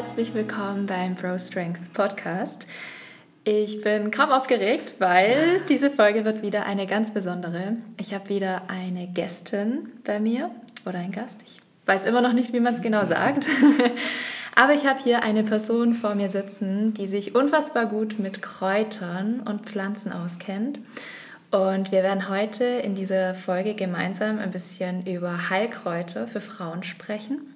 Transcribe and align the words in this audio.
Herzlich 0.00 0.32
willkommen 0.32 0.86
beim 0.86 1.14
Bro 1.14 1.36
Strength 1.36 1.92
Podcast. 1.92 2.66
Ich 3.44 3.82
bin 3.82 4.10
kaum 4.10 4.30
aufgeregt, 4.30 4.94
weil 4.98 5.60
diese 5.68 5.90
Folge 5.90 6.24
wird 6.24 6.40
wieder 6.40 6.64
eine 6.64 6.86
ganz 6.86 7.12
besondere. 7.12 7.76
Ich 7.98 8.14
habe 8.14 8.30
wieder 8.30 8.62
eine 8.68 9.08
Gästin 9.08 9.90
bei 10.04 10.18
mir 10.18 10.50
oder 10.86 11.00
ein 11.00 11.12
Gast. 11.12 11.42
Ich 11.44 11.60
weiß 11.84 12.04
immer 12.04 12.22
noch 12.22 12.32
nicht, 12.32 12.54
wie 12.54 12.60
man 12.60 12.72
es 12.72 12.80
genau 12.80 13.04
sagt. 13.04 13.46
Aber 14.54 14.72
ich 14.72 14.86
habe 14.86 14.98
hier 15.04 15.22
eine 15.22 15.42
Person 15.42 15.92
vor 15.92 16.14
mir 16.14 16.30
sitzen, 16.30 16.94
die 16.94 17.06
sich 17.06 17.34
unfassbar 17.34 17.84
gut 17.84 18.18
mit 18.18 18.40
Kräutern 18.40 19.40
und 19.40 19.66
Pflanzen 19.66 20.12
auskennt. 20.12 20.80
Und 21.50 21.92
wir 21.92 22.02
werden 22.02 22.30
heute 22.30 22.64
in 22.64 22.94
dieser 22.94 23.34
Folge 23.34 23.74
gemeinsam 23.74 24.38
ein 24.38 24.50
bisschen 24.50 25.06
über 25.06 25.50
Heilkräuter 25.50 26.26
für 26.26 26.40
Frauen 26.40 26.84
sprechen. 26.84 27.54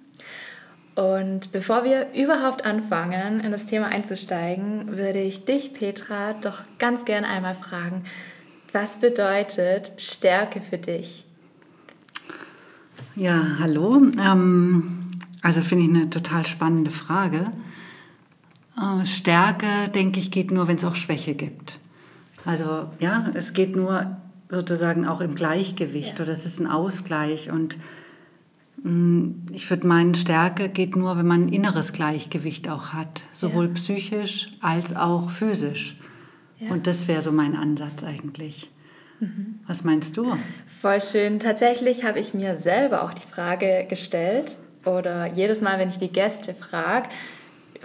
Und 0.95 1.51
bevor 1.51 1.85
wir 1.85 2.13
überhaupt 2.15 2.65
anfangen, 2.65 3.41
in 3.41 3.51
das 3.51 3.67
Thema 3.67 3.87
einzusteigen, 3.87 4.97
würde 4.97 5.21
ich 5.21 5.45
dich, 5.45 5.75
Petra, 5.75 6.35
doch 6.35 6.63
ganz 6.79 7.05
gern 7.05 7.25
einmal 7.25 7.55
fragen, 7.55 8.05
was 8.73 9.01
bedeutet 9.01 9.93
Stärke 9.99 10.61
für 10.61 10.79
dich? 10.79 11.25
Ja, 13.17 13.57
hallo. 13.59 14.03
Ähm, 14.19 15.11
also 15.43 15.63
finde 15.63 15.85
ich 15.85 15.91
eine 15.91 16.11
total 16.11 16.47
spannende 16.47 16.91
Frage. 16.91 17.53
Äh, 18.77 19.07
Stärke, 19.07 19.89
denke 19.95 20.21
ich, 20.21 20.31
geht 20.31 20.51
nur, 20.51 20.69
wenn 20.69 20.77
es 20.77 20.85
auch 20.85 20.97
Schwäche 20.97 21.35
gibt. 21.35 21.79
Also 22.45 22.91
ja, 22.99 23.31
es 23.35 23.53
geht 23.53 23.75
nur 23.75 24.17
sozusagen 24.49 25.07
auch 25.07 25.21
im 25.21 25.35
Gleichgewicht 25.35 26.19
ja. 26.19 26.25
oder 26.25 26.33
es 26.33 26.45
ist 26.45 26.61
ein 26.61 26.67
Ausgleich 26.67 27.51
und 27.51 27.77
ich 29.53 29.71
würde 29.71 29.87
meinen, 29.87 30.15
Stärke 30.15 30.69
geht 30.69 30.95
nur, 30.95 31.17
wenn 31.17 31.27
man 31.27 31.47
ein 31.47 31.49
inneres 31.49 31.95
Gleichgewicht 31.95 32.69
auch 32.69 32.89
hat, 32.89 33.23
sowohl 33.33 33.69
ja. 33.69 33.73
psychisch 33.73 34.51
als 34.61 34.95
auch 34.95 35.31
physisch. 35.31 35.97
Ja. 36.59 36.71
Und 36.71 36.87
das 36.87 37.09
wäre 37.09 37.23
so 37.23 37.33
mein 37.33 37.57
Ansatz 37.57 38.05
eigentlich. 38.05 38.71
Mhm. 39.21 39.61
Was 39.67 39.85
meinst 39.85 40.19
du? 40.19 40.37
Voll 40.81 41.01
schön. 41.01 41.41
Tatsächlich 41.41 42.05
habe 42.05 42.21
ich 42.21 42.35
mir 42.35 42.57
selber 42.57 43.05
auch 43.05 43.15
die 43.15 43.27
Frage 43.27 43.87
gestellt 43.89 44.59
oder 44.85 45.27
jedes 45.27 45.63
Mal, 45.63 45.79
wenn 45.79 45.89
ich 45.89 45.99
die 45.99 46.13
Gäste 46.13 46.53
frage, 46.53 47.09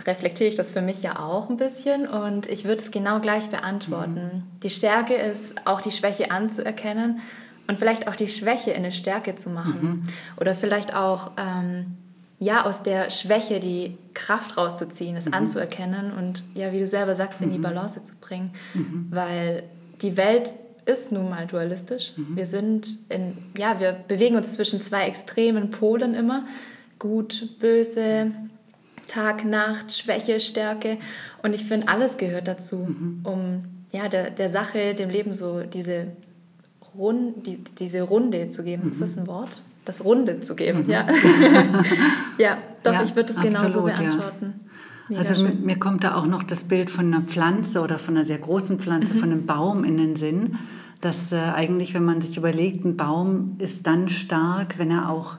reflektiere 0.06 0.50
ich 0.50 0.56
das 0.56 0.74
für 0.74 0.82
mich 0.82 1.02
ja 1.02 1.20
auch 1.20 1.50
ein 1.50 1.56
bisschen 1.56 2.08
und 2.08 2.46
ich 2.48 2.66
würde 2.66 2.82
es 2.82 2.92
genau 2.92 3.22
gleich 3.22 3.50
beantworten. 3.50 4.14
Mhm. 4.14 4.60
Die 4.64 4.70
Stärke 4.70 5.14
ist 5.14 5.66
auch 5.66 5.80
die 5.80 5.92
Schwäche 5.92 6.30
anzuerkennen 6.30 7.22
und 7.70 7.78
vielleicht 7.78 8.08
auch 8.08 8.16
die 8.16 8.28
Schwäche 8.28 8.72
in 8.72 8.78
eine 8.78 8.92
Stärke 8.92 9.36
zu 9.36 9.52
machen. 9.52 9.80
Mhm. 9.82 10.02
Oder 10.38 10.56
vielleicht 10.56 10.96
auch 10.96 11.34
ähm, 11.38 11.98
ja, 12.40 12.66
aus 12.66 12.82
der 12.82 13.12
Schwäche 13.12 13.60
die 13.60 13.96
Kraft 14.16 14.58
rauszuziehen, 14.58 15.16
es 15.16 15.28
mhm. 15.28 15.36
anzuerkennen 15.36 16.12
und 16.12 16.44
ja, 16.56 16.74
wie 16.74 16.80
du 16.80 16.88
selber 16.88 17.14
sagst, 17.14 17.42
in 17.42 17.52
die 17.52 17.60
mhm. 17.60 17.64
Balance 17.64 18.04
zu 18.04 18.16
bringen. 18.16 18.54
Mhm. 18.74 19.08
Weil 19.12 19.64
die 20.02 20.18
Welt 20.18 20.52
ist 20.86 21.12
nun 21.12 21.30
mal 21.30 21.46
dualistisch. 21.46 22.14
Mhm. 22.18 22.36
Wir 22.36 22.48
sind 22.48 22.88
in, 23.10 23.38
ja, 23.56 23.80
wir 23.80 23.92
bewegen 23.92 24.36
uns 24.36 24.54
zwischen 24.54 24.82
zwei 24.82 25.04
extremen 25.04 25.70
Polen 25.70 26.16
immer. 26.16 26.46
Gut, 26.98 27.60
böse, 27.60 28.32
Tag, 29.08 29.46
Nacht, 29.46 29.96
Schwäche, 29.96 30.40
Stärke. 30.40 30.98
Und 31.44 31.54
ich 31.54 31.66
finde, 31.66 31.88
alles 31.88 32.18
gehört 32.18 32.48
dazu, 32.48 32.78
mhm. 32.78 33.20
um 33.24 33.62
ja, 33.92 34.10
der, 34.10 34.32
der 34.32 34.50
Sache, 34.50 34.96
dem 34.96 35.12
Leben 35.12 35.34
so 35.34 35.62
diese 35.62 36.08
Rund, 37.00 37.48
die, 37.48 37.64
diese 37.80 38.02
Runde 38.02 38.50
zu 38.50 38.64
geben. 38.64 38.86
Mhm. 38.86 38.92
Ist 38.92 39.02
das 39.02 39.18
ein 39.18 39.26
Wort? 39.28 39.64
Das 39.86 40.04
Runde 40.04 40.42
zu 40.42 40.56
geben, 40.56 40.84
mhm. 40.84 40.90
ja. 40.92 41.08
ja, 42.38 42.58
doch, 42.84 42.94
ja, 42.94 43.04
ich 43.04 43.16
würde 43.16 43.34
das 43.34 43.42
genauso 43.42 43.82
beantworten. 43.84 44.60
Ja. 45.08 45.18
Also 45.18 45.44
mir, 45.44 45.54
mir, 45.54 45.80
kommt 45.80 46.04
da 46.04 46.16
auch 46.16 46.28
noch 46.28 46.44
das 46.44 46.66
Bild 46.66 46.92
von 46.92 47.12
einer 47.12 47.24
Pflanze 47.24 47.82
oder 47.82 47.98
von 47.98 48.16
einer 48.16 48.26
sehr 48.26 48.38
großen 48.38 48.78
Pflanze, 48.78 49.16
mhm. 49.16 49.20
von 49.20 49.32
einem 49.32 49.46
Baum 49.46 49.84
in 49.84 49.98
den 49.98 50.16
Sinn, 50.16 50.58
dass 51.02 51.32
äh, 51.32 51.38
eigentlich, 51.38 51.94
wenn 51.94 52.06
man 52.06 52.22
sich 52.22 52.38
überlegt, 52.38 52.86
ein 52.86 52.98
Baum 52.98 53.56
ist 53.58 53.88
dann 53.88 54.10
stark, 54.10 54.78
wenn 54.78 54.92
er 54.92 55.10
auch 55.10 55.38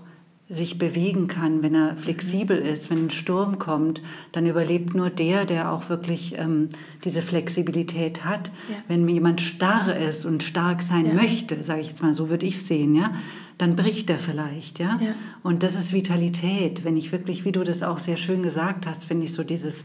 sich 0.53 0.79
bewegen 0.79 1.29
kann, 1.29 1.63
wenn 1.63 1.77
er 1.77 1.97
flexibel 1.97 2.61
mhm. 2.61 2.67
ist, 2.67 2.91
wenn 2.91 3.07
ein 3.07 3.11
Sturm 3.11 3.61
kommt, 3.61 4.03
dann 4.33 4.47
überlebt 4.47 4.95
nur 4.95 5.09
der, 5.09 5.45
der 5.45 5.71
auch 5.71 5.89
wirklich 5.89 6.37
ähm, 6.37 6.71
diese 7.05 7.23
Flexibilität 7.23 8.25
hat. 8.25 8.51
Ja. 8.69 8.77
Wenn 8.89 9.09
jemand 9.09 9.41
starr 9.41 9.97
ist 9.97 10.25
und 10.25 10.43
stark 10.43 10.83
sein 10.83 11.07
ja. 11.07 11.15
möchte, 11.15 11.63
sage 11.63 11.83
ich 11.83 11.89
jetzt 11.89 12.03
mal, 12.03 12.15
so 12.15 12.29
würde 12.31 12.47
ich 12.47 12.63
sehen, 12.63 12.97
ja, 12.97 13.15
dann 13.59 13.77
bricht 13.77 14.11
er 14.11 14.19
vielleicht, 14.19 14.81
ja? 14.81 14.99
ja. 15.01 15.15
Und 15.45 15.63
das 15.63 15.77
ist 15.77 15.93
Vitalität. 15.93 16.85
Wenn 16.85 16.97
ich 16.97 17.13
wirklich, 17.13 17.45
wie 17.45 17.53
du 17.53 17.63
das 17.63 17.85
auch 17.85 18.01
sehr 18.01 18.17
schön 18.17 18.43
gesagt 18.43 18.87
hast, 18.87 19.05
finde 19.05 19.27
ich 19.27 19.33
so 19.33 19.45
dieses 19.45 19.85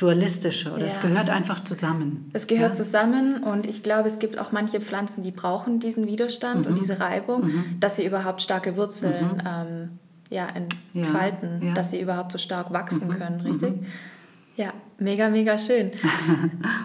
dualistische 0.00 0.72
oder 0.72 0.86
ja. 0.86 0.92
es 0.92 1.00
gehört 1.00 1.28
einfach 1.28 1.62
zusammen. 1.62 2.30
Es 2.32 2.46
gehört 2.46 2.70
ja. 2.70 2.72
zusammen 2.72 3.42
und 3.42 3.66
ich 3.66 3.82
glaube, 3.82 4.08
es 4.08 4.18
gibt 4.18 4.38
auch 4.38 4.50
manche 4.50 4.80
Pflanzen, 4.80 5.22
die 5.22 5.30
brauchen 5.30 5.78
diesen 5.78 6.06
Widerstand 6.06 6.62
mhm. 6.62 6.66
und 6.66 6.78
diese 6.78 7.00
Reibung, 7.00 7.44
mhm. 7.44 7.76
dass 7.80 7.96
sie 7.96 8.06
überhaupt 8.06 8.40
starke 8.40 8.76
Wurzeln 8.76 9.34
mhm. 9.34 9.42
ähm, 9.46 9.98
ja, 10.30 10.48
entfalten, 10.94 11.60
ja. 11.62 11.74
dass 11.74 11.90
sie 11.90 12.00
überhaupt 12.00 12.32
so 12.32 12.38
stark 12.38 12.72
wachsen 12.72 13.08
mhm. 13.08 13.18
können, 13.18 13.40
richtig? 13.42 13.72
Mhm. 13.72 13.86
Ja, 14.56 14.72
mega, 14.98 15.28
mega 15.28 15.58
schön. 15.58 15.92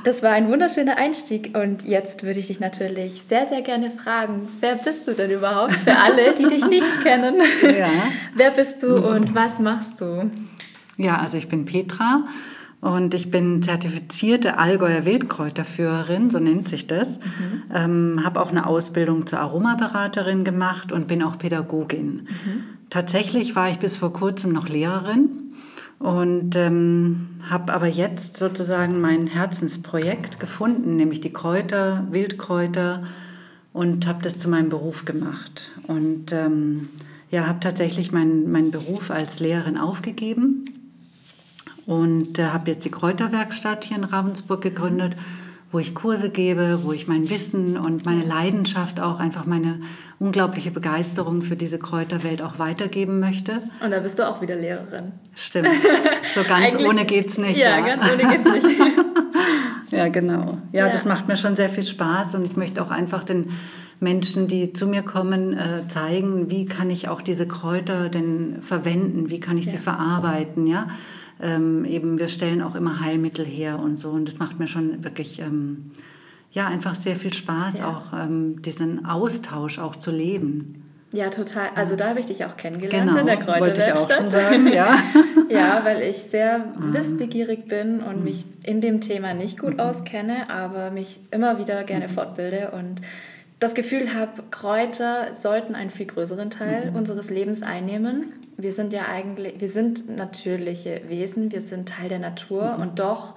Das 0.04 0.22
war 0.24 0.32
ein 0.32 0.50
wunderschöner 0.50 0.98
Einstieg 0.98 1.58
und 1.58 1.84
jetzt 1.84 2.24
würde 2.24 2.40
ich 2.40 2.48
dich 2.48 2.60
natürlich 2.60 3.24
sehr, 3.24 3.48
sehr 3.48 3.62
gerne 3.62 3.92
fragen, 3.92 4.48
wer 4.60 4.76
bist 4.76 5.08
du 5.08 5.14
denn 5.14 5.32
überhaupt 5.32 5.74
für 5.74 5.98
alle, 5.98 6.34
die 6.36 6.46
dich 6.46 6.66
nicht 6.68 7.02
kennen? 7.04 7.36
Ja. 7.64 7.90
Wer 8.36 8.52
bist 8.52 8.84
du 8.84 8.98
mhm. 8.98 9.04
und 9.04 9.36
was 9.36 9.60
machst 9.60 10.00
du? 10.00 10.30
Ja, 10.98 11.18
also 11.18 11.38
ich 11.38 11.50
bin 11.50 11.66
Petra 11.66 12.26
und 12.86 13.16
ich 13.16 13.32
bin 13.32 13.64
zertifizierte 13.64 14.60
Allgäuer 14.60 15.06
Wildkräuterführerin, 15.06 16.30
so 16.30 16.38
nennt 16.38 16.68
sich 16.68 16.86
das. 16.86 17.18
Mhm. 17.18 17.64
Ähm, 17.74 18.22
habe 18.24 18.40
auch 18.40 18.52
eine 18.52 18.68
Ausbildung 18.68 19.26
zur 19.26 19.40
Aromaberaterin 19.40 20.44
gemacht 20.44 20.92
und 20.92 21.08
bin 21.08 21.24
auch 21.24 21.40
Pädagogin. 21.40 22.28
Mhm. 22.28 22.64
Tatsächlich 22.92 23.56
war 23.56 23.72
ich 23.72 23.80
bis 23.80 23.98
vor 23.98 24.14
kurzem 24.14 24.54
noch 24.54 24.70
Lehrerin 24.70 25.30
und 25.98 26.56
ähm, 26.56 27.30
habe 27.50 27.74
aber 27.74 27.88
jetzt 27.88 28.38
sozusagen 28.38 29.02
mein 29.02 29.26
Herzensprojekt 29.26 30.40
gefunden, 30.40 30.96
nämlich 30.96 31.22
die 31.22 31.34
Kräuter, 31.34 32.06
Wildkräuter 32.12 33.02
und 33.74 34.06
habe 34.06 34.22
das 34.22 34.38
zu 34.38 34.48
meinem 34.48 34.70
Beruf 34.70 35.06
gemacht. 35.06 35.72
Und 35.88 36.32
ähm, 36.32 36.90
ja, 37.32 37.48
habe 37.48 37.62
tatsächlich 37.62 38.12
meinen, 38.12 38.52
meinen 38.52 38.70
Beruf 38.70 39.10
als 39.10 39.40
Lehrerin 39.40 39.80
aufgegeben 39.80 40.66
und 41.86 42.40
äh, 42.40 42.46
habe 42.46 42.72
jetzt 42.72 42.86
die 42.86 42.92
Kräuterwerkstatt 42.92 43.86
hier 43.86 43.98
in 43.98 44.04
Ravensburg 44.04 44.62
gegründet, 44.62 45.16
wo 45.72 45.80
ich 45.80 45.94
Kurse 45.94 46.30
gebe, 46.30 46.80
wo 46.84 46.94
ich 46.94 47.08
mein 47.08 47.30
Wissen 47.30 47.78
und 47.78 48.06
meine 48.06 48.24
Leidenschaft 48.24 49.00
auch 49.00 49.20
einfach 49.20 49.46
meine 49.46 49.82
unglaubliche 50.20 50.72
Begeisterung 50.72 51.42
für 51.42 51.58
diese 51.58 51.78
Kräuterwelt 51.78 52.42
auch 52.42 52.60
weitergeben 52.60 53.20
möchte. 53.20 53.62
Und 53.84 53.92
da 53.92 54.00
bist 54.00 54.18
du 54.18 54.28
auch 54.28 54.42
wieder 54.42 54.56
Lehrerin. 54.56 55.12
Stimmt. 55.36 55.68
So 56.34 56.44
ganz 56.48 56.78
ohne 56.78 57.06
geht's 57.06 57.38
nicht. 57.38 57.58
Ja, 57.58 57.80
ja, 57.80 57.86
ganz 57.86 58.04
ohne 58.06 58.38
geht's 58.38 58.50
nicht. 58.50 58.80
ja, 59.92 60.08
genau. 60.08 60.60
Ja, 60.72 60.86
ja, 60.86 60.92
das 60.92 61.04
macht 61.04 61.28
mir 61.28 61.36
schon 61.36 61.56
sehr 61.56 61.70
viel 61.70 61.84
Spaß 61.84 62.36
und 62.36 62.46
ich 62.46 62.56
möchte 62.56 62.82
auch 62.82 62.92
einfach 62.92 63.24
den 63.24 63.50
Menschen, 64.00 64.48
die 64.48 64.72
zu 64.72 64.88
mir 64.88 65.02
kommen, 65.02 65.58
äh, 65.58 65.88
zeigen, 65.88 66.50
wie 66.50 66.66
kann 66.66 66.90
ich 66.90 67.10
auch 67.10 67.22
diese 67.22 67.48
Kräuter 67.48 68.10
denn 68.10 68.62
verwenden, 68.62 69.30
wie 69.30 69.40
kann 69.40 69.58
ich 69.58 69.66
ja. 69.66 69.74
sie 69.74 69.78
verarbeiten, 69.78 70.68
ja 70.68 70.88
ähm, 71.42 71.86
eben 71.86 72.18
wir 72.20 72.28
stellen 72.28 72.62
auch 72.62 72.76
immer 72.76 73.00
Heilmittel 73.00 73.46
her 73.46 73.80
und 73.80 73.98
so. 73.98 74.10
Und 74.10 74.28
das 74.28 74.40
macht 74.40 74.60
mir 74.60 74.68
schon 74.68 75.04
wirklich 75.04 75.40
ähm, 75.40 75.92
ja 76.52 76.68
einfach 76.68 76.96
sehr 76.96 77.16
viel 77.16 77.34
Spaß, 77.34 77.80
ja. 77.80 77.90
auch 77.90 78.14
ähm, 78.18 78.62
diesen 78.62 79.06
Austausch 79.06 79.80
auch 79.80 79.96
zu 79.96 80.12
leben. 80.12 80.82
Ja, 81.12 81.30
total. 81.30 81.70
Also 81.76 81.96
da 81.96 82.10
habe 82.10 82.20
ich 82.20 82.26
dich 82.26 82.44
auch 82.44 82.58
kennengelernt 82.58 83.12
genau, 83.12 83.20
in 83.22 83.26
der 83.26 83.38
Kräuterwerkstatt. 83.38 84.28
Sagen, 84.32 84.68
ja. 84.68 84.98
ja, 85.50 85.80
weil 85.84 86.02
ich 86.02 86.18
sehr 86.18 86.60
mhm. 86.60 86.94
wissbegierig 86.94 87.68
bin 87.68 88.02
und 88.02 88.18
mhm. 88.18 88.24
mich 88.24 88.46
in 88.64 88.82
dem 88.82 89.00
Thema 89.00 89.34
nicht 89.34 89.58
gut 89.58 89.76
mhm. 89.76 89.80
auskenne, 89.80 90.50
aber 90.50 90.92
mich 90.92 91.20
immer 91.32 91.58
wieder 91.58 91.84
gerne 91.86 92.10
fortbilde 92.10 92.72
und 92.72 93.02
das 93.60 93.74
Gefühl 93.74 94.14
habe, 94.14 94.44
Kräuter 94.52 95.34
sollten 95.34 95.76
einen 95.76 95.90
viel 95.90 96.08
größeren 96.08 96.50
Teil 96.50 96.92
mhm. 96.92 96.98
unseres 96.98 97.30
Lebens 97.30 97.62
einnehmen. 97.62 98.34
Wir 98.58 98.72
sind 98.72 98.92
ja 98.92 99.08
eigentlich, 99.08 99.60
wir 99.60 99.70
sind 99.70 100.10
natürliche 100.10 101.02
Wesen, 101.08 101.52
wir 101.52 101.62
sind 101.62 101.90
Teil 101.90 102.10
der 102.10 102.20
Natur 102.20 102.76
mhm. 102.76 102.82
und 102.82 103.00
doch 103.00 103.36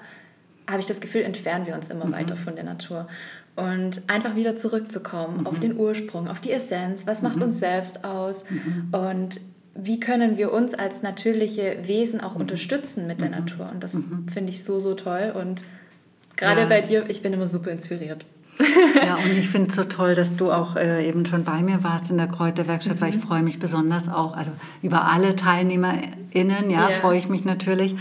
habe 0.69 0.81
ich 0.81 0.87
das 0.87 1.00
Gefühl, 1.00 1.23
entfernen 1.23 1.67
wir 1.67 1.75
uns 1.75 1.88
immer 1.88 2.06
mhm. 2.06 2.12
weiter 2.12 2.37
von 2.37 2.55
der 2.56 2.65
Natur. 2.65 3.09
Und 3.56 4.03
einfach 4.06 4.37
wieder 4.37 4.56
zurückzukommen 4.56 5.47
auf 5.47 5.56
mhm. 5.56 5.61
den 5.61 5.76
Ursprung, 5.79 6.29
auf 6.29 6.41
die 6.41 6.53
Essenz, 6.53 7.06
was 7.06 7.23
macht 7.23 7.37
mhm. 7.37 7.43
uns 7.43 7.59
selbst 7.59 8.05
aus 8.05 8.44
mhm. 8.49 8.88
und 8.93 9.41
wie 9.75 10.00
können 10.00 10.37
wir 10.37 10.53
uns 10.53 10.75
als 10.75 11.03
natürliche 11.03 11.79
Wesen 11.82 12.21
auch 12.21 12.35
unterstützen 12.35 13.06
mit 13.06 13.21
der 13.21 13.31
Natur. 13.31 13.71
Und 13.73 13.82
das 13.82 14.05
finde 14.32 14.50
ich 14.50 14.64
so, 14.64 14.81
so 14.81 14.94
toll 14.94 15.32
und 15.37 15.62
gerade 16.37 16.62
ja. 16.62 16.67
bei 16.67 16.81
dir, 16.81 17.09
ich 17.09 17.23
bin 17.23 17.32
immer 17.32 17.47
super 17.47 17.71
inspiriert. 17.71 18.25
ja, 19.05 19.17
und 19.17 19.31
ich 19.39 19.49
finde 19.49 19.69
es 19.69 19.77
so 19.77 19.85
toll, 19.85 20.15
dass 20.15 20.37
du 20.37 20.51
auch 20.51 20.77
äh, 20.77 21.07
eben 21.09 21.25
schon 21.27 21.45
bei 21.45 21.63
mir 21.63 21.85
warst 21.85 22.11
in 22.11 22.17
der 22.17 22.27
Kräuterwerkstatt, 22.27 22.97
mhm. 22.97 23.01
weil 23.01 23.11
ich 23.11 23.17
mhm. 23.17 23.23
freue 23.23 23.43
mich 23.43 23.59
besonders 23.59 24.09
auch, 24.09 24.37
also 24.37 24.51
über 24.83 25.05
alle 25.07 25.37
TeilnehmerInnen, 25.37 26.71
ja, 26.71 26.89
yeah. 26.89 26.91
freue 27.01 27.19
ich 27.19 27.29
mich 27.29 27.45
natürlich. 27.45 27.95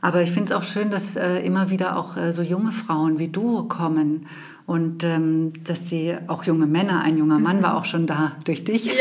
Aber 0.00 0.20
ich 0.20 0.32
finde 0.32 0.52
es 0.52 0.58
auch 0.58 0.64
schön, 0.64 0.90
dass 0.90 1.14
äh, 1.14 1.38
immer 1.38 1.70
wieder 1.70 1.96
auch 1.96 2.16
äh, 2.16 2.32
so 2.32 2.42
junge 2.42 2.72
Frauen 2.72 3.18
wie 3.18 3.28
du 3.28 3.62
kommen 3.68 4.26
und 4.64 5.02
ähm, 5.02 5.52
dass 5.64 5.86
die 5.86 6.14
auch 6.28 6.44
junge 6.44 6.66
Männer, 6.66 7.02
ein 7.02 7.18
junger 7.18 7.38
Mann 7.38 7.58
mhm. 7.58 7.62
war 7.62 7.76
auch 7.76 7.84
schon 7.84 8.06
da 8.06 8.36
durch 8.44 8.64
dich. 8.64 8.86
Ja, 8.86 8.92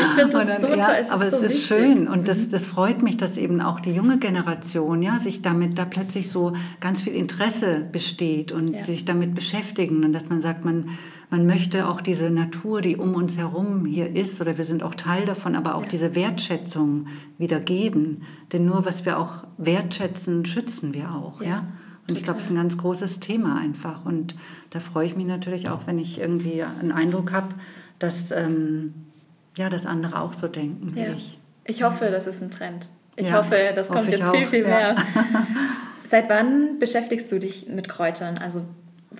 ich 0.00 0.08
finde 0.20 0.32
das 0.32 0.46
dann, 0.46 0.60
so 0.60 0.68
ja, 0.68 0.84
toll. 0.84 0.94
Es 1.00 1.10
aber 1.10 1.26
ist 1.26 1.32
es 1.32 1.40
so 1.40 1.46
ist 1.46 1.54
wichtig. 1.54 1.66
schön 1.66 2.08
und 2.08 2.20
mhm. 2.20 2.24
das, 2.24 2.48
das 2.48 2.66
freut 2.66 3.02
mich, 3.02 3.16
dass 3.16 3.36
eben 3.36 3.60
auch 3.60 3.80
die 3.80 3.92
junge 3.92 4.18
Generation 4.18 5.02
ja, 5.02 5.18
sich 5.18 5.42
damit 5.42 5.78
da 5.78 5.84
plötzlich 5.84 6.30
so 6.30 6.52
ganz 6.80 7.02
viel 7.02 7.14
Interesse 7.14 7.86
besteht 7.90 8.52
und 8.52 8.74
ja. 8.74 8.84
sich 8.84 9.04
damit 9.04 9.34
beschäftigen 9.34 10.04
und 10.04 10.12
dass 10.12 10.28
man 10.28 10.40
sagt, 10.40 10.64
man, 10.64 10.90
man 11.30 11.46
möchte 11.46 11.88
auch 11.88 12.00
diese 12.00 12.30
Natur, 12.30 12.82
die 12.82 12.96
um 12.96 13.14
uns 13.14 13.36
herum 13.36 13.84
hier 13.84 14.14
ist 14.14 14.40
oder 14.40 14.58
wir 14.58 14.64
sind 14.64 14.82
auch 14.82 14.94
Teil 14.94 15.24
davon, 15.24 15.56
aber 15.56 15.74
auch 15.74 15.82
ja. 15.82 15.88
diese 15.88 16.14
Wertschätzung 16.14 17.06
wieder 17.36 17.58
geben. 17.58 18.22
Denn 18.52 18.64
nur 18.64 18.84
was 18.84 19.04
wir 19.04 19.18
auch 19.18 19.44
wertschätzen, 19.58 20.44
schützen 20.44 20.94
wir 20.94 21.10
auch. 21.10 21.42
ja? 21.42 21.66
Und 22.08 22.18
ich 22.18 22.24
glaube, 22.24 22.40
es 22.40 22.46
ist 22.46 22.50
ein 22.50 22.56
ganz 22.56 22.76
großes 22.76 23.20
Thema 23.20 23.58
einfach. 23.58 24.04
Und 24.04 24.34
da 24.70 24.80
freue 24.80 25.06
ich 25.06 25.16
mich 25.16 25.26
natürlich 25.26 25.68
auch, 25.70 25.86
wenn 25.86 25.98
ich 25.98 26.18
irgendwie 26.18 26.62
einen 26.62 26.92
Eindruck 26.92 27.32
habe, 27.32 27.54
dass, 27.98 28.30
ähm, 28.32 28.92
ja, 29.56 29.68
dass 29.68 29.86
andere 29.86 30.20
auch 30.20 30.32
so 30.32 30.48
denken 30.48 30.92
ja. 30.96 31.06
wie 31.06 31.16
ich. 31.16 31.38
Ich 31.64 31.82
hoffe, 31.84 32.10
das 32.10 32.26
ist 32.26 32.42
ein 32.42 32.50
Trend. 32.50 32.88
Ich 33.14 33.28
ja, 33.28 33.38
hoffe, 33.38 33.72
das 33.74 33.88
kommt 33.88 34.08
jetzt 34.08 34.24
auch. 34.24 34.34
viel, 34.34 34.46
viel 34.46 34.64
mehr. 34.64 34.96
Ja. 34.96 35.46
Seit 36.04 36.28
wann 36.28 36.78
beschäftigst 36.78 37.30
du 37.30 37.38
dich 37.38 37.68
mit 37.68 37.88
Kräutern? 37.88 38.38
Also 38.38 38.64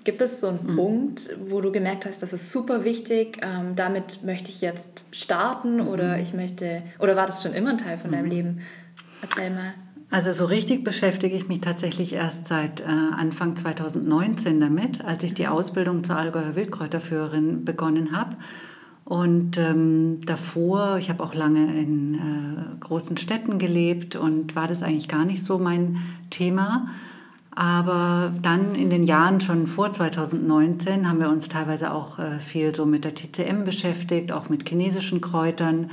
gibt 0.05 0.21
es 0.21 0.41
so 0.41 0.49
einen 0.49 0.73
mhm. 0.73 0.77
Punkt, 0.77 1.31
wo 1.49 1.61
du 1.61 1.71
gemerkt 1.71 2.07
hast, 2.07 2.23
das 2.23 2.33
ist 2.33 2.51
super 2.51 2.85
wichtig, 2.85 3.39
ähm, 3.43 3.77
damit 3.77 4.25
möchte 4.25 4.49
ich 4.49 4.61
jetzt 4.61 5.05
starten 5.13 5.77
mhm. 5.77 5.89
oder 5.89 6.19
ich 6.19 6.35
möchte, 6.35 6.83
oder 6.99 7.15
war 7.15 7.27
das 7.27 7.43
schon 7.43 7.53
immer 7.53 7.71
ein 7.71 7.79
Teil 7.79 7.99
von 7.99 8.11
mhm. 8.11 8.15
deinem 8.15 8.31
Leben? 8.31 8.61
Erzähl 9.21 9.51
mal. 9.51 9.75
Also 10.13 10.31
so 10.31 10.45
richtig 10.45 10.85
beschäftige 10.85 11.35
ich 11.35 11.49
mich 11.49 11.63
tatsächlich 11.63 12.13
erst 12.13 12.47
seit 12.47 12.81
äh, 12.81 12.85
Anfang 12.85 13.57
2019 13.57 14.61
damit, 14.61 15.03
als 15.03 15.23
ich 15.23 15.33
die 15.33 15.49
Ausbildung 15.49 16.05
zur 16.05 16.17
Allgäuer 16.17 16.55
Wildkräuterführerin 16.55 17.65
begonnen 17.65 18.15
habe. 18.15 18.37
Und 19.07 19.57
ähm, 19.57 20.21
davor, 20.27 20.99
ich 20.99 21.09
habe 21.09 21.25
auch 21.25 21.33
lange 21.33 21.81
in 21.81 22.15
äh, 22.15 22.79
großen 22.81 23.17
Städten 23.17 23.59
gelebt 23.59 24.15
und 24.15 24.55
war 24.55 24.69
das 24.69 24.83
eigentlich 24.83 25.09
gar 25.09 25.25
nicht 25.25 25.47
so 25.47 25.59
mein 25.59 25.97
Thema. 26.29 26.89
Aber 27.51 28.35
dann 28.43 28.75
in 28.75 28.91
den 28.91 29.05
Jahren 29.05 29.41
schon 29.41 29.67
vor 29.67 29.93
2019 29.93 31.09
haben 31.09 31.21
wir 31.21 31.31
uns 31.31 31.49
teilweise 31.49 31.91
auch 31.91 32.19
äh, 32.19 32.39
viel 32.39 32.75
so 32.75 32.85
mit 32.85 33.05
der 33.05 33.15
TCM 33.15 33.65
beschäftigt, 33.65 34.31
auch 34.31 34.51
mit 34.51 34.69
chinesischen 34.69 35.23
Kräutern, 35.23 35.91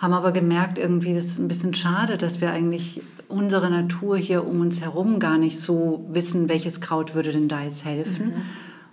haben 0.00 0.14
aber 0.14 0.32
gemerkt, 0.32 0.78
irgendwie 0.78 1.14
das 1.14 1.26
ist 1.26 1.38
ein 1.38 1.46
bisschen 1.46 1.74
schade, 1.74 2.16
dass 2.16 2.40
wir 2.40 2.50
eigentlich 2.50 3.02
unsere 3.28 3.70
Natur 3.70 4.16
hier 4.16 4.46
um 4.46 4.60
uns 4.60 4.80
herum 4.80 5.20
gar 5.20 5.38
nicht 5.38 5.60
so 5.60 6.04
wissen, 6.10 6.48
welches 6.48 6.80
Kraut 6.80 7.14
würde 7.14 7.32
denn 7.32 7.48
da 7.48 7.62
jetzt 7.62 7.84
helfen. 7.84 8.26
Mhm. 8.26 8.42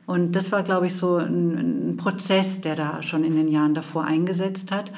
Und 0.06 0.36
das 0.36 0.51
war, 0.51 0.63
glaube 0.63 0.88
ich, 0.88 0.94
so 0.94 1.15
ein, 1.15 1.89
ein, 1.92 1.98
Prozess, 1.98 2.62
der 2.62 2.75
da 2.75 3.04
schon 3.04 3.24
in 3.24 3.36
den 3.36 3.48
Jahren 3.48 3.74
davor 3.74 4.06
eingesetzt 4.06 4.71
hat. 4.71 4.92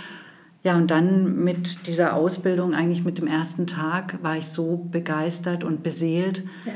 Ja, 0.64 0.76
und 0.76 0.92
dann 0.92 1.44
mit 1.44 1.88
dieser 1.88 2.16
Ausbildung, 2.16 2.74
eigentlich 2.74 3.04
mit 3.04 3.18
dem 3.18 3.28
ersten 3.28 3.66
Tag, 3.66 4.20
war 4.22 4.38
ich 4.38 4.48
so 4.48 4.88
begeistert 4.92 5.64
und 5.64 5.84
beseelt, 5.84 6.44
ja. 6.66 6.74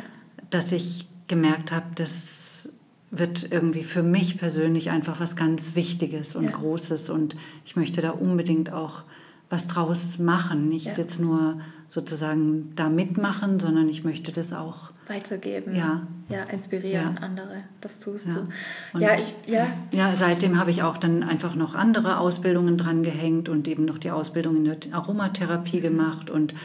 dass 0.50 0.72
ich 0.72 1.08
gemerkt 1.28 1.72
habe, 1.72 1.88
das 1.96 2.70
wird 3.12 3.52
irgendwie 3.52 3.84
für 3.84 4.02
mich 4.02 4.38
persönlich 4.38 4.90
einfach 4.90 5.20
was 5.20 5.36
ganz 5.36 5.76
Wichtiges 5.76 6.36
und 6.36 6.46
ja. 6.46 6.52
Großes. 6.52 7.10
Und 7.10 7.36
ich 7.66 7.76
möchte 7.76 8.02
da 8.02 8.12
unbedingt 8.12 8.72
auch 8.72 9.04
was 9.50 9.68
draus 9.68 10.18
machen, 10.20 10.70
nicht 10.70 10.88
ja. 10.88 10.94
jetzt 10.96 11.20
nur 11.20 11.60
sozusagen 11.90 12.72
da 12.76 12.90
mitmachen, 12.90 13.60
sondern 13.60 13.88
ich 13.88 14.04
möchte 14.04 14.32
das 14.32 14.52
auch 14.52 14.90
weitergeben. 15.08 15.76
Ja. 15.76 16.08
Ja, 16.30 16.44
inspirieren 16.44 17.16
ja. 17.16 17.22
andere. 17.22 17.64
Das 17.82 18.00
tust 18.00 18.28
ja. 18.28 18.34
du. 18.94 19.00
ja, 19.00 19.16
ich, 19.16 19.36
ja. 19.46 19.68
Ja, 19.92 20.16
seitdem 20.16 20.58
habe 20.58 20.72
ich 20.72 20.82
auch 20.82 20.98
dann 20.98 21.22
einfach 21.22 21.54
noch 21.54 21.76
andere 21.76 22.18
Ausbildungen 22.18 22.78
dran 22.78 23.04
gehängt 23.04 23.50
und 23.50 23.68
eben 23.68 23.86
noch 23.86 24.00
die 24.00 24.10
Ausbildung 24.10 24.56
in 24.58 24.64
der 24.64 24.78
Aromatherapie 24.92 25.82
gemacht 25.82 26.30
und 26.30 26.56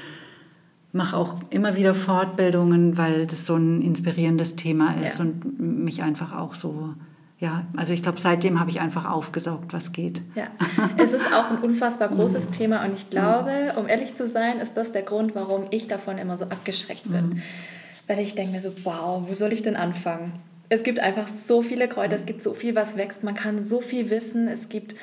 mache 0.92 1.16
auch 1.16 1.40
immer 1.50 1.76
wieder 1.76 1.94
Fortbildungen, 1.94 2.96
weil 2.96 3.26
das 3.26 3.44
so 3.44 3.56
ein 3.56 3.82
inspirierendes 3.82 4.56
Thema 4.56 4.94
ist 5.04 5.20
und 5.20 5.60
mich 5.60 6.02
einfach 6.02 6.34
auch 6.34 6.54
so 6.54 6.94
ja, 7.40 7.66
also 7.76 7.92
ich 7.92 8.02
glaube, 8.02 8.18
seitdem 8.18 8.58
habe 8.58 8.70
ich 8.70 8.80
einfach 8.80 9.08
aufgesaugt, 9.08 9.72
was 9.72 9.92
geht. 9.92 10.22
Ja, 10.34 10.48
es 10.96 11.12
ist 11.12 11.32
auch 11.32 11.50
ein 11.50 11.58
unfassbar 11.58 12.08
großes 12.08 12.46
mhm. 12.46 12.52
Thema 12.52 12.84
und 12.84 12.94
ich 12.94 13.10
glaube, 13.10 13.74
um 13.76 13.88
ehrlich 13.88 14.14
zu 14.14 14.26
sein, 14.26 14.58
ist 14.58 14.76
das 14.76 14.90
der 14.90 15.02
Grund, 15.02 15.36
warum 15.36 15.66
ich 15.70 15.86
davon 15.86 16.18
immer 16.18 16.36
so 16.36 16.46
abgeschreckt 16.46 17.10
bin. 17.10 17.28
Mhm. 17.28 17.42
Weil 18.08 18.18
ich 18.18 18.34
denke 18.34 18.52
mir 18.52 18.60
so, 18.60 18.72
wow, 18.82 19.22
wo 19.24 19.34
soll 19.34 19.52
ich 19.52 19.62
denn 19.62 19.76
anfangen? 19.76 20.32
Es 20.68 20.82
gibt 20.82 20.98
einfach 20.98 21.28
so 21.28 21.62
viele 21.62 21.88
Kräuter, 21.88 22.16
es 22.16 22.26
gibt 22.26 22.42
so 22.42 22.54
viel, 22.54 22.74
was 22.74 22.96
wächst, 22.96 23.22
man 23.22 23.34
kann 23.34 23.62
so 23.62 23.80
viel 23.80 24.10
wissen, 24.10 24.48
es 24.48 24.68
gibt 24.68 24.96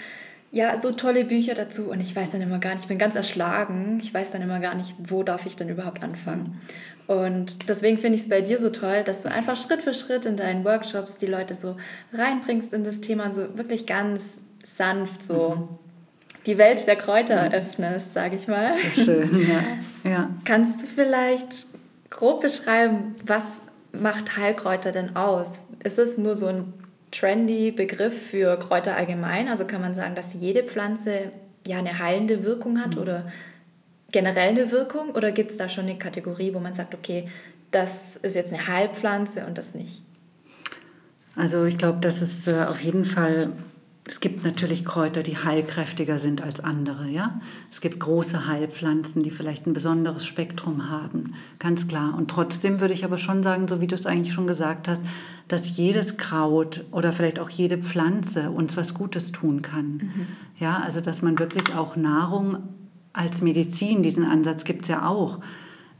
ja 0.52 0.78
so 0.78 0.92
tolle 0.92 1.26
Bücher 1.26 1.54
dazu 1.54 1.90
und 1.90 2.02
ich 2.02 2.16
weiß 2.16 2.32
dann 2.32 2.42
immer 2.42 2.60
gar 2.60 2.72
nicht, 2.72 2.84
ich 2.84 2.88
bin 2.88 2.98
ganz 2.98 3.16
erschlagen, 3.16 4.00
ich 4.02 4.14
weiß 4.14 4.32
dann 4.32 4.42
immer 4.42 4.60
gar 4.60 4.76
nicht, 4.76 4.94
wo 5.00 5.24
darf 5.24 5.46
ich 5.46 5.56
denn 5.56 5.70
überhaupt 5.70 6.04
anfangen. 6.04 6.62
Und 7.07 7.69
deswegen 7.69 7.98
finde 7.98 8.16
ich 8.16 8.24
es 8.24 8.30
bei 8.30 8.42
dir 8.42 8.57
so 8.57 8.69
toll, 8.69 9.04
dass 9.04 9.22
du 9.22 9.31
einfach 9.31 9.57
Schritt 9.57 9.81
für 9.81 9.94
Schritt 9.94 10.25
in 10.25 10.38
deinen 10.38 10.66
Workshops 10.66 11.18
die 11.18 11.28
Leute 11.28 11.54
so 11.54 11.78
reinbringst 12.13 12.74
in 12.74 12.84
das 12.84 13.02
Thema 13.02 13.25
und 13.25 13.36
so 13.36 13.57
wirklich 13.57 13.86
ganz 13.86 14.40
sanft 14.63 15.24
so 15.24 15.56
mhm. 15.56 15.68
die 16.48 16.57
Welt 16.57 16.88
der 16.88 16.96
Kräuter 16.96 17.46
ja. 17.46 17.51
öffnest, 17.51 18.13
sage 18.13 18.36
ich 18.36 18.48
mal. 18.48 18.74
So 18.96 19.03
schön, 19.03 19.48
ja. 19.48 19.62
ja. 20.12 20.30
Kannst 20.46 20.82
du 20.82 20.88
vielleicht 20.88 21.68
grob 22.10 22.41
beschreiben, 22.41 23.15
was 23.25 23.60
macht 23.94 24.38
Heilkräuter 24.38 24.91
denn 24.91 25.15
aus? 25.15 25.62
Ist 25.84 26.00
es 26.00 26.18
nur 26.18 26.34
so 26.34 26.48
ein 26.48 26.74
trendy 27.12 27.72
Begriff 27.72 28.30
für 28.30 28.58
Kräuter 28.58 28.96
allgemein? 28.96 29.48
Also 29.48 29.65
kann 29.65 29.82
man 29.82 29.94
sagen, 29.94 30.15
dass 30.15 30.34
jede 30.34 30.63
Pflanze 30.63 31.32
ja 31.65 31.77
eine 31.77 32.00
heilende 32.00 32.44
Wirkung 32.44 32.82
hat 32.82 32.96
mhm. 32.96 33.01
oder 33.01 33.32
generell 34.15 34.48
eine 34.48 34.72
Wirkung 34.72 35.10
oder 35.10 35.34
gibt 35.34 35.51
es 35.51 35.57
da 35.57 35.67
schon 35.67 35.84
eine 35.88 35.98
Kategorie, 35.98 36.53
wo 36.53 36.62
man 36.62 36.74
sagt, 36.74 36.93
okay, 36.93 37.27
das 37.72 38.15
ist 38.15 38.34
jetzt 38.34 38.53
eine 38.53 38.65
Heilpflanze 38.65 39.45
und 39.45 39.57
das 39.57 39.75
nicht? 39.75 40.01
Also 41.36 41.65
ich 41.65 41.77
glaube, 41.77 42.00
dass 42.00 42.22
es 42.22 42.48
äh, 42.48 42.63
auf 42.63 42.79
jeden 42.79 43.03
Fall, 43.03 43.50
es 44.05 44.22
gibt 44.22 44.45
natürlich 44.45 44.86
Kräuter, 44.86 45.22
die 45.22 45.36
heilkräftiger 45.38 46.17
sind 46.17 46.41
als 46.41 46.62
andere. 46.62 47.10
Ja? 47.10 47.41
Es 47.69 47.81
gibt 47.81 48.00
große 48.00 48.48
Heilpflanzen, 48.48 49.22
die 49.22 49.31
vielleicht 49.31 49.67
ein 49.67 49.74
besonderes 49.74 50.25
Spektrum 50.25 50.89
haben, 50.89 51.34
ganz 51.60 51.89
klar. 51.89 52.15
Und 52.15 52.31
trotzdem 52.31 52.79
würde 52.79 52.93
ich 52.93 53.03
aber 53.03 53.17
schon 53.17 53.43
sagen, 53.43 53.67
so 53.67 53.81
wie 53.81 53.88
du 53.88 53.95
es 53.95 54.05
eigentlich 54.05 54.34
schon 54.34 54.48
gesagt 54.48 54.88
hast, 54.88 55.01
dass 55.50 55.75
jedes 55.75 56.15
Kraut 56.15 56.86
oder 56.91 57.12
vielleicht 57.12 57.39
auch 57.39 57.50
jede 57.50 57.79
Pflanze 57.79 58.50
uns 58.50 58.77
was 58.77 58.93
Gutes 58.93 59.34
tun 59.34 59.62
kann. 59.62 59.98
Mhm. 59.98 60.27
Ja, 60.57 60.79
also 60.79 61.01
dass 61.01 61.22
man 61.22 61.38
wirklich 61.38 61.75
auch 61.75 61.98
Nahrung 61.98 62.60
als 63.15 63.41
Medizin, 63.41 64.03
diesen 64.03 64.25
Ansatz 64.25 64.63
gibt 64.63 64.84
es 64.84 64.89
ja 64.89 65.07
auch, 65.07 65.39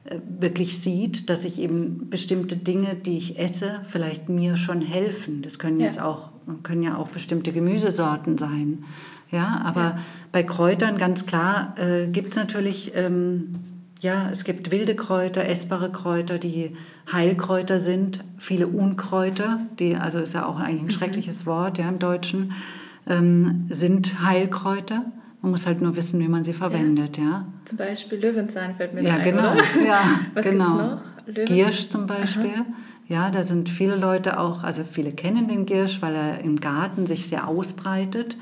äh, 0.06 0.20
wirklich 0.40 0.80
sieht, 0.80 1.30
dass 1.30 1.46
ich 1.46 1.60
eben 1.60 2.10
bestimmte 2.10 2.58
Dinge, 2.58 2.96
die 2.96 3.18
ich 3.18 3.40
esse, 3.40 3.82
vielleicht 3.88 4.30
mir 4.30 4.58
schon 4.58 4.82
helfen. 4.82 5.42
Das 5.42 5.58
können 5.58 5.80
jetzt 5.80 5.98
ja. 5.98 6.06
auch, 6.06 6.32
können 6.64 6.84
ja 6.84 6.98
auch 6.98 7.10
bestimmte 7.10 7.52
Gemüsesorten 7.52 8.38
sein. 8.38 8.84
Ja, 9.32 9.62
aber 9.66 9.82
ja. 9.82 10.00
bei 10.32 10.44
Kräutern 10.44 10.98
ganz 10.98 11.26
klar 11.26 11.76
äh, 11.78 12.08
gibt 12.08 12.30
es 12.32 12.36
natürlich, 12.36 12.92
ähm, 12.96 13.54
ja, 14.02 14.30
es 14.30 14.44
gibt 14.44 14.72
wilde 14.72 14.96
Kräuter, 14.96 15.46
essbare 15.46 15.92
Kräuter, 15.92 16.38
die 16.38 16.76
Heilkräuter 17.12 17.80
sind, 17.80 18.24
viele 18.38 18.68
Unkräuter, 18.68 19.62
die, 19.80 19.96
also 19.96 20.20
ist 20.20 20.34
ja 20.34 20.46
auch 20.46 20.60
eigentlich 20.60 20.82
ein 20.82 20.86
mhm. 20.86 20.92
schreckliches 20.92 21.46
Wort 21.46 21.78
ja, 21.80 21.90
im 21.90 21.98
Deutschen, 21.98 22.54
ähm, 23.08 23.66
sind 23.70 24.22
Heilkräuter. 24.24 25.06
Man 25.46 25.52
muss 25.52 25.68
halt 25.68 25.80
nur 25.80 25.96
wissen, 25.96 26.20
wie 26.22 26.28
man 26.28 26.44
sie 26.44 26.54
verwendet, 26.54 27.20
ja. 27.20 27.24
ja. 27.24 27.46
Zum 27.66 27.78
Beispiel 27.78 28.18
Löwenzahn 28.18 28.74
fällt 28.78 28.96
mir 28.96 29.04
ja, 29.04 29.18
ein, 29.18 29.24
genau. 29.24 29.52
Oder? 29.52 29.64
Ja, 29.86 30.02
Was 30.34 30.50
genau. 30.50 30.74
noch? 30.74 31.02
Löwen 31.28 31.46
Giersch 31.46 31.88
zum 31.88 32.08
Beispiel. 32.08 32.50
Aha. 32.56 32.66
Ja, 33.08 33.30
da 33.30 33.44
sind 33.44 33.70
viele 33.70 33.96
Leute 33.96 34.40
auch, 34.40 34.64
also 34.64 34.84
viele 34.84 35.12
kennen 35.12 35.48
den 35.48 35.68
Giersch, 35.68 36.02
weil 36.02 36.16
er 36.16 36.40
im 36.40 36.60
Garten 36.60 37.06
sich 37.06 37.28
sehr 37.28 37.48
ausbreitet. 37.48 38.38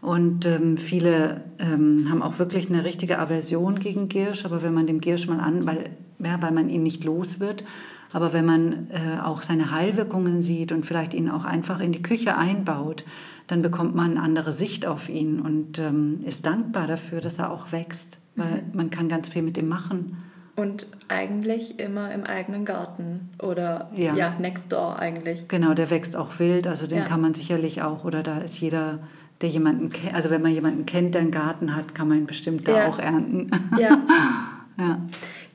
Und 0.00 0.46
ähm, 0.46 0.76
viele 0.76 1.40
ähm, 1.58 2.06
haben 2.08 2.22
auch 2.22 2.38
wirklich 2.38 2.70
eine 2.70 2.84
richtige 2.84 3.18
Aversion 3.18 3.80
gegen 3.80 4.08
Giersch. 4.08 4.44
Aber 4.44 4.62
wenn 4.62 4.74
man 4.74 4.86
dem 4.86 5.00
Giersch 5.00 5.26
mal 5.26 5.40
an, 5.40 5.66
weil, 5.66 5.90
ja, 6.20 6.40
weil 6.40 6.52
man 6.52 6.68
ihn 6.68 6.84
nicht 6.84 7.02
los 7.02 7.40
wird, 7.40 7.64
aber 8.12 8.32
wenn 8.32 8.44
man 8.44 8.86
äh, 8.90 9.20
auch 9.20 9.42
seine 9.42 9.72
Heilwirkungen 9.72 10.40
sieht 10.40 10.70
und 10.70 10.86
vielleicht 10.86 11.14
ihn 11.14 11.28
auch 11.28 11.44
einfach 11.44 11.80
in 11.80 11.90
die 11.90 12.02
Küche 12.02 12.36
einbaut, 12.36 13.02
dann 13.46 13.62
bekommt 13.62 13.94
man 13.94 14.12
eine 14.12 14.22
andere 14.22 14.52
Sicht 14.52 14.86
auf 14.86 15.08
ihn 15.08 15.40
und 15.40 15.78
ähm, 15.78 16.20
ist 16.24 16.46
dankbar 16.46 16.86
dafür, 16.86 17.20
dass 17.20 17.38
er 17.38 17.50
auch 17.50 17.72
wächst, 17.72 18.18
weil 18.36 18.62
mhm. 18.62 18.70
man 18.72 18.90
kann 18.90 19.08
ganz 19.08 19.28
viel 19.28 19.42
mit 19.42 19.58
ihm 19.58 19.68
machen. 19.68 20.16
Und 20.56 20.86
eigentlich 21.08 21.80
immer 21.80 22.12
im 22.12 22.24
eigenen 22.24 22.64
Garten 22.64 23.30
oder 23.42 23.90
ja, 23.94 24.14
ja 24.14 24.34
next 24.38 24.72
door 24.72 24.98
eigentlich. 24.98 25.48
Genau, 25.48 25.74
der 25.74 25.90
wächst 25.90 26.16
auch 26.16 26.38
wild, 26.38 26.66
also 26.68 26.86
den 26.86 26.98
ja. 26.98 27.04
kann 27.04 27.20
man 27.20 27.34
sicherlich 27.34 27.82
auch, 27.82 28.04
oder 28.04 28.22
da 28.22 28.38
ist 28.38 28.60
jeder, 28.60 29.00
der 29.40 29.48
jemanden 29.48 29.90
kennt, 29.90 30.14
also 30.14 30.30
wenn 30.30 30.42
man 30.42 30.52
jemanden 30.52 30.86
kennt, 30.86 31.14
der 31.14 31.22
einen 31.22 31.32
Garten 31.32 31.74
hat, 31.74 31.94
kann 31.94 32.08
man 32.08 32.18
ihn 32.18 32.26
bestimmt 32.26 32.68
da 32.68 32.86
auch 32.86 33.00
ernten. 33.00 33.50
Ja. 33.78 34.00
ja. 34.78 35.00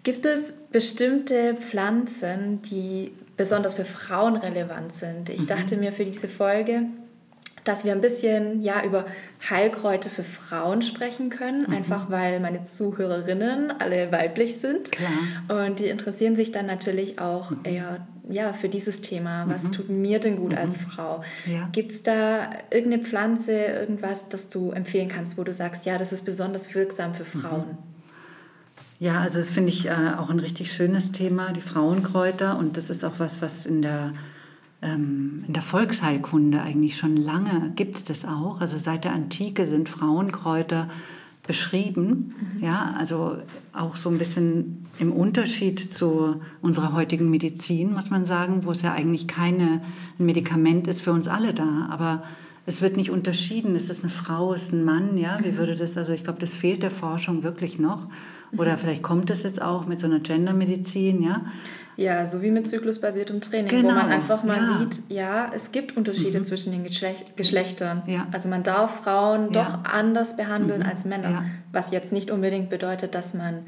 Gibt 0.03 0.25
es 0.25 0.53
bestimmte 0.71 1.55
Pflanzen, 1.55 2.61
die 2.63 3.11
besonders 3.37 3.75
für 3.75 3.85
Frauen 3.85 4.35
relevant 4.35 4.93
sind? 4.93 5.29
Ich 5.29 5.43
mhm. 5.43 5.47
dachte 5.47 5.77
mir 5.77 5.93
für 5.93 6.03
diese 6.03 6.27
Folge, 6.27 6.83
dass 7.69 7.85
wir 7.85 7.91
ein 7.91 8.01
bisschen 8.01 8.63
ja, 8.63 8.83
über 8.83 9.05
Heilkräuter 9.47 10.09
für 10.09 10.23
Frauen 10.23 10.81
sprechen 10.81 11.29
können, 11.29 11.67
mhm. 11.67 11.73
einfach 11.73 12.09
weil 12.09 12.39
meine 12.39 12.63
Zuhörerinnen 12.63 13.71
alle 13.79 14.11
weiblich 14.11 14.57
sind. 14.57 14.91
Klar. 14.91 15.67
Und 15.67 15.77
die 15.77 15.85
interessieren 15.85 16.35
sich 16.35 16.51
dann 16.51 16.65
natürlich 16.65 17.19
auch 17.19 17.51
mhm. 17.51 17.59
eher 17.63 18.07
ja, 18.27 18.53
für 18.53 18.69
dieses 18.69 19.01
Thema. 19.01 19.45
Was 19.47 19.65
mhm. 19.65 19.71
tut 19.71 19.89
mir 19.89 20.19
denn 20.19 20.37
gut 20.37 20.55
als 20.55 20.77
mhm. 20.77 20.81
Frau? 20.81 21.23
Ja. 21.45 21.69
Gibt 21.71 21.91
es 21.91 22.01
da 22.01 22.49
irgendeine 22.71 23.03
Pflanze, 23.03 23.53
irgendwas, 23.53 24.27
das 24.29 24.49
du 24.49 24.71
empfehlen 24.71 25.09
kannst, 25.09 25.37
wo 25.37 25.43
du 25.43 25.53
sagst, 25.53 25.85
ja, 25.85 25.99
das 25.99 26.11
ist 26.11 26.25
besonders 26.25 26.73
wirksam 26.73 27.13
für 27.13 27.23
mhm. 27.23 27.41
Frauen? 27.41 27.77
Ja, 28.99 29.19
also 29.19 29.37
das 29.37 29.49
finde 29.49 29.69
ich 29.69 29.85
äh, 29.85 29.93
auch 30.17 30.31
ein 30.31 30.39
richtig 30.39 30.73
schönes 30.73 31.11
Thema, 31.11 31.53
die 31.53 31.61
Frauenkräuter. 31.61 32.57
Und 32.57 32.77
das 32.77 32.89
ist 32.89 33.05
auch 33.05 33.19
was, 33.19 33.43
was 33.43 33.67
in 33.67 33.83
der 33.83 34.13
ähm, 34.81 35.43
in 35.47 35.53
der 35.53 35.61
Volksheilkunde 35.61 36.61
eigentlich 36.61 36.97
schon 36.97 37.17
lange 37.17 37.71
gibt 37.75 37.97
es 37.97 38.03
das 38.03 38.25
auch. 38.25 38.61
Also 38.61 38.77
seit 38.77 39.03
der 39.03 39.13
Antike 39.13 39.67
sind 39.67 39.89
Frauenkräuter 39.89 40.89
beschrieben. 41.45 42.35
Mhm. 42.57 42.63
Ja, 42.63 42.95
also 42.97 43.37
auch 43.73 43.95
so 43.95 44.09
ein 44.09 44.17
bisschen 44.17 44.85
im 44.99 45.11
Unterschied 45.11 45.91
zu 45.91 46.41
unserer 46.61 46.93
heutigen 46.93 47.29
Medizin, 47.29 47.93
muss 47.93 48.09
man 48.09 48.25
sagen, 48.25 48.65
wo 48.65 48.71
es 48.71 48.81
ja 48.81 48.93
eigentlich 48.93 49.27
keine 49.27 49.81
ein 50.19 50.25
Medikament 50.25 50.87
ist 50.87 51.01
für 51.01 51.11
uns 51.11 51.27
alle 51.27 51.53
da. 51.53 51.87
Aber 51.89 52.23
es 52.65 52.81
wird 52.81 52.97
nicht 52.97 53.09
unterschieden, 53.09 53.75
ist 53.75 53.89
es 53.89 54.03
eine 54.03 54.11
Frau, 54.11 54.53
ist 54.53 54.67
es 54.67 54.71
ein 54.73 54.85
Mann, 54.85 55.17
ja, 55.17 55.39
wie 55.43 55.51
mhm. 55.51 55.57
würde 55.57 55.75
das, 55.75 55.97
also 55.97 56.11
ich 56.11 56.23
glaube, 56.23 56.39
das 56.39 56.53
fehlt 56.53 56.83
der 56.83 56.91
Forschung 56.91 57.41
wirklich 57.41 57.79
noch. 57.79 58.07
Oder 58.55 58.73
mhm. 58.73 58.77
vielleicht 58.77 59.03
kommt 59.03 59.29
es 59.29 59.43
jetzt 59.43 59.61
auch 59.61 59.87
mit 59.87 59.99
so 59.99 60.05
einer 60.05 60.19
Gendermedizin, 60.19 61.21
ja. 61.23 61.45
Ja, 61.99 62.25
so 62.25 62.41
wie 62.41 62.49
mit 62.49 62.65
zyklusbasiertem 62.65 63.41
Training, 63.41 63.67
genau. 63.67 63.89
wo 63.89 63.93
man 63.93 64.07
einfach 64.07 64.41
mal 64.45 64.55
ja. 64.55 64.79
sieht, 64.79 65.01
ja, 65.09 65.51
es 65.53 65.73
gibt 65.73 65.97
Unterschiede 65.97 66.39
mhm. 66.39 66.43
zwischen 66.45 66.71
den 66.71 66.85
Geschlecht 66.85 67.35
Geschlechtern. 67.35 68.03
Ja. 68.07 68.25
Also 68.31 68.47
man 68.47 68.63
darf 68.63 69.03
Frauen 69.03 69.51
ja. 69.51 69.63
doch 69.63 69.83
anders 69.83 70.37
behandeln 70.37 70.79
mhm. 70.79 70.87
als 70.87 71.03
Männer, 71.03 71.43
was 71.73 71.91
jetzt 71.91 72.13
nicht 72.13 72.31
unbedingt 72.31 72.69
bedeutet, 72.69 73.15
dass 73.15 73.33
man 73.33 73.65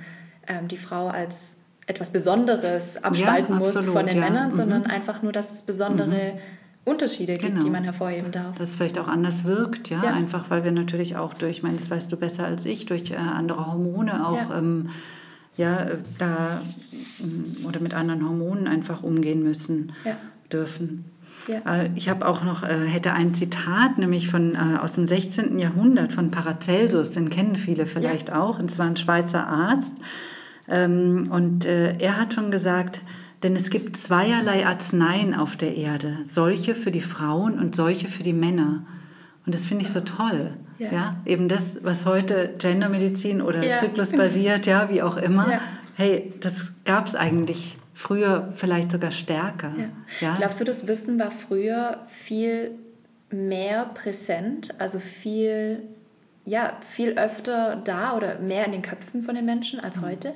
ähm, 0.48 0.70
die 0.70 0.78
Frau 0.78 1.10
als 1.10 1.58
etwas 1.88 2.14
Besonderes 2.14 3.04
abspalten 3.04 3.58
muss 3.58 3.86
von 3.86 4.06
den 4.06 4.22
Männern, 4.22 4.48
mhm. 4.48 4.54
sondern 4.54 4.86
einfach 4.86 5.22
nur, 5.22 5.34
dass 5.34 5.52
es 5.52 5.64
besondere 5.64 6.36
mhm. 6.36 6.40
Unterschiede 6.86 7.34
gibt, 7.34 7.52
genau. 7.52 7.66
die 7.66 7.70
man 7.70 7.84
hervorheben 7.84 8.32
darf. 8.32 8.58
Das 8.58 8.76
vielleicht 8.76 8.98
auch 8.98 9.10
anders 9.10 9.44
wirkt, 9.44 9.90
ja? 9.90 10.00
einfach 10.04 10.50
weil 10.50 10.64
wir 10.64 10.72
natürlich 10.72 11.18
auch 11.18 11.34
durch, 11.34 11.58
ich 11.58 11.64
meine, 11.64 11.76
das 11.76 11.92
weißt 11.92 12.10
du 12.10 12.16
besser 12.16 12.46
als 12.46 12.66
ich, 12.66 12.86
durch 12.86 13.12
äh, 13.12 13.16
andere 13.16 13.68
Hormone 13.68 14.26
auch 14.26 14.58
ähm, 14.58 14.90
ja, 15.62 15.86
da 16.18 16.62
mm, 17.20 17.66
oder 17.66 17.80
mit 17.80 17.94
anderen 17.94 18.28
Hormonen 18.28 18.68
einfach 18.68 19.04
umgehen 19.04 19.44
müssen 19.44 19.94
ja. 20.04 20.18
dürfen. 20.52 21.06
Ja. 21.48 21.84
Äh, 21.84 21.90
ich 21.96 22.10
habe 22.10 22.28
auch 22.28 22.44
noch, 22.44 22.64
äh, 22.64 22.88
hätte 22.88 23.14
ein 23.14 23.34
Zitat, 23.34 23.98
nämlich 23.98 24.28
von, 24.28 24.56
äh, 24.56 24.80
aus 24.80 24.94
dem 24.94 25.08
16. 25.08 25.60
Jahrhundert 25.60 26.12
von 26.12 26.32
Paracelsus, 26.32 27.12
den 27.12 27.30
kennen 27.30 27.56
viele 27.56 27.86
vielleicht 27.86 28.30
ja. 28.30 28.42
auch, 28.42 28.60
und 28.60 28.72
zwar 28.72 28.88
ein 28.88 28.98
Schweizer 28.98 29.48
Arzt. 29.48 29.94
Ähm, 30.68 31.28
und 31.32 31.66
er 31.66 32.18
hat 32.18 32.34
schon 32.34 32.52
gesagt, 32.52 33.02
denn 33.44 33.56
es 33.56 33.70
gibt 33.70 33.98
zweierlei 33.98 34.66
Arzneien 34.66 35.34
auf 35.34 35.56
der 35.56 35.76
Erde, 35.76 36.18
solche 36.26 36.76
für 36.76 36.92
die 36.92 37.02
Frauen 37.02 37.60
und 37.60 37.76
solche 37.76 38.08
für 38.08 38.24
die 38.24 38.34
Männer. 38.34 38.86
Und 39.46 39.56
das 39.56 39.66
finde 39.66 39.84
ich 39.84 39.92
so 39.92 40.02
toll. 40.02 40.52
Ja. 40.78 40.92
ja. 40.92 41.16
Eben 41.26 41.48
das, 41.48 41.84
was 41.84 42.06
heute 42.06 42.54
Gendermedizin 42.58 43.42
oder 43.42 43.64
ja. 43.64 43.78
zyklusbasiert, 43.78 44.66
ja, 44.66 44.90
wie 44.90 45.02
auch 45.02 45.18
immer. 45.18 45.52
Ja. 45.52 45.60
Hey, 45.96 46.34
das 46.40 46.72
gab 46.86 47.08
es 47.08 47.16
eigentlich 47.16 47.78
früher 47.94 48.52
vielleicht 48.56 48.92
sogar 48.92 49.12
stärker. 49.12 49.74
Ja. 50.20 50.36
Glaubst 50.36 50.60
du, 50.60 50.64
das 50.64 50.88
Wissen 50.88 51.20
war 51.20 51.32
früher 51.32 52.00
viel 52.08 52.72
mehr 53.30 53.86
präsent, 53.94 54.74
also 54.80 55.00
viel, 55.00 55.84
ja, 56.46 56.78
viel 56.90 57.18
öfter 57.18 57.82
da 57.84 58.16
oder 58.16 58.40
mehr 58.40 58.66
in 58.66 58.72
den 58.72 58.82
Köpfen 58.82 59.24
von 59.24 59.36
den 59.36 59.46
Menschen 59.46 59.80
als 59.80 59.98
mhm. 59.98 60.06
heute? 60.06 60.34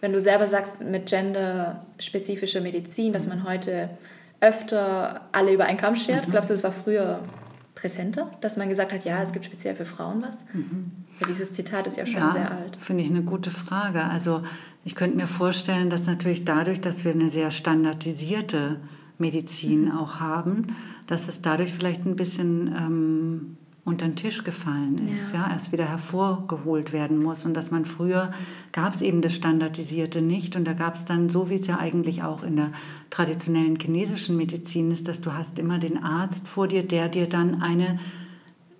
Wenn 0.00 0.12
du 0.12 0.20
selber 0.20 0.46
sagst, 0.46 0.80
mit 0.80 1.06
genderspezifischer 1.06 2.60
Medizin, 2.60 3.12
dass 3.12 3.26
man 3.26 3.44
heute 3.44 3.90
öfter 4.40 5.22
alle 5.32 5.52
über 5.52 5.64
einen 5.64 5.78
Kamm 5.78 5.96
schert, 5.96 6.28
mhm. 6.28 6.30
glaubst 6.30 6.50
du, 6.50 6.54
das 6.54 6.62
war 6.62 6.72
früher 6.72 7.20
präsenter, 7.78 8.30
dass 8.40 8.56
man 8.56 8.68
gesagt 8.68 8.92
hat, 8.92 9.04
ja, 9.04 9.22
es 9.22 9.32
gibt 9.32 9.44
speziell 9.44 9.76
für 9.76 9.84
Frauen 9.84 10.20
was? 10.20 10.44
Mhm. 10.52 10.90
dieses 11.28 11.52
Zitat 11.52 11.86
ist 11.86 11.96
ja 11.96 12.06
schon 12.06 12.20
ja, 12.20 12.32
sehr 12.32 12.50
alt. 12.50 12.76
Finde 12.80 13.04
ich 13.04 13.10
eine 13.10 13.22
gute 13.22 13.50
Frage. 13.50 14.02
Also 14.04 14.42
ich 14.84 14.94
könnte 14.94 15.16
mir 15.16 15.28
vorstellen, 15.28 15.88
dass 15.88 16.06
natürlich 16.06 16.44
dadurch, 16.44 16.80
dass 16.80 17.04
wir 17.04 17.12
eine 17.12 17.30
sehr 17.30 17.50
standardisierte 17.50 18.80
Medizin 19.18 19.86
mhm. 19.86 19.96
auch 19.96 20.18
haben, 20.18 20.76
dass 21.06 21.28
es 21.28 21.40
dadurch 21.40 21.72
vielleicht 21.72 22.04
ein 22.04 22.16
bisschen 22.16 22.68
ähm, 22.68 23.56
unter 23.88 24.06
den 24.06 24.16
Tisch 24.16 24.44
gefallen 24.44 25.08
ist, 25.14 25.32
ja. 25.32 25.46
ja. 25.46 25.52
erst 25.52 25.72
wieder 25.72 25.86
hervorgeholt 25.86 26.92
werden 26.92 27.22
muss 27.22 27.44
und 27.44 27.54
dass 27.54 27.70
man 27.70 27.86
früher 27.86 28.30
gab 28.70 28.94
es 28.94 29.00
eben 29.00 29.22
das 29.22 29.34
Standardisierte 29.34 30.20
nicht 30.20 30.54
und 30.54 30.64
da 30.64 30.74
gab 30.74 30.94
es 30.94 31.06
dann, 31.06 31.28
so 31.28 31.48
wie 31.48 31.54
es 31.54 31.66
ja 31.66 31.78
eigentlich 31.78 32.22
auch 32.22 32.42
in 32.42 32.56
der 32.56 32.70
traditionellen 33.10 33.76
chinesischen 33.80 34.36
Medizin 34.36 34.90
ist, 34.90 35.08
dass 35.08 35.20
du 35.20 35.32
hast 35.32 35.58
immer 35.58 35.78
den 35.78 36.02
Arzt 36.02 36.46
vor 36.46 36.68
dir, 36.68 36.82
der 36.82 37.08
dir 37.08 37.28
dann 37.28 37.62
eine 37.62 37.98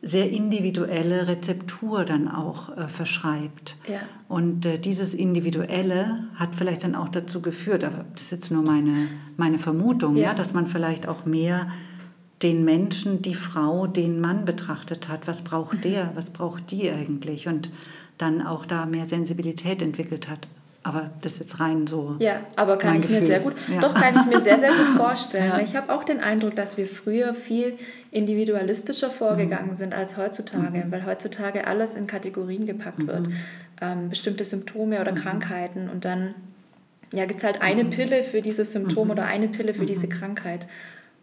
sehr 0.01 0.31
individuelle 0.31 1.27
Rezeptur 1.27 2.05
dann 2.05 2.29
auch 2.29 2.77
äh, 2.77 2.89
verschreibt. 2.89 3.77
Ja. 3.89 4.01
Und 4.29 4.65
äh, 4.65 4.79
dieses 4.79 5.13
Individuelle 5.13 6.25
hat 6.37 6.55
vielleicht 6.55 6.85
dann 6.85 6.95
auch 6.95 7.09
dazu 7.09 7.43
geführt, 7.43 7.83
aber 7.83 8.05
das 8.13 8.23
ist 8.23 8.31
jetzt 8.31 8.51
nur 8.53 8.63
meine, 8.63 9.09
meine 9.37 9.59
Vermutung, 9.59 10.17
ja. 10.17 10.25
ja 10.25 10.35
dass 10.35 10.55
man 10.55 10.67
vielleicht 10.67 11.09
auch 11.09 11.25
mehr 11.25 11.69
den 12.43 12.65
Menschen, 12.65 13.23
die 13.23 13.35
Frau, 13.35 13.87
den 13.87 14.21
Mann 14.21 14.45
betrachtet 14.45 15.09
hat. 15.09 15.27
Was 15.27 15.43
braucht 15.43 15.79
mhm. 15.79 15.83
der? 15.83 16.11
Was 16.15 16.31
braucht 16.31 16.71
die 16.71 16.91
eigentlich? 16.91 17.49
Und 17.49 17.71
dann 18.17 18.47
auch 18.47 18.67
da 18.67 18.87
mehr 18.87 19.07
Sensibilität 19.07 19.83
entwickelt 19.83 20.29
hat. 20.29 20.47
Aber 20.85 21.11
das 21.21 21.33
ist 21.33 21.39
jetzt 21.41 21.61
rein 21.61 21.87
so. 21.87 22.17
Ja, 22.19 22.41
aber 22.57 22.79
kann 22.79 22.97
ich 22.97 23.03
Gefühl. 23.03 23.17
mir 23.17 23.23
sehr 23.23 23.41
gut, 23.41 23.55
ja. 23.71 23.81
doch 23.81 23.95
kann 23.95 24.17
ich 24.17 24.25
mir 24.25 24.41
sehr, 24.41 24.59
sehr 24.59 24.71
gut 24.71 24.87
vorstellen. 24.97 25.53
Ja. 25.57 25.61
Ich 25.61 25.77
habe 25.77 25.93
auch 25.93 26.05
den 26.05 26.21
Eindruck, 26.21 26.57
dass 26.57 26.77
wir 26.77 26.87
früher 26.87 27.35
viel 27.35 27.77
individualistischer 28.11 29.11
vorgegangen 29.11 29.71
mhm. 29.71 29.75
sind 29.75 29.93
als 29.93 30.17
heutzutage, 30.17 30.85
mhm. 30.85 30.93
weil 30.93 31.05
heutzutage 31.05 31.67
alles 31.67 31.95
in 31.95 32.07
Kategorien 32.07 32.65
gepackt 32.65 33.01
mhm. 33.01 33.07
wird. 33.09 33.29
Ähm, 33.81 34.09
bestimmte 34.09 34.45
Symptome 34.45 35.01
oder 35.01 35.13
mhm. 35.13 35.17
Krankheiten 35.17 35.91
und 35.91 36.05
dann 36.05 36.35
ja, 37.13 37.27
gibt 37.27 37.41
es 37.41 37.45
halt 37.45 37.61
eine 37.61 37.85
mhm. 37.85 37.91
Pille 37.91 38.23
für 38.23 38.43
dieses 38.43 38.73
Symptom 38.73 39.11
oder 39.11 39.25
eine 39.25 39.49
Pille 39.49 39.75
für 39.75 39.87
diese 39.87 40.09
Krankheit. 40.09 40.67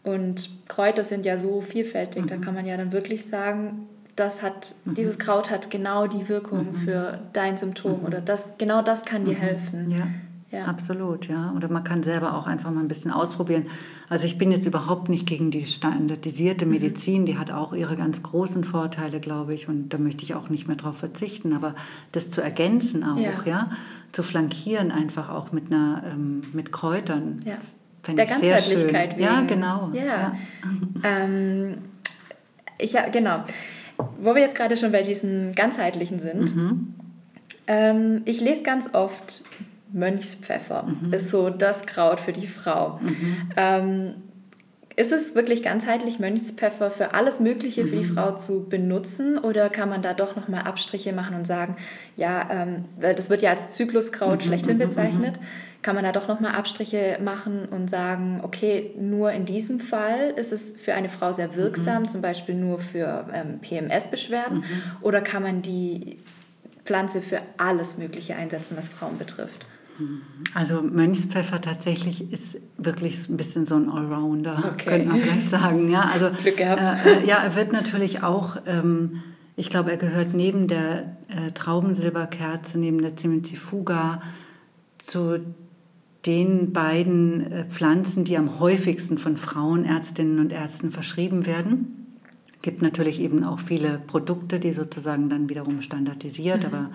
Und 0.05 0.50
Kräuter 0.67 1.03
sind 1.03 1.25
ja 1.25 1.38
so 1.38 1.62
vielfältig, 1.62 2.24
mhm. 2.24 2.27
da 2.27 2.38
kann 2.38 2.53
man 2.53 2.65
ja 2.65 2.77
dann 2.77 2.91
wirklich 2.91 3.25
sagen, 3.25 3.88
das 4.15 4.43
hat, 4.43 4.75
mhm. 4.85 4.93
dieses 4.93 5.19
Kraut 5.19 5.50
hat 5.50 5.69
genau 5.69 6.07
die 6.07 6.29
Wirkung 6.29 6.71
mhm. 6.71 6.75
für 6.75 7.19
dein 7.33 7.57
Symptom 7.57 8.00
mhm. 8.00 8.05
oder 8.05 8.21
das, 8.21 8.57
genau 8.57 8.81
das 8.81 9.03
kann 9.03 9.25
dir 9.25 9.33
mhm. 9.33 9.41
helfen. 9.41 9.91
Ja. 9.91 10.07
Ja. 10.51 10.65
Absolut, 10.65 11.27
ja. 11.27 11.51
Oder 11.53 11.69
man 11.69 11.83
kann 11.83 12.01
selber 12.01 12.38
auch 12.38 12.47
einfach 12.47 12.71
mal 12.71 12.79
ein 12.79 12.88
bisschen 12.88 13.12
ausprobieren. 13.12 13.65
Also 14.07 14.25
ich 14.25 14.38
bin 14.38 14.51
jetzt 14.51 14.65
überhaupt 14.65 15.09
nicht 15.09 15.27
gegen 15.27 15.51
die 15.51 15.65
standardisierte 15.65 16.65
mhm. 16.65 16.71
Medizin, 16.71 17.25
die 17.25 17.38
hat 17.38 17.51
auch 17.51 17.74
ihre 17.74 17.97
ganz 17.97 18.24
großen 18.24 18.63
Vorteile, 18.63 19.19
glaube 19.19 19.53
ich, 19.53 19.67
und 19.67 19.89
da 19.89 19.97
möchte 19.97 20.24
ich 20.24 20.33
auch 20.33 20.47
nicht 20.47 20.67
mehr 20.67 20.77
darauf 20.77 20.97
verzichten. 20.97 21.51
Aber 21.51 21.75
das 22.13 22.29
zu 22.29 22.41
ergänzen 22.41 23.03
auch, 23.03 23.17
ja, 23.17 23.33
ja 23.45 23.71
zu 24.13 24.24
flankieren 24.24 24.91
einfach 24.91 25.29
auch 25.29 25.51
mit 25.51 25.74
einer 25.74 26.03
ähm, 26.13 26.43
mit 26.53 26.71
Kräutern, 26.71 27.41
ja. 27.43 27.57
Fände 28.05 28.24
der 28.24 28.31
Ganzheitlichkeit 28.31 29.12
wegen. 29.12 29.24
Ja, 29.24 29.41
genau. 29.41 29.89
Ja. 29.93 30.03
ja. 30.05 30.35
Ähm, 31.03 31.79
ich, 32.77 32.93
ja, 32.93 33.09
genau. 33.09 33.43
Wo 34.19 34.35
wir 34.35 34.41
jetzt 34.41 34.55
gerade 34.55 34.77
schon 34.77 34.91
bei 34.91 35.01
diesen 35.01 35.53
ganzheitlichen 35.55 36.19
sind. 36.19 36.55
Mhm. 36.55 36.93
Ähm, 37.67 38.21
ich 38.25 38.41
lese 38.41 38.63
ganz 38.63 38.93
oft 38.93 39.43
Mönchspfeffer. 39.91 40.83
Mhm. 40.83 41.13
Ist 41.13 41.29
so 41.29 41.50
das 41.50 41.85
Kraut 41.85 42.19
für 42.19 42.33
die 42.33 42.47
Frau. 42.47 43.00
Mhm. 43.01 43.50
Ähm, 43.55 44.13
ist 44.97 45.12
es 45.12 45.35
wirklich 45.35 45.62
ganzheitlich 45.62 46.19
Mönchspfeffer 46.19 46.89
für 46.89 47.13
alles 47.13 47.39
Mögliche 47.41 47.85
für 47.85 47.97
die 47.97 48.03
mhm. 48.03 48.13
Frau 48.13 48.31
zu 48.35 48.69
benutzen 48.69 49.38
oder 49.38 49.69
kann 49.69 49.89
man 49.89 50.01
da 50.01 50.13
doch 50.13 50.35
nochmal 50.38 50.62
Abstriche 50.62 51.12
machen 51.12 51.35
und 51.35 51.45
sagen, 51.45 51.75
ja, 52.15 52.47
ähm, 52.50 52.85
das 53.01 53.29
wird 53.29 53.41
ja 53.41 53.50
als 53.50 53.69
Zykluskraut 53.69 54.38
mhm, 54.38 54.47
schlechthin 54.47 54.77
mhm, 54.77 54.81
bezeichnet, 54.81 55.39
kann 55.85 55.93
man 55.93 56.03
da 56.03 56.11
doch 56.11 56.27
nochmal 56.27 56.55
Abstriche 56.55 57.19
machen 57.23 57.67
und 57.69 57.91
sagen, 57.91 58.39
okay, 58.41 58.89
nur 58.99 59.31
in 59.33 59.45
diesem 59.45 59.79
Fall 59.79 60.33
ist 60.35 60.51
es 60.51 60.71
für 60.75 60.95
eine 60.95 61.09
Frau 61.09 61.31
sehr 61.31 61.55
wirksam, 61.55 62.07
zum 62.07 62.23
Beispiel 62.23 62.55
nur 62.55 62.79
für 62.79 63.27
ähm, 63.31 63.59
PMS-Beschwerden 63.61 64.63
oder 65.01 65.21
kann 65.21 65.43
man 65.43 65.61
die 65.61 66.17
Pflanze 66.85 67.21
für 67.21 67.39
alles 67.57 67.99
Mögliche 67.99 68.35
einsetzen, 68.35 68.75
was 68.75 68.89
Frauen 68.89 69.19
betrifft? 69.19 69.67
Also 70.55 70.81
Mönchspfeffer 70.81 71.61
tatsächlich 71.61 72.33
ist 72.33 72.59
wirklich 72.79 73.29
ein 73.29 73.37
bisschen 73.37 73.67
so 73.67 73.75
ein 73.75 73.87
Allrounder, 73.87 74.63
okay. 74.73 74.89
könnte 74.89 75.07
man 75.07 75.19
vielleicht 75.19 75.51
sagen. 75.51 75.91
Ja, 75.91 76.09
also, 76.11 76.31
Glück 76.41 76.57
gehabt. 76.57 77.05
Äh, 77.05 77.27
ja, 77.27 77.43
er 77.43 77.55
wird 77.55 77.71
natürlich 77.71 78.23
auch, 78.23 78.57
ähm, 78.65 79.21
ich 79.55 79.69
glaube, 79.69 79.91
er 79.91 79.97
gehört 79.97 80.33
neben 80.33 80.67
der 80.67 81.15
äh, 81.27 81.51
Traubensilberkerze, 81.53 82.79
neben 82.79 83.03
der 83.03 83.15
Cimicifuga 83.15 84.23
zu 84.97 85.41
den 86.25 86.74
beiden 86.74 87.51
äh, 87.51 87.65
Pflanzen, 87.65 88.25
die 88.25 88.38
am 88.38 88.60
häufigsten 88.60 89.17
von 89.17 89.38
Frauenärztinnen 89.38 90.39
und 90.39 90.51
Ärzten 90.51 90.91
verschrieben 90.91 91.46
werden. 91.46 92.08
Es 92.55 92.62
gibt 92.62 92.82
natürlich 92.82 93.20
eben 93.20 93.44
auch 93.44 93.60
viele 93.60 94.00
Produkte, 94.08 94.60
die 94.60 94.74
sozusagen 94.74 95.29
dann 95.29 95.50
wiederum 95.50 95.82
standardisiert, 95.82 96.63
mhm. 96.63 96.65
aber 96.65 96.89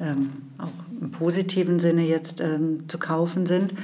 ähm, 0.00 0.30
auch 0.58 0.72
im 1.00 1.10
positiven 1.10 1.78
Sinne 1.78 2.06
jetzt 2.06 2.40
ähm, 2.40 2.88
zu 2.88 2.98
kaufen 2.98 3.46
sind. 3.46 3.74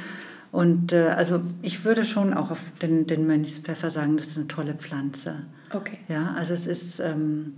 Und 0.50 0.92
äh, 0.92 1.08
also 1.08 1.40
ich 1.60 1.84
würde 1.84 2.04
schon 2.04 2.32
auch 2.32 2.50
auf 2.50 2.62
den, 2.80 3.06
den 3.06 3.26
Mönchspfeffer 3.26 3.90
sagen, 3.90 4.16
das 4.16 4.28
ist 4.28 4.38
eine 4.38 4.48
tolle 4.48 4.74
Pflanze. 4.74 5.36
Okay. 5.72 5.98
Ja, 6.08 6.34
also 6.36 6.54
es 6.54 6.66
ist, 6.66 7.00
ähm, 7.00 7.54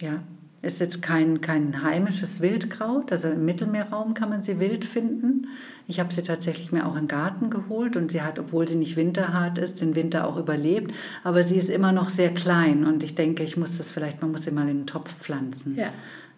ja, 0.00 0.22
ist 0.62 0.80
jetzt 0.80 1.02
kein, 1.02 1.40
kein 1.40 1.82
heimisches 1.82 2.40
Wildkraut, 2.40 3.12
also 3.12 3.28
im 3.28 3.44
Mittelmeerraum 3.44 4.14
kann 4.14 4.30
man 4.30 4.42
sie 4.42 4.58
wild 4.58 4.84
finden. 4.84 5.46
Ich 5.88 5.98
habe 5.98 6.12
sie 6.12 6.22
tatsächlich 6.22 6.70
mir 6.70 6.86
auch 6.86 6.96
im 6.96 7.08
Garten 7.08 7.48
geholt 7.48 7.96
und 7.96 8.10
sie 8.10 8.20
hat, 8.20 8.38
obwohl 8.38 8.68
sie 8.68 8.76
nicht 8.76 8.96
winterhart 8.96 9.56
ist, 9.56 9.80
den 9.80 9.96
Winter 9.96 10.28
auch 10.28 10.36
überlebt, 10.36 10.92
aber 11.24 11.42
sie 11.42 11.56
ist 11.56 11.70
immer 11.70 11.92
noch 11.92 12.10
sehr 12.10 12.32
klein 12.32 12.84
und 12.84 13.02
ich 13.02 13.14
denke, 13.14 13.42
ich 13.42 13.56
muss 13.56 13.78
das 13.78 13.90
vielleicht, 13.90 14.20
man 14.20 14.30
muss 14.30 14.42
sie 14.42 14.50
mal 14.50 14.68
in 14.68 14.80
den 14.80 14.86
Topf 14.86 15.16
pflanzen. 15.16 15.76
Ja. 15.76 15.90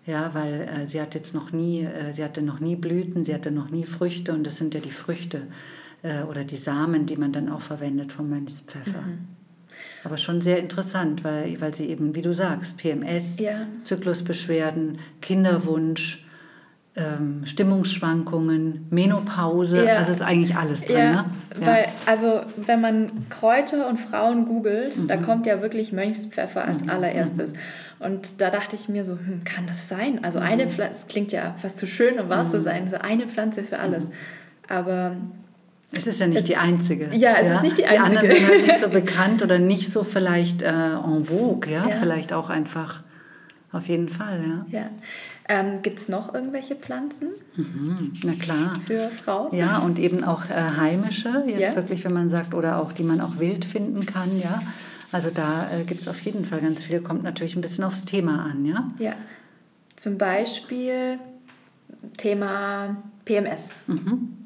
Ja, 0.06 0.30
weil 0.34 0.62
äh, 0.62 0.86
sie 0.86 1.00
hat 1.00 1.14
jetzt 1.14 1.34
noch 1.34 1.52
nie, 1.52 1.84
äh, 1.84 2.12
sie 2.12 2.24
hatte 2.24 2.42
noch 2.42 2.58
nie 2.58 2.74
Blüten, 2.74 3.24
sie 3.24 3.34
hatte 3.34 3.50
noch 3.50 3.70
nie 3.70 3.84
Früchte 3.84 4.32
und 4.32 4.46
das 4.46 4.56
sind 4.56 4.72
ja 4.72 4.80
die 4.80 4.92
Früchte 4.92 5.42
äh, 6.02 6.22
oder 6.22 6.44
die 6.44 6.56
Samen, 6.56 7.04
die 7.04 7.16
man 7.16 7.32
dann 7.32 7.48
auch 7.48 7.60
verwendet 7.60 8.12
vom 8.12 8.30
Mönchspfeffer. 8.30 9.02
Mhm. 9.02 9.28
Aber 10.04 10.16
schon 10.16 10.40
sehr 10.40 10.58
interessant, 10.58 11.22
weil, 11.24 11.60
weil 11.60 11.74
sie 11.74 11.86
eben, 11.86 12.14
wie 12.14 12.22
du 12.22 12.32
sagst, 12.32 12.76
PMS, 12.78 13.38
ja. 13.38 13.66
Zyklusbeschwerden, 13.84 14.98
Kinderwunsch, 15.20 16.24
ähm, 17.00 17.46
Stimmungsschwankungen, 17.46 18.86
Menopause, 18.90 19.84
ja. 19.84 19.96
also 19.96 20.12
ist 20.12 20.22
eigentlich 20.22 20.56
alles 20.56 20.84
drin. 20.84 20.96
Ja, 20.96 21.12
ne? 21.12 21.24
ja, 21.60 21.66
weil 21.66 21.88
also 22.06 22.42
wenn 22.56 22.80
man 22.80 23.10
Kräuter 23.30 23.88
und 23.88 23.98
Frauen 23.98 24.44
googelt, 24.44 24.96
mhm. 24.96 25.08
da 25.08 25.16
kommt 25.16 25.46
ja 25.46 25.62
wirklich 25.62 25.92
Mönchspfeffer 25.92 26.64
als 26.64 26.84
mhm. 26.84 26.90
allererstes. 26.90 27.54
Und 27.98 28.40
da 28.40 28.50
dachte 28.50 28.76
ich 28.76 28.88
mir 28.88 29.04
so, 29.04 29.12
hm, 29.12 29.42
kann 29.44 29.66
das 29.66 29.88
sein? 29.88 30.24
Also 30.24 30.38
eine 30.38 30.66
mhm. 30.66 30.70
Pflanze, 30.70 31.06
klingt 31.08 31.32
ja 31.32 31.54
fast 31.58 31.78
zu 31.78 31.86
schön, 31.86 32.18
um 32.18 32.28
wahr 32.28 32.48
zu 32.48 32.58
mhm. 32.58 32.62
sein, 32.62 32.90
so 32.90 32.96
eine 32.96 33.26
Pflanze 33.26 33.62
für 33.62 33.78
alles. 33.78 34.08
Mhm. 34.08 34.14
Aber 34.68 35.16
es 35.92 36.06
ist 36.06 36.20
ja 36.20 36.26
nicht 36.26 36.40
es, 36.40 36.44
die 36.44 36.56
einzige. 36.56 37.08
Ja, 37.12 37.34
es 37.40 37.48
ja? 37.48 37.54
ist 37.54 37.62
nicht 37.62 37.78
die 37.78 37.86
einzige. 37.86 38.10
Die 38.10 38.16
anderen 38.18 38.38
sind 38.38 38.48
halt 38.48 38.66
nicht 38.66 38.80
so 38.80 38.88
bekannt 38.90 39.42
oder 39.42 39.58
nicht 39.58 39.90
so 39.90 40.04
vielleicht 40.04 40.62
äh, 40.62 40.68
en 40.68 41.24
vogue, 41.24 41.70
ja? 41.70 41.88
ja? 41.88 41.96
Vielleicht 41.96 42.32
auch 42.32 42.48
einfach 42.48 43.02
auf 43.72 43.86
jeden 43.86 44.08
Fall, 44.08 44.66
ja. 44.70 44.80
ja. 44.80 44.86
Ähm, 45.52 45.82
Gibt 45.82 45.98
es 45.98 46.08
noch 46.08 46.32
irgendwelche 46.32 46.76
Pflanzen? 46.76 47.30
Mhm, 47.56 48.12
na 48.22 48.34
klar. 48.34 48.78
Für 48.86 49.08
Frauen? 49.08 49.52
Ja, 49.52 49.78
und 49.78 49.98
eben 49.98 50.22
auch 50.22 50.44
äh, 50.44 50.54
heimische, 50.54 51.42
jetzt 51.48 51.60
ja. 51.60 51.74
wirklich, 51.74 52.04
wenn 52.04 52.12
man 52.12 52.28
sagt, 52.28 52.54
oder 52.54 52.80
auch 52.80 52.92
die 52.92 53.02
man 53.02 53.20
auch 53.20 53.40
wild 53.40 53.64
finden 53.64 54.06
kann, 54.06 54.38
ja. 54.38 54.62
Also 55.10 55.30
da 55.34 55.68
äh, 55.72 55.82
gibt 55.82 56.02
es 56.02 56.08
auf 56.08 56.20
jeden 56.20 56.44
Fall 56.44 56.60
ganz 56.60 56.84
viel, 56.84 57.00
kommt 57.00 57.24
natürlich 57.24 57.56
ein 57.56 57.62
bisschen 57.62 57.82
aufs 57.82 58.04
Thema 58.04 58.44
an, 58.44 58.64
ja. 58.64 58.84
Ja. 59.00 59.14
Zum 59.96 60.18
Beispiel 60.18 61.18
Thema 62.16 62.96
PMS. 63.24 63.74
Mhm. 63.88 64.36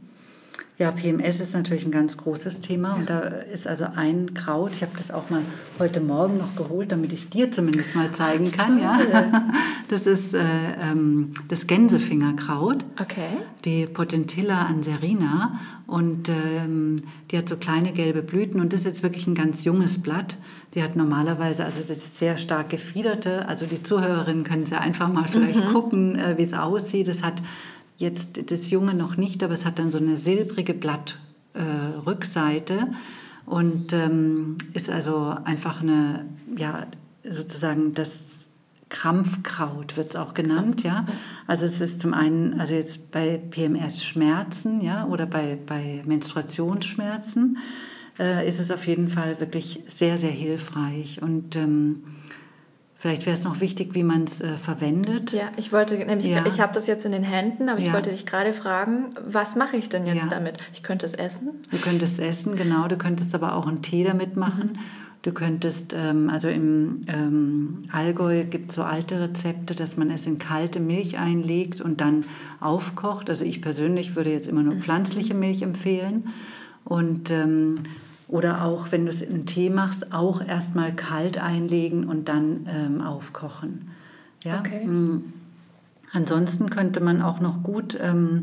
Ja, 0.78 0.90
PMS 0.90 1.38
ist 1.38 1.52
natürlich 1.52 1.85
ein 1.85 1.92
ganz 1.92 2.16
großes 2.16 2.62
Thema 2.62 2.88
ja. 2.88 2.94
und 2.94 3.11
da 3.11 3.20
ist 3.20 3.66
also 3.66 3.87
ein 3.94 4.33
Kraut, 4.33 4.72
ich 4.72 4.81
habe 4.81 4.92
das 4.96 5.11
auch 5.11 5.28
mal 5.28 5.42
heute 5.78 6.00
Morgen 6.00 6.38
noch 6.38 6.57
geholt, 6.57 6.90
damit 6.90 7.12
ich 7.12 7.24
es 7.24 7.31
dir 7.31 7.52
zumindest 7.52 7.94
mal 7.94 8.11
zeigen 8.11 8.50
kann. 8.50 8.81
Ja. 8.81 8.98
Das 9.94 10.07
ist 10.07 10.35
äh, 10.35 10.42
ähm, 10.80 11.35
das 11.46 11.68
Gänsefingerkraut, 11.68 12.85
okay. 13.00 13.28
die 13.64 13.87
Potentilla 13.87 14.62
anserina 14.62 15.61
und 15.87 16.28
ähm, 16.28 17.02
die 17.30 17.38
hat 17.38 17.48
so 17.48 17.57
kleine 17.57 17.92
gelbe 17.92 18.22
Blüten 18.22 18.61
und 18.61 18.72
das 18.72 18.80
ist 18.80 18.87
jetzt 18.87 19.04
wirklich 19.04 19.28
ein 19.28 19.37
ganz 19.37 19.62
junges 19.62 20.02
Blatt. 20.02 20.37
Die 20.74 20.83
hat 20.83 20.96
normalerweise, 20.96 21.64
also 21.64 21.78
das 21.80 21.98
ist 21.98 22.18
sehr 22.18 22.38
stark 22.38 22.70
gefiederte, 22.70 23.46
also 23.46 23.66
die 23.66 23.85
Zuhörerinnen 23.85 24.42
können 24.42 24.66
sie 24.66 24.76
einfach 24.76 25.12
mal 25.12 25.28
vielleicht 25.28 25.64
mhm. 25.64 25.72
gucken, 25.72 26.18
äh, 26.18 26.37
wie 26.38 26.42
es 26.42 26.54
aussieht. 26.54 27.07
Es 27.07 27.22
hat 27.22 27.40
Jetzt 27.96 28.50
das 28.50 28.70
Junge 28.70 28.94
noch 28.94 29.16
nicht, 29.16 29.44
aber 29.44 29.54
es 29.54 29.64
hat 29.64 29.78
dann 29.78 29.92
so 29.92 29.98
eine 29.98 30.16
silbrige 30.16 30.74
Blattrückseite 30.74 32.74
äh, 32.74 32.87
und 33.46 33.92
ähm, 33.92 34.59
ist 34.72 34.90
also 34.90 35.37
einfach 35.44 35.80
eine, 35.80 36.24
ja, 36.57 36.88
sozusagen 37.22 37.94
das 37.94 38.43
Krampfkraut 38.94 39.96
wird 39.96 40.11
es 40.11 40.16
auch 40.16 40.35
genannt, 40.35 40.85
ja. 40.85 41.04
Also 41.48 41.66
es 41.66 41.80
ist 41.80 42.00
zum 42.00 42.14
einen, 42.14 42.61
also 42.61 42.74
jetzt 42.74 43.11
bei 43.11 43.40
PMS-Schmerzen, 43.50 44.80
ja, 44.80 45.04
oder 45.07 45.26
bei, 45.26 45.59
bei 45.66 46.00
Menstruationsschmerzen 46.07 47.59
äh, 48.20 48.46
ist 48.46 48.61
es 48.61 48.70
auf 48.70 48.87
jeden 48.87 49.09
Fall 49.09 49.40
wirklich 49.40 49.83
sehr, 49.88 50.16
sehr 50.16 50.30
hilfreich 50.30 51.20
und 51.20 51.57
ähm, 51.57 52.04
Vielleicht 52.96 53.26
wäre 53.26 53.35
es 53.35 53.44
noch 53.44 53.61
wichtig, 53.61 53.94
wie 53.94 54.02
man 54.02 54.24
es 54.24 54.40
äh, 54.40 54.57
verwendet. 54.57 55.30
Ja, 55.33 55.50
ich 55.59 55.72
wollte 55.72 55.94
nämlich, 55.94 56.26
ja. 56.26 56.46
ich 56.46 56.59
habe 56.59 56.72
das 56.72 56.87
jetzt 56.87 57.04
in 57.04 57.12
den 57.12 57.22
Händen, 57.22 57.68
aber 57.68 57.78
ich 57.78 57.92
wollte 57.92 58.09
dich 58.09 58.24
gerade 58.24 58.54
fragen, 58.54 59.11
was 59.26 59.57
mache 59.57 59.76
ich 59.76 59.90
denn 59.90 60.07
jetzt 60.07 60.22
ja. 60.22 60.28
damit? 60.28 60.57
Ich 60.72 60.83
könnte 60.83 61.04
es 61.04 61.12
essen. 61.12 61.66
Du 61.70 61.76
könntest 61.76 62.18
essen, 62.18 62.57
genau. 62.57 62.88
Du 62.88 62.96
könntest 62.96 63.35
aber 63.35 63.57
auch 63.57 63.66
einen 63.66 63.83
Tee 63.83 64.04
damit 64.04 64.37
machen. 64.37 64.70
Mhm. 64.72 65.03
Du 65.24 65.32
könntest, 65.32 65.94
ähm, 65.96 66.28
also 66.28 66.48
im 66.48 67.00
ähm, 67.06 67.84
Allgäu 67.90 68.44
gibt 68.44 68.68
es 68.68 68.76
so 68.76 68.82
alte 68.82 69.18
Rezepte, 69.18 69.74
dass 69.74 69.96
man 69.96 70.10
es 70.10 70.26
in 70.26 70.38
kalte 70.38 70.80
Milch 70.80 71.18
einlegt 71.18 71.80
und 71.80 72.02
dann 72.02 72.26
aufkocht. 72.60 73.30
Also 73.30 73.42
ich 73.46 73.62
persönlich 73.62 74.16
würde 74.16 74.30
jetzt 74.30 74.46
immer 74.46 74.62
nur 74.62 74.74
mhm. 74.74 74.82
pflanzliche 74.82 75.32
Milch 75.32 75.62
empfehlen. 75.62 76.28
Und 76.84 77.30
ähm, 77.30 77.76
oder 78.28 78.64
auch, 78.66 78.92
wenn 78.92 79.06
du 79.06 79.10
es 79.10 79.22
in 79.22 79.46
Tee 79.46 79.70
machst, 79.70 80.12
auch 80.12 80.46
erstmal 80.46 80.94
kalt 80.94 81.38
einlegen 81.38 82.04
und 82.04 82.28
dann 82.28 82.66
ähm, 82.68 83.00
aufkochen. 83.00 83.92
Ja? 84.44 84.60
Okay. 84.60 84.84
Mhm. 84.84 85.32
Ansonsten 86.12 86.68
könnte 86.68 87.00
man 87.00 87.22
auch 87.22 87.40
noch 87.40 87.62
gut, 87.62 87.96
ähm, 87.98 88.42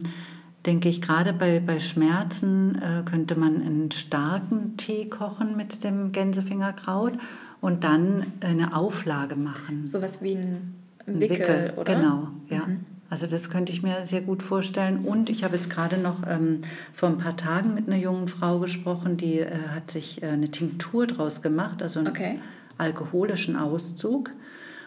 denke 0.65 0.89
ich, 0.89 1.02
gerade 1.02 1.34
bei, 1.34 1.60
bei 1.60 1.80
Schmerzen 1.80 2.76
äh, 2.82 3.10
könnte 3.10 3.36
man 3.36 3.62
einen 3.62 3.91
starken 3.91 4.78
Tee 4.78 5.06
kochen 5.10 5.58
mit 5.58 5.84
dem 5.84 6.12
Gänsefingerkraut 6.12 7.13
und 7.62 7.84
dann 7.84 8.28
eine 8.41 8.76
Auflage 8.76 9.36
machen. 9.36 9.88
Sowas 9.88 10.21
wie 10.21 10.36
ein 10.36 10.76
Wickel, 11.06 11.39
Wickel 11.39 11.74
oder? 11.78 11.95
Genau, 11.95 12.28
ja. 12.50 12.67
Mhm. 12.67 12.86
Also 13.10 13.28
das 13.28 13.50
könnte 13.50 13.74
ich 13.74 13.84
mir 13.84 14.06
sehr 14.06 14.21
gut 14.21 14.41
vorstellen. 14.41 15.00
Und 15.00 15.30
ich 15.30 15.43
habe 15.43 15.58
jetzt 15.58 15.69
gerade 15.69 15.97
noch 15.97 16.26
ähm, 16.26 16.62
vor 16.93 17.10
ein 17.10 17.17
paar 17.17 17.36
Tagen 17.36 17.74
mit 17.74 17.88
einer 17.88 17.97
jungen 17.97 18.30
Frau 18.30 18.60
gesprochen, 18.60 19.17
die 19.17 19.39
äh, 19.39 19.50
hat 19.76 19.91
sich 19.91 20.24
äh, 20.24 20.28
eine 20.28 20.50
Tinktur 20.50 21.08
draus 21.08 21.41
gemacht, 21.41 21.84
also 21.84 22.00
einen 22.00 22.08
okay. 22.08 22.39
alkoholischen 22.78 23.58
Auszug. 23.58 24.30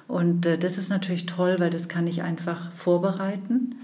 Und 0.09 0.47
äh, 0.47 0.57
das 0.57 0.79
ist 0.79 0.89
natürlich 0.89 1.27
toll, 1.27 1.57
weil 1.59 1.69
das 1.69 1.89
kann 1.89 2.07
ich 2.07 2.23
einfach 2.23 2.73
vorbereiten 2.73 3.75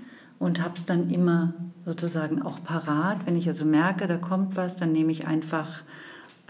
und 0.41 0.61
habe 0.61 0.75
es 0.75 0.87
dann 0.87 1.11
immer 1.11 1.55
sozusagen 1.85 2.43
auch 2.43 2.65
parat. 2.65 3.27
Wenn 3.27 3.37
ich 3.37 3.47
also 3.47 3.65
merke, 3.65 4.09
da 4.09 4.17
kommt 4.17 4.57
was, 4.57 4.75
dann 4.75 4.91
nehme 4.91 5.13
ich 5.13 5.27
einfach 5.27 5.83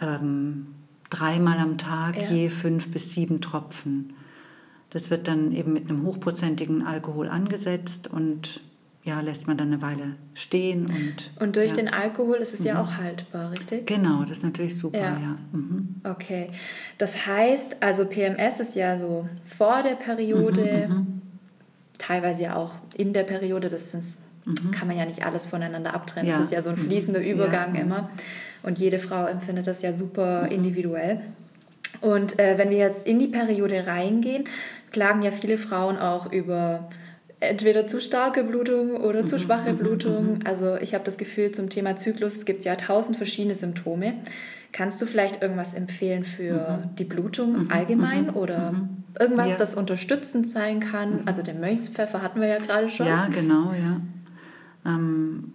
ähm, 0.00 0.68
dreimal 1.10 1.58
am 1.58 1.76
Tag 1.76 2.16
ja. 2.16 2.28
je 2.28 2.48
fünf 2.48 2.90
bis 2.90 3.12
sieben 3.12 3.42
Tropfen. 3.42 4.14
Das 4.90 5.10
wird 5.10 5.28
dann 5.28 5.52
eben 5.52 5.72
mit 5.72 5.90
einem 5.90 6.04
hochprozentigen 6.04 6.86
Alkohol 6.86 7.28
angesetzt 7.28 8.08
und 8.08 8.60
ja, 9.02 9.20
lässt 9.20 9.46
man 9.46 9.56
dann 9.56 9.68
eine 9.68 9.82
Weile 9.82 10.14
stehen. 10.34 10.86
Und, 10.86 11.30
und 11.40 11.56
durch 11.56 11.70
ja. 11.70 11.76
den 11.76 11.88
Alkohol 11.88 12.36
ist 12.36 12.54
es 12.54 12.60
mhm. 12.60 12.66
ja 12.66 12.82
auch 12.82 12.96
haltbar, 12.96 13.50
richtig? 13.50 13.86
Genau, 13.86 14.20
das 14.22 14.38
ist 14.38 14.44
natürlich 14.44 14.76
super, 14.76 14.98
ja. 14.98 15.18
ja. 15.20 15.38
Mhm. 15.52 15.96
Okay, 16.04 16.50
das 16.98 17.26
heißt, 17.26 17.82
also 17.82 18.04
PMS 18.04 18.60
ist 18.60 18.76
ja 18.76 18.96
so 18.96 19.28
vor 19.44 19.82
der 19.82 19.94
Periode, 19.94 20.86
mhm, 20.88 20.94
mhm. 20.94 21.22
Teilweise 22.00 22.44
ja 22.44 22.56
auch 22.56 22.74
in 22.96 23.12
der 23.12 23.22
Periode, 23.22 23.68
das 23.68 23.94
ist, 23.94 24.22
mhm. 24.44 24.70
kann 24.72 24.88
man 24.88 24.96
ja 24.96 25.04
nicht 25.04 25.24
alles 25.24 25.46
voneinander 25.46 25.94
abtrennen. 25.94 26.30
Ja. 26.30 26.38
Das 26.38 26.46
ist 26.46 26.52
ja 26.52 26.62
so 26.62 26.70
ein 26.70 26.76
mhm. 26.76 26.86
fließender 26.86 27.20
Übergang 27.20 27.74
immer. 27.74 28.10
Und 28.62 28.78
jede 28.78 28.98
Frau 28.98 29.26
empfindet 29.26 29.66
das 29.66 29.82
ja 29.82 29.92
super 29.92 30.48
individuell. 30.48 31.20
Und 32.00 32.38
äh, 32.38 32.56
wenn 32.58 32.70
wir 32.70 32.78
jetzt 32.78 33.06
in 33.06 33.18
die 33.18 33.28
Periode 33.28 33.86
reingehen, 33.86 34.44
klagen 34.90 35.22
ja 35.22 35.30
viele 35.30 35.58
Frauen 35.58 35.98
auch 35.98 36.32
über 36.32 36.88
entweder 37.40 37.86
zu 37.86 38.00
starke 38.00 38.44
Blutung 38.44 38.96
oder 38.96 39.24
zu 39.24 39.36
mhm, 39.36 39.40
schwache 39.40 39.72
mhm, 39.72 39.78
Blutung. 39.78 40.32
Mhm. 40.34 40.40
Also 40.44 40.76
ich 40.76 40.94
habe 40.94 41.04
das 41.04 41.18
Gefühl, 41.18 41.52
zum 41.52 41.70
Thema 41.70 41.96
Zyklus 41.96 42.44
gibt 42.44 42.60
es 42.60 42.64
ja 42.66 42.76
tausend 42.76 43.16
verschiedene 43.16 43.54
Symptome. 43.54 44.14
Kannst 44.72 45.02
du 45.02 45.06
vielleicht 45.06 45.42
irgendwas 45.42 45.74
empfehlen 45.74 46.24
für 46.24 46.84
die 46.98 47.04
Blutung 47.04 47.70
allgemein 47.70 48.30
oder 48.30 48.74
irgendwas, 49.18 49.50
ja. 49.50 49.56
das 49.56 49.74
unterstützend 49.74 50.48
sein 50.48 50.80
kann? 50.80 51.22
Also 51.26 51.42
den 51.42 51.60
Mönchspfeffer 51.60 52.22
hatten 52.22 52.40
wir 52.40 52.48
ja 52.48 52.58
gerade 52.58 52.88
schon. 52.88 53.06
Ja, 53.06 53.26
genau, 53.26 53.72
ja. 53.72 54.00
Ähm, 54.86 55.52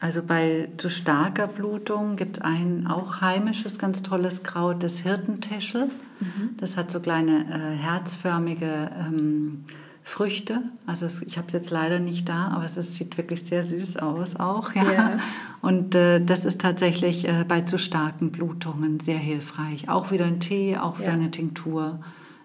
Also 0.00 0.22
bei 0.22 0.68
zu 0.78 0.88
starker 0.88 1.46
Blutung 1.46 2.16
gibt 2.16 2.38
es 2.38 2.42
ein 2.42 2.88
auch 2.88 3.20
heimisches, 3.20 3.78
ganz 3.78 4.02
tolles 4.02 4.42
Kraut, 4.42 4.82
das 4.82 4.98
Hirtentäschel. 4.98 5.86
Mhm. 6.18 6.56
Das 6.56 6.76
hat 6.76 6.90
so 6.90 6.98
kleine 6.98 7.44
äh, 7.50 7.76
herzförmige 7.76 8.90
ähm, 8.98 9.64
Früchte. 10.04 10.62
Also 10.86 11.06
ich 11.24 11.38
habe 11.38 11.46
es 11.46 11.52
jetzt 11.52 11.70
leider 11.70 11.98
nicht 11.98 12.28
da, 12.28 12.48
aber 12.48 12.64
es 12.64 12.76
ist, 12.76 12.94
sieht 12.94 13.16
wirklich 13.16 13.44
sehr 13.44 13.62
süß 13.62 13.98
aus 13.98 14.36
auch. 14.36 14.74
Ja. 14.74 14.82
Yeah. 14.82 15.18
Und 15.60 15.94
äh, 15.94 16.24
das 16.24 16.44
ist 16.44 16.60
tatsächlich 16.60 17.28
äh, 17.28 17.44
bei 17.46 17.60
zu 17.60 17.78
starken 17.78 18.32
Blutungen 18.32 18.98
sehr 18.98 19.18
hilfreich. 19.18 19.88
Auch 19.88 20.10
wieder 20.10 20.24
ein 20.24 20.40
Tee, 20.40 20.76
auch 20.76 20.98
wieder 20.98 21.08
yeah. 21.10 21.18
eine 21.18 21.30
Tinktur. 21.30 22.00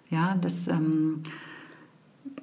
Ja, 0.10 0.38
das 0.39 0.67
ähm, 0.67 1.24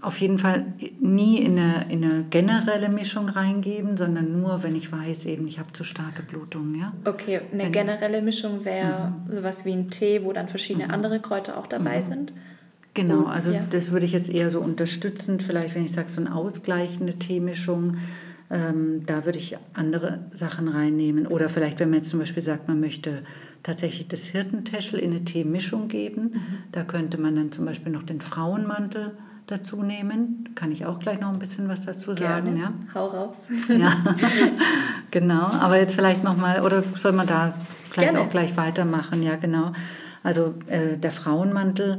auf 0.01 0.21
jeden 0.21 0.39
Fall 0.39 0.67
nie 1.01 1.39
in 1.39 1.59
eine, 1.59 1.87
in 1.89 2.05
eine 2.05 2.25
generelle 2.25 2.89
Mischung 2.89 3.29
reingeben, 3.29 3.97
sondern 3.97 4.41
nur, 4.41 4.63
wenn 4.63 4.77
ich 4.77 4.93
weiß, 4.93 5.25
eben, 5.27 5.47
ich 5.47 5.59
habe 5.59 5.73
zu 5.73 5.85
starke 5.85 6.23
Blutungen. 6.23 6.79
Ja? 6.79 6.93
Okay, 7.05 7.41
eine 7.53 7.65
wenn, 7.65 7.73
generelle 7.73 8.21
Mischung 8.21 8.65
wäre 8.65 9.13
mhm. 9.27 9.37
sowas 9.37 9.65
wie 9.65 9.73
ein 9.73 9.91
Tee, 9.91 10.23
wo 10.25 10.33
dann 10.33 10.49
verschiedene 10.49 10.87
mhm. 10.87 10.91
andere 10.91 11.21
Kräuter 11.21 11.57
auch 11.57 11.67
dabei 11.67 12.01
mhm. 12.01 12.07
sind. 12.07 12.33
Genau, 12.95 13.25
also 13.25 13.51
ja. 13.51 13.63
das 13.69 13.91
würde 13.91 14.07
ich 14.07 14.13
jetzt 14.13 14.31
eher 14.31 14.51
so 14.51 14.61
unterstützend, 14.61 15.43
vielleicht 15.43 15.75
wenn 15.75 15.85
ich 15.85 15.93
sage, 15.93 16.09
so 16.09 16.21
eine 16.21 16.35
ausgleichende 16.35 17.15
Teemischung, 17.15 17.97
ähm, 18.51 19.03
da 19.05 19.25
würde 19.25 19.39
ich 19.39 19.57
andere 19.75 20.21
Sachen 20.33 20.69
reinnehmen. 20.69 21.27
Oder 21.27 21.49
vielleicht, 21.49 21.81
wenn 21.81 21.91
man 21.91 22.01
jetzt 22.01 22.11
zum 22.11 22.21
Beispiel 22.21 22.43
sagt, 22.43 22.69
man 22.69 22.79
möchte 22.79 23.23
tatsächlich 23.65 24.07
das 24.07 24.27
Hirtentäschel 24.27 25.01
in 25.01 25.11
eine 25.11 25.25
Teemischung 25.25 25.89
geben, 25.89 26.23
mhm. 26.23 26.41
da 26.71 26.85
könnte 26.85 27.19
man 27.19 27.35
dann 27.35 27.51
zum 27.51 27.65
Beispiel 27.65 27.91
noch 27.91 28.05
den 28.05 28.21
Frauenmantel 28.21 29.13
dazu 29.47 29.83
nehmen. 29.83 30.51
Kann 30.55 30.71
ich 30.71 30.87
auch 30.87 31.01
gleich 31.01 31.21
noch 31.21 31.33
ein 31.33 31.39
bisschen 31.39 31.69
was 31.69 31.85
dazu 31.85 32.15
sagen. 32.15 32.55
Gerne. 32.55 32.61
Ja? 32.61 32.73
Hau 32.95 33.07
raus. 33.07 33.49
ja, 33.69 33.93
genau. 35.11 35.47
Aber 35.47 35.79
jetzt 35.79 35.95
vielleicht 35.95 36.23
nochmal, 36.23 36.63
oder 36.63 36.85
soll 36.95 37.13
man 37.13 37.27
da 37.27 37.55
vielleicht 37.91 38.13
Gerne. 38.13 38.27
auch 38.27 38.31
gleich 38.31 38.57
weitermachen? 38.57 39.23
Ja, 39.23 39.37
genau. 39.37 39.73
Also 40.23 40.55
äh, 40.69 40.97
der 40.97 41.11
Frauenmantel 41.11 41.99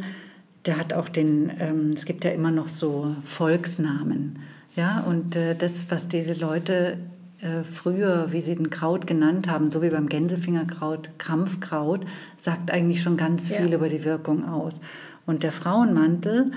der 0.66 0.78
hat 0.78 0.94
auch 0.94 1.10
den, 1.10 1.52
ähm, 1.60 1.92
es 1.96 2.06
gibt 2.06 2.24
ja 2.24 2.32
immer 2.32 2.52
noch 2.52 2.68
so 2.68 3.16
Volksnamen. 3.26 4.40
Ja, 4.76 5.02
und 5.08 5.36
äh, 5.36 5.56
das, 5.56 5.86
was 5.90 6.08
die 6.08 6.24
Leute 6.24 6.98
äh, 7.40 7.64
früher, 7.64 8.32
wie 8.32 8.42
sie 8.42 8.56
den 8.56 8.70
Kraut 8.70 9.08
genannt 9.08 9.50
haben, 9.50 9.70
so 9.70 9.82
wie 9.82 9.90
beim 9.90 10.10
Gänsefingerkraut, 10.10 11.10
Krampfkraut, 11.18 12.06
sagt 12.38 12.72
eigentlich 12.72 13.02
schon 13.02 13.18
ganz 13.18 13.48
viel 13.48 13.70
ja. 13.70 13.76
über 13.76 13.90
die 13.90 14.04
Wirkung 14.04 14.48
aus. 14.48 14.82
Und 15.26 15.44
der 15.44 15.52
Frauenmantel, 15.52 16.52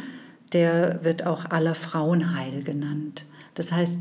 der 0.53 1.05
wird 1.05 1.27
auch 1.27 1.45
aller 1.51 1.75
Frauenheil 1.75 2.63
genannt. 2.63 3.25
Das 3.55 3.73
heißt, 3.73 3.99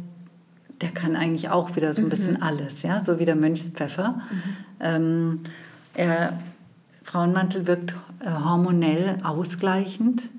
der 0.82 0.90
kann 0.90 1.16
eigentlich 1.16 1.50
auch 1.50 1.76
wieder 1.76 1.94
so 1.94 2.02
ein 2.02 2.10
bisschen 2.10 2.36
mhm. 2.36 2.44
alles, 2.44 2.84
ja, 2.84 3.04
so 3.04 3.20
wie 3.20 3.26
der 3.26 3.36
Mönchspfeffer. 3.36 4.10
Mhm. 4.10 4.44
Ähm, 4.80 5.40
er 5.96 6.40
Frauenmantel 7.04 7.68
wirkt 7.68 7.96
äh, 8.20 8.30
hormonell 8.30 9.20
ausgleichend. 9.24 10.30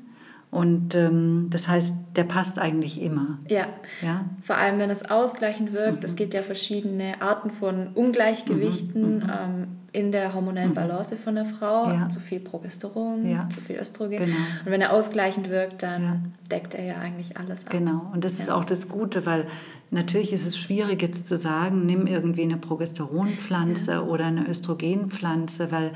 Und 0.50 0.94
ähm, 0.94 1.48
das 1.50 1.68
heißt, 1.68 1.94
der 2.16 2.24
passt 2.24 2.58
eigentlich 2.58 3.02
immer. 3.02 3.38
Ja. 3.48 3.66
ja. 4.00 4.24
Vor 4.42 4.56
allem, 4.56 4.78
wenn 4.78 4.88
es 4.88 5.10
ausgleichend 5.10 5.74
wirkt. 5.74 5.98
Mhm. 5.98 6.04
Es 6.04 6.16
gibt 6.16 6.32
ja 6.32 6.40
verschiedene 6.40 7.20
Arten 7.20 7.50
von 7.50 7.88
Ungleichgewichten 7.88 9.16
mhm. 9.16 9.24
mhm. 9.24 9.30
ähm, 9.30 9.66
in 9.92 10.12
der 10.12 10.34
hormonellen 10.34 10.70
mhm. 10.70 10.74
Balance 10.74 11.16
von 11.16 11.34
der 11.34 11.44
Frau. 11.44 11.90
Ja. 11.90 12.08
Zu 12.08 12.20
viel 12.20 12.40
Progesteron, 12.40 13.28
ja. 13.28 13.46
zu 13.50 13.60
viel 13.60 13.76
Östrogen. 13.76 14.18
Genau. 14.18 14.36
Und 14.64 14.70
wenn 14.70 14.80
er 14.80 14.92
ausgleichend 14.92 15.50
wirkt, 15.50 15.82
dann 15.82 16.02
ja. 16.02 16.16
deckt 16.50 16.74
er 16.74 16.84
ja 16.84 16.96
eigentlich 16.96 17.36
alles 17.36 17.66
ab. 17.66 17.72
Genau. 17.72 18.10
Und 18.14 18.24
das 18.24 18.38
ist 18.38 18.50
auch 18.50 18.64
das 18.64 18.88
Gute, 18.88 19.26
weil 19.26 19.46
natürlich 19.90 20.32
ist 20.32 20.46
es 20.46 20.56
schwierig 20.56 21.02
jetzt 21.02 21.26
zu 21.26 21.36
sagen, 21.36 21.84
nimm 21.84 22.06
irgendwie 22.06 22.42
eine 22.42 22.56
Progesteronpflanze 22.56 24.04
oder 24.04 24.26
eine 24.26 24.48
Östrogenpflanze, 24.48 25.70
weil 25.72 25.92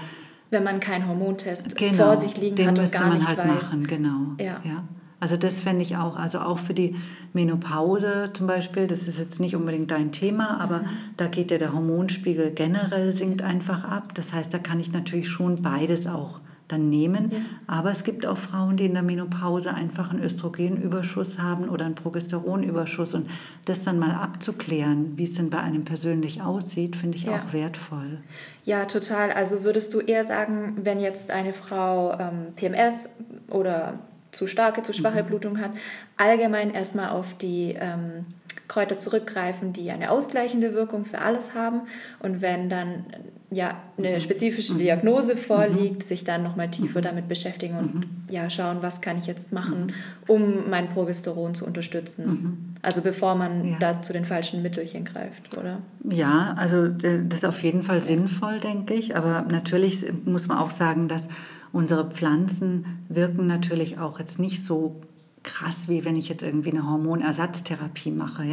wenn 0.53 0.63
man 0.63 0.81
keinen 0.81 1.09
Hormontest 1.09 1.77
genau, 1.77 2.05
vor 2.05 2.17
sich 2.17 2.37
liegen 2.37 2.57
den 2.57 2.69
hat 2.69 2.79
und 2.79 2.93
gar 2.93 3.07
man 3.09 3.19
nicht 3.19 3.29
halt 3.29 3.39
weiß. 3.39 3.47
machen, 3.47 3.87
genau. 3.87 4.19
Ja. 4.39 4.61
ja. 4.63 4.85
Also 5.19 5.37
das 5.37 5.61
fände 5.61 5.83
ich 5.83 5.97
auch, 5.97 6.17
also 6.17 6.41
auch 6.41 6.59
für 6.59 6.75
die 6.75 6.97
Menopause 7.33 8.31
zum 8.33 8.47
Beispiel, 8.49 8.87
das 8.87 9.09
ist 9.09 9.19
jetzt 9.19 9.41
nicht 9.41 9.57
unbedingt 9.57 9.91
dein 9.91 10.13
Thema, 10.13 10.61
aber 10.61 10.81
mhm. 10.81 10.87
da 11.17 11.29
geht 11.29 11.51
ja 11.51 11.59
der 11.59 11.73
Hormonspiegel 11.73 12.51
generell 12.51 13.13
sinkt 13.13 13.41
einfach 13.41 13.85
ab. 13.85 14.15
Das 14.15 14.33
heißt, 14.33 14.53
da 14.53 14.59
kann 14.59 14.81
ich 14.81 14.93
natürlich 14.93 15.29
schon 15.29 15.63
beides 15.63 16.07
auch 16.07 16.41
dann 16.73 16.89
nehmen. 16.89 17.31
Ja. 17.31 17.39
Aber 17.67 17.91
es 17.91 18.03
gibt 18.05 18.27
auch 18.27 18.39
Frauen, 18.39 18.77
die 18.77 18.87
in 18.87 18.95
der 18.95 19.03
Menopause 19.03 19.75
einfach 19.75 20.11
einen 20.11 20.23
Östrogenüberschuss 20.23 21.39
haben 21.39 21.69
oder 21.69 21.85
einen 21.85 21.95
Progesteronüberschuss. 21.95 23.15
Und 23.15 23.29
das 23.65 23.85
dann 23.85 23.99
mal 23.99 24.15
abzuklären, 24.15 25.13
wie 25.17 25.25
es 25.25 25.35
denn 25.35 25.51
bei 25.51 25.59
einem 25.59 25.85
persönlich 25.85 26.43
aussieht, 26.43 26.97
finde 26.97 27.19
ich 27.19 27.25
ja. 27.25 27.35
auch 27.35 27.53
wertvoll. 27.53 28.19
Ja, 28.65 28.87
total. 28.87 29.31
Also 29.33 29.65
würdest 29.65 29.93
du 29.95 30.01
eher 30.01 30.25
sagen, 30.25 30.79
wenn 30.83 31.01
jetzt 31.01 31.31
eine 31.31 31.53
Frau 31.53 32.19
ähm, 32.19 32.55
PMS 32.57 33.09
oder 33.49 33.99
zu 34.31 34.47
starke, 34.47 34.83
zu 34.83 34.93
schwache 34.95 35.23
mhm. 35.23 35.27
Blutung 35.27 35.61
hat, 35.61 35.73
allgemein 36.17 36.73
erstmal 36.73 37.11
auf 37.11 37.37
die 37.37 37.77
ähm, 37.79 38.27
Kräuter 38.67 38.99
zurückgreifen, 38.99 39.73
die 39.75 39.91
eine 39.91 40.11
ausgleichende 40.11 40.75
Wirkung 40.75 41.05
für 41.05 41.19
alles 41.19 41.55
haben. 41.55 41.83
Und 42.21 42.41
wenn 42.41 42.71
dann 42.71 43.05
ja, 43.53 43.77
eine 43.99 44.15
mhm. 44.15 44.21
spezifische 44.21 44.75
mhm. 44.75 44.79
Diagnose 44.79 45.37
vorliegt, 45.37 46.03
mhm. 46.03 46.07
sich 46.07 46.25
dann 46.25 46.43
nochmal 46.43 46.71
tiefer 46.71 47.01
damit 47.01 47.29
beschäftigen 47.29 47.77
und 47.77 48.07
ja, 48.31 48.49
schauen, 48.49 48.79
was 48.81 49.03
kann 49.03 49.19
ich 49.19 49.27
jetzt 49.27 49.53
machen, 49.53 49.93
um 50.27 50.71
mein 50.71 50.89
Progesteron 50.89 51.55
zu 51.55 51.67
unterstützen. 51.67 52.77
Also 52.83 53.03
bevor 53.03 53.35
man 53.35 53.69
ja. 53.69 53.77
da 53.79 54.03
zu 54.03 54.13
den 54.13 54.25
falschen 54.25 54.63
Mittelchen 54.63 55.05
greift, 55.05 55.57
oder? 55.57 55.79
Ja, 56.09 56.55
also 56.57 56.89
das 56.89 57.39
ist 57.39 57.45
auf 57.45 57.63
jeden 57.63 57.83
Fall 57.83 58.01
sinnvoll, 58.01 58.59
denke 58.59 58.95
ich. 58.95 59.17
Aber 59.17 59.43
natürlich 59.43 60.05
muss 60.25 60.49
man 60.49 60.59
auch 60.59 60.71
sagen, 60.71 61.09
dass 61.09 61.29
unsere 61.73 62.11
Pflanzen 62.11 62.87
wirken 63.09 63.47
natürlich 63.47 63.99
auch 63.99 64.19
jetzt 64.19 64.39
nicht 64.39 64.65
so 64.65 65.03
krass, 65.43 65.89
wie 65.89 66.05
wenn 66.05 66.17
ich 66.17 66.29
jetzt 66.29 66.43
irgendwie 66.43 66.71
eine 66.71 66.89
Hormonersatztherapie 66.89 68.13
mache, 68.13 68.45
ja. 68.45 68.51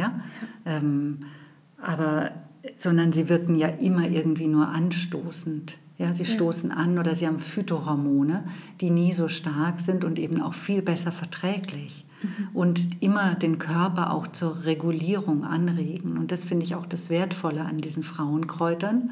ja. 0.66 0.76
Ähm, 0.76 1.20
aber 1.80 2.32
sondern 2.76 3.12
sie 3.12 3.28
wirken 3.28 3.56
ja 3.56 3.68
immer 3.68 4.08
irgendwie 4.08 4.48
nur 4.48 4.68
anstoßend. 4.68 5.78
Ja, 5.98 6.14
sie 6.14 6.24
stoßen 6.24 6.72
an 6.72 6.98
oder 6.98 7.14
sie 7.14 7.26
haben 7.26 7.40
Phytohormone, 7.40 8.44
die 8.80 8.88
nie 8.88 9.12
so 9.12 9.28
stark 9.28 9.80
sind 9.80 10.02
und 10.02 10.18
eben 10.18 10.40
auch 10.40 10.54
viel 10.54 10.80
besser 10.80 11.12
verträglich 11.12 12.06
mhm. 12.22 12.48
und 12.54 13.02
immer 13.02 13.34
den 13.34 13.58
Körper 13.58 14.10
auch 14.14 14.26
zur 14.26 14.64
Regulierung 14.64 15.44
anregen. 15.44 16.16
Und 16.16 16.32
das 16.32 16.46
finde 16.46 16.64
ich 16.64 16.74
auch 16.74 16.86
das 16.86 17.10
Wertvolle 17.10 17.66
an 17.66 17.78
diesen 17.78 18.02
Frauenkräutern, 18.02 19.10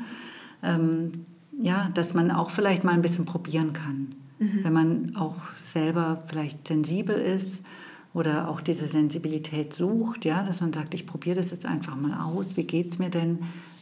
ähm, 0.63 1.13
ja, 1.61 1.91
dass 1.93 2.15
man 2.15 2.31
auch 2.31 2.49
vielleicht 2.49 2.85
mal 2.85 2.93
ein 2.93 3.03
bisschen 3.03 3.27
probieren 3.27 3.75
kann, 3.75 4.15
mhm. 4.39 4.61
wenn 4.63 4.73
man 4.73 5.17
auch 5.17 5.37
selber 5.61 6.23
vielleicht 6.27 6.69
sensibel 6.69 7.17
ist 7.17 7.65
oder 8.14 8.49
auch 8.49 8.61
diese 8.61 8.87
Sensibilität 8.87 9.75
sucht, 9.75 10.25
ja, 10.25 10.42
dass 10.42 10.61
man 10.61 10.73
sagt, 10.73 10.94
ich 10.94 11.07
probiere 11.07 11.37
das 11.37 11.51
jetzt 11.51 11.66
einfach 11.66 11.97
mal 11.97 12.18
aus. 12.21 12.57
Wie 12.57 12.64
geht 12.64 12.90
es 12.90 12.99
mir 12.99 13.11
denn, 13.11 13.40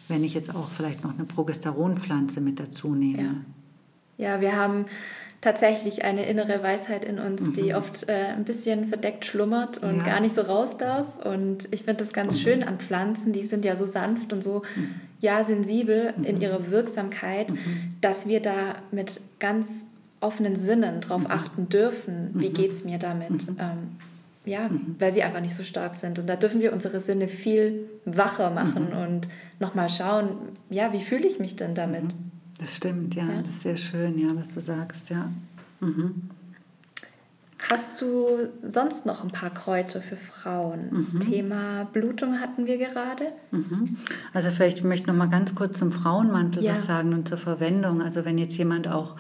wenn 0.09 0.25
ich 0.25 0.35
jetzt 0.35 0.55
auch 0.55 0.69
vielleicht 0.69 1.05
noch 1.05 1.15
eine 1.15 1.25
Progesteronpflanze 1.25 2.41
mit 2.41 2.59
dazu 2.59 2.95
nehme? 2.95 3.45
Ja, 4.17 4.35
ja 4.35 4.41
wir 4.41 4.57
haben 4.57 4.87
tatsächlich 5.41 6.05
eine 6.05 6.27
innere 6.27 6.63
Weisheit 6.63 7.05
in 7.05 7.19
uns, 7.19 7.43
mhm. 7.43 7.53
die 7.53 7.75
oft 7.75 8.09
äh, 8.09 8.35
ein 8.37 8.45
bisschen 8.45 8.89
verdeckt 8.89 9.25
schlummert 9.25 9.79
und 9.79 9.99
ja. 9.99 10.05
gar 10.05 10.21
nicht 10.21 10.35
so 10.35 10.41
raus 10.41 10.77
darf. 10.77 11.07
Und 11.25 11.69
ich 11.71 11.85
finde 11.85 11.99
das 11.99 12.13
ganz 12.13 12.35
mhm. 12.35 12.41
schön 12.41 12.63
an 12.65 12.79
Pflanzen, 12.79 13.33
die 13.33 13.45
sind 13.45 13.65
ja 13.65 13.77
so 13.77 13.87
sanft 13.87 14.33
und 14.33 14.43
so 14.43 14.63
mhm. 14.75 14.95
ja 15.21 15.45
sensibel 15.45 16.15
in 16.23 16.37
mhm. 16.37 16.43
ihrer 16.43 16.71
Wirksamkeit, 16.71 17.53
mhm. 17.53 17.95
dass 18.01 18.27
wir 18.27 18.41
da 18.41 18.77
mit 18.91 19.21
ganz 19.39 19.87
offenen 20.21 20.57
Sinnen 20.57 21.01
darauf 21.01 21.23
mhm. 21.23 21.31
achten 21.31 21.69
dürfen, 21.69 22.31
wie 22.35 22.51
geht 22.51 22.73
es 22.73 22.85
mir 22.85 22.99
damit. 22.99 23.47
Ähm, 23.59 23.99
ja, 24.47 24.69
mhm. 24.69 24.97
weil 24.99 25.13
sie 25.13 25.23
einfach 25.23 25.41
nicht 25.41 25.55
so 25.55 25.65
stark 25.65 25.95
sind. 25.95 26.19
Und 26.19 26.27
da 26.27 26.37
dürfen 26.37 26.61
wir 26.61 26.73
unsere 26.73 27.01
Sinne 27.01 27.29
viel 27.29 27.91
wacher 28.05 28.51
machen 28.51 28.89
mhm. 28.91 28.99
und 28.99 29.29
nochmal 29.59 29.89
schauen, 29.89 30.37
ja, 30.71 30.93
wie 30.93 31.01
fühle 31.01 31.27
ich 31.27 31.39
mich 31.39 31.57
denn 31.57 31.75
damit? 31.75 32.05
Mhm. 32.05 32.31
Das 32.59 32.75
stimmt, 32.75 33.15
ja, 33.15 33.25
ja, 33.25 33.41
das 33.41 33.51
ist 33.51 33.61
sehr 33.61 33.77
schön, 33.77 34.19
ja, 34.19 34.29
was 34.35 34.49
du 34.49 34.61
sagst, 34.61 35.11
ja. 35.11 35.31
Mhm. 35.81 36.31
Hast 37.69 38.01
du 38.01 38.29
sonst 38.63 39.07
noch 39.07 39.25
ein 39.25 39.31
paar 39.31 39.51
Kräuter 39.51 40.01
für 40.01 40.17
Frauen? 40.17 41.09
Mhm. 41.13 41.21
Thema 41.21 41.85
Blutung 41.93 42.39
hatten 42.41 42.67
wir 42.67 42.79
gerade. 42.79 43.33
Mhm. 43.51 43.97
Also 44.33 44.51
vielleicht 44.51 44.85
möchte 44.85 45.03
ich 45.03 45.07
noch 45.09 45.15
mal 45.15 45.29
ganz 45.29 45.55
kurz 45.55 45.79
zum 45.79 45.91
Frauenmantel 45.91 46.63
ja. 46.63 46.73
was 46.73 46.85
sagen 46.85 47.13
und 47.13 47.29
zur 47.29 47.39
Verwendung. 47.39 48.03
Also 48.03 48.25
wenn 48.25 48.39
jetzt 48.39 48.57
jemand 48.57 48.89
auch 48.89 49.17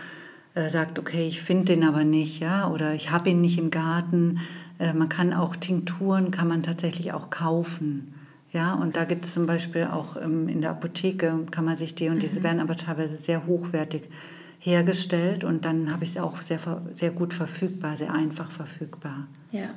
äh, 0.54 0.70
sagt, 0.70 0.98
okay, 0.98 1.26
ich 1.26 1.42
finde 1.42 1.64
den 1.74 1.82
aber 1.82 2.04
nicht, 2.04 2.40
ja, 2.40 2.70
oder 2.70 2.94
ich 2.94 3.10
habe 3.10 3.30
ihn 3.30 3.40
nicht 3.40 3.58
im 3.58 3.70
Garten, 3.70 4.38
äh, 4.78 4.92
man 4.92 5.08
kann 5.08 5.32
auch 5.32 5.56
Tinkturen, 5.56 6.30
kann 6.30 6.48
man 6.48 6.62
tatsächlich 6.62 7.12
auch 7.12 7.30
kaufen. 7.30 8.14
Ja, 8.52 8.74
und 8.74 8.96
da 8.96 9.04
gibt 9.04 9.24
es 9.24 9.34
zum 9.34 9.46
Beispiel 9.46 9.84
auch 9.84 10.16
ähm, 10.16 10.48
in 10.48 10.60
der 10.60 10.70
Apotheke, 10.70 11.46
kann 11.50 11.64
man 11.64 11.76
sich 11.76 11.94
die, 11.94 12.08
und 12.08 12.22
diese 12.22 12.40
mhm. 12.40 12.44
werden 12.44 12.60
aber 12.60 12.76
teilweise 12.76 13.16
sehr 13.16 13.46
hochwertig 13.46 14.08
hergestellt 14.58 15.44
und 15.44 15.64
dann 15.64 15.92
habe 15.92 16.04
ich 16.04 16.12
sie 16.12 16.20
auch 16.20 16.40
sehr, 16.40 16.58
sehr 16.94 17.10
gut 17.10 17.34
verfügbar, 17.34 17.96
sehr 17.96 18.12
einfach 18.12 18.50
verfügbar. 18.50 19.28
Ja. 19.52 19.70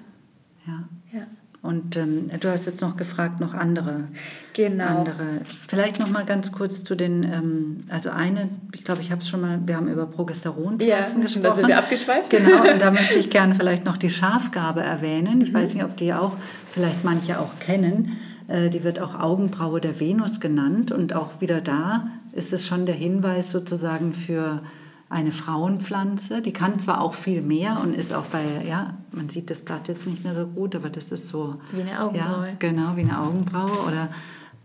Ja. 0.65 0.83
ja. 1.12 1.27
Und 1.61 1.97
ähm, 1.97 2.31
du 2.39 2.49
hast 2.49 2.65
jetzt 2.65 2.81
noch 2.81 2.95
gefragt, 2.95 3.41
noch 3.41 3.53
andere. 3.53 4.05
Genau. 4.53 4.99
Andere. 4.99 5.41
Vielleicht 5.67 5.99
noch 5.99 6.09
mal 6.09 6.23
ganz 6.23 6.53
kurz 6.53 6.85
zu 6.85 6.95
den, 6.95 7.23
ähm, 7.23 7.83
also 7.89 8.11
eine, 8.11 8.47
ich 8.73 8.85
glaube, 8.85 9.01
ich 9.01 9.11
habe 9.11 9.21
es 9.21 9.27
schon 9.27 9.41
mal, 9.41 9.59
wir 9.65 9.75
haben 9.75 9.89
über 9.89 10.05
Progesteronpflanzen 10.05 10.87
ja, 10.87 11.23
gesprochen. 11.23 11.43
Dann 11.43 11.55
sind 11.55 11.67
wir 11.67 11.77
abgeschweift. 11.77 12.29
Genau, 12.29 12.71
und 12.71 12.81
da 12.81 12.91
möchte 12.91 13.19
ich 13.19 13.29
gerne 13.29 13.55
vielleicht 13.55 13.83
noch 13.83 13.97
die 13.97 14.09
Schafgabe 14.09 14.81
erwähnen. 14.81 15.41
Ich 15.41 15.51
mhm. 15.51 15.57
weiß 15.57 15.73
nicht, 15.73 15.83
ob 15.83 15.97
die 15.97 16.13
auch, 16.13 16.37
vielleicht 16.71 17.03
manche 17.03 17.39
auch 17.41 17.59
kennen. 17.59 18.17
Äh, 18.47 18.69
die 18.69 18.85
wird 18.85 19.01
auch 19.01 19.19
Augenbraue 19.19 19.81
der 19.81 19.99
Venus 19.99 20.39
genannt. 20.39 20.93
Und 20.93 21.13
auch 21.13 21.41
wieder 21.41 21.59
da 21.59 22.07
ist 22.31 22.53
es 22.53 22.65
schon 22.65 22.85
der 22.85 22.95
Hinweis 22.95 23.51
sozusagen 23.51 24.13
für 24.13 24.61
eine 25.09 25.31
Frauenpflanze. 25.31 26.41
Die 26.41 26.53
kann 26.53 26.79
zwar 26.79 27.01
auch 27.01 27.15
viel 27.15 27.41
mehr 27.41 27.81
und 27.81 27.95
ist 27.95 28.13
auch 28.13 28.25
bei, 28.25 28.43
ja, 28.67 28.93
man 29.11 29.29
sieht 29.29 29.49
das 29.49 29.61
Blatt 29.61 29.87
jetzt 29.87 30.05
nicht 30.05 30.23
mehr 30.23 30.35
so 30.35 30.45
gut, 30.45 30.75
aber 30.75 30.89
das 30.89 31.05
ist 31.05 31.27
so. 31.27 31.55
Wie 31.71 31.81
eine 31.81 31.99
Augenbraue. 31.99 32.47
Ja, 32.47 32.55
genau, 32.59 32.95
wie 32.95 33.01
eine 33.01 33.19
Augenbraue. 33.19 33.87
Oder 33.87 34.09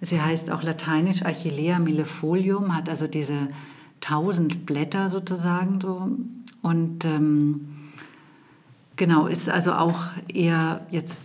sie 0.03 0.21
heißt 0.21 0.51
auch 0.51 0.63
lateinisch 0.63 1.25
Achillea 1.25 1.79
millefolium, 1.79 2.77
hat 2.77 2.91
also 2.91 3.07
diese 3.07 3.49
tausend 4.01 4.67
Blätter 4.67 5.09
sozusagen 5.09 5.81
so. 5.81 6.11
Und 6.61 7.07
ähm, 7.07 7.69
genau, 8.97 9.27
ist 9.27 9.49
also 9.49 9.73
auch 9.73 10.05
eher 10.29 10.87
jetzt, 10.91 11.23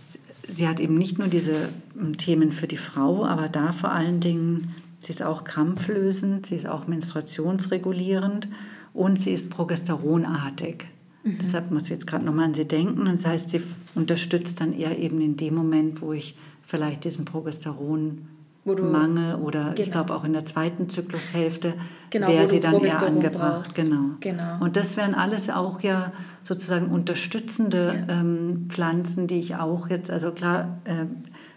sie 0.50 0.66
hat 0.66 0.80
eben 0.80 0.96
nicht 0.96 1.18
nur 1.18 1.28
diese 1.28 1.68
ähm, 1.98 2.16
Themen 2.16 2.52
für 2.52 2.66
die 2.66 2.78
Frau, 2.78 3.26
aber 3.26 3.50
da 3.50 3.72
vor 3.72 3.90
allen 3.90 4.20
Dingen, 4.20 4.74
sie 5.00 5.10
ist 5.10 5.22
auch 5.22 5.44
krampflösend, 5.44 6.46
sie 6.46 6.56
ist 6.56 6.66
auch 6.66 6.86
menstruationsregulierend 6.86 8.48
und 8.92 9.20
sie 9.20 9.32
ist 9.32 9.50
progesteronartig. 9.50 10.86
Mhm. 11.22 11.38
Deshalb 11.40 11.70
muss 11.70 11.84
ich 11.84 11.90
jetzt 11.90 12.06
gerade 12.06 12.24
nochmal 12.24 12.46
an 12.46 12.54
sie 12.54 12.66
denken. 12.66 13.00
Und 13.00 13.12
das 13.12 13.26
heißt, 13.26 13.50
sie 13.50 13.62
unterstützt 13.94 14.60
dann 14.60 14.72
eher 14.72 14.98
eben 14.98 15.20
in 15.20 15.36
dem 15.36 15.54
Moment, 15.54 16.00
wo 16.00 16.12
ich 16.12 16.36
vielleicht 16.62 17.04
diesen 17.04 17.24
Progesteronmangel 17.24 19.36
oder 19.36 19.70
genau. 19.70 19.80
ich 19.80 19.90
glaube 19.90 20.14
auch 20.14 20.24
in 20.24 20.32
der 20.32 20.44
zweiten 20.44 20.88
Zyklushälfte 20.88 21.74
genau, 22.10 22.28
wäre 22.28 22.46
sie 22.46 22.60
dann 22.60 22.80
eher 22.80 23.02
angebracht. 23.02 23.74
Genau. 23.74 24.14
genau. 24.20 24.58
Und 24.60 24.76
das 24.76 24.96
wären 24.96 25.14
alles 25.14 25.50
auch 25.50 25.80
ja 25.80 26.12
sozusagen 26.42 26.86
unterstützende 26.86 28.04
ja. 28.08 28.20
ähm, 28.20 28.66
Pflanzen, 28.68 29.26
die 29.26 29.40
ich 29.40 29.56
auch 29.56 29.90
jetzt, 29.90 30.10
also 30.10 30.30
klar, 30.30 30.78
äh, 30.84 31.06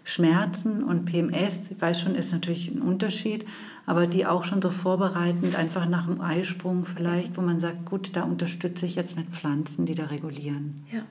Schmerzen 0.02 0.84
und 0.84 1.06
PMS, 1.06 1.70
ich 1.70 1.80
weiß 1.80 2.00
schon, 2.00 2.14
ist 2.14 2.32
natürlich 2.32 2.70
ein 2.70 2.82
Unterschied, 2.82 3.46
aber 3.86 4.06
die 4.06 4.26
auch 4.26 4.44
schon 4.44 4.62
so 4.62 4.70
vorbereitend, 4.70 5.56
einfach 5.56 5.86
nach 5.86 6.06
dem 6.06 6.20
Eisprung 6.20 6.86
vielleicht, 6.86 7.36
wo 7.36 7.40
man 7.40 7.60
sagt, 7.60 7.84
gut, 7.84 8.16
da 8.16 8.22
unterstütze 8.22 8.86
ich 8.86 8.94
jetzt 8.94 9.16
mit 9.16 9.28
Pflanzen, 9.28 9.86
die 9.86 9.94
da 9.94 10.06
regulieren. 10.06 10.84
Ja, 10.90 11.02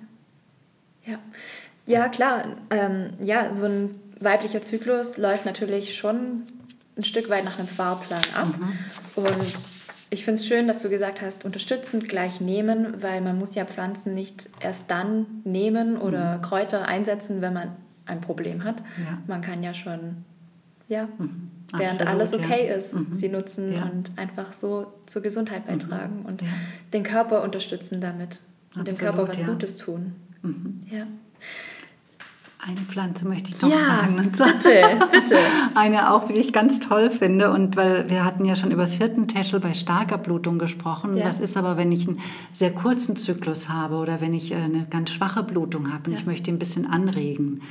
ja, 1.06 1.20
ja 1.86 2.10
klar. 2.10 2.46
Ähm, 2.70 3.12
ja, 3.22 3.52
so 3.52 3.66
ein 3.66 3.92
weiblicher 4.20 4.62
Zyklus 4.62 5.18
läuft 5.18 5.46
natürlich 5.46 5.96
schon 5.96 6.44
ein 6.98 7.04
Stück 7.04 7.30
weit 7.30 7.46
nach 7.46 7.58
einem 7.58 7.68
Fahrplan 7.68 8.22
ab. 8.36 8.56
Mhm. 8.58 9.24
Und 9.24 9.54
ich 10.10 10.26
finde 10.26 10.40
es 10.40 10.48
schön, 10.48 10.68
dass 10.68 10.82
du 10.82 10.90
gesagt 10.90 11.22
hast, 11.22 11.44
unterstützend 11.44 12.08
gleich 12.08 12.40
nehmen, 12.40 13.02
weil 13.02 13.22
man 13.22 13.38
muss 13.38 13.56
ja 13.56 13.66
Pflanzen 13.66 14.14
nicht 14.14 14.50
erst 14.60 14.92
dann 14.92 15.26
nehmen 15.44 15.98
oder 15.98 16.38
mhm. 16.38 16.42
Kräuter 16.44 16.88
einsetzen, 16.88 17.42
wenn 17.42 17.54
man 17.54 17.76
ein 18.06 18.22
Problem 18.22 18.64
hat. 18.64 18.84
Ja. 18.98 19.18
Man 19.28 19.42
kann 19.42 19.64
ja 19.64 19.74
schon, 19.74 20.24
ja, 20.88 21.08
mhm. 21.18 21.50
Während 21.74 22.02
Absolut, 22.02 22.14
alles 22.14 22.34
okay 22.34 22.68
ja. 22.68 22.76
ist, 22.76 22.94
mhm. 22.94 23.08
sie 23.12 23.30
nutzen 23.30 23.74
ja. 23.74 23.84
und 23.84 24.12
einfach 24.18 24.54
so 24.54 24.94
zur 25.06 25.22
Gesundheit 25.22 25.66
mhm. 25.66 25.70
beitragen 25.70 26.20
mhm. 26.22 26.26
und 26.26 26.44
den 26.94 27.04
Körper 27.04 27.44
unterstützen 27.44 28.02
damit 28.02 28.40
und 28.76 28.88
dem 28.88 28.98
Körper 28.98 29.28
was 29.28 29.46
Gutes 29.46 29.78
tun. 29.78 30.14
Mhm. 30.42 30.84
Ja. 30.90 31.08
Eine 32.66 32.80
Pflanze 32.80 33.28
möchte 33.28 33.50
ich 33.50 33.62
noch 33.62 33.70
ja, 33.70 33.78
sagen. 33.78 34.20
Und 34.20 34.38
zwar 34.38 34.54
bitte, 34.54 34.72
bitte. 35.12 35.36
Eine 35.76 36.14
auch, 36.14 36.28
die 36.28 36.38
ich 36.38 36.54
ganz 36.54 36.80
toll 36.80 37.10
finde. 37.10 37.52
Und 37.52 37.76
weil 37.76 38.10
wir 38.10 38.24
hatten 38.24 38.46
ja 38.46 38.56
schon 38.56 38.72
über 38.72 38.84
das 38.84 38.94
Hirtentäschel 38.94 39.60
bei 39.60 39.74
starker 39.74 40.18
Blutung 40.18 40.60
gesprochen. 40.60 41.18
Ja. 41.18 41.26
Was 41.26 41.42
ist 41.42 41.58
aber, 41.58 41.76
wenn 41.76 41.92
ich 41.92 42.08
einen 42.08 42.20
sehr 42.54 42.72
kurzen 42.72 43.18
Zyklus 43.18 43.68
habe 43.68 43.96
oder 43.96 44.22
wenn 44.22 44.34
ich 44.34 44.56
eine 44.56 44.86
ganz 44.90 45.10
schwache 45.10 45.44
Blutung 45.44 45.92
habe 45.92 46.06
und 46.06 46.14
ja. 46.14 46.20
ich 46.20 46.26
möchte 46.26 46.52
ein 46.52 46.60
bisschen 46.60 46.90
anregen? 46.90 47.62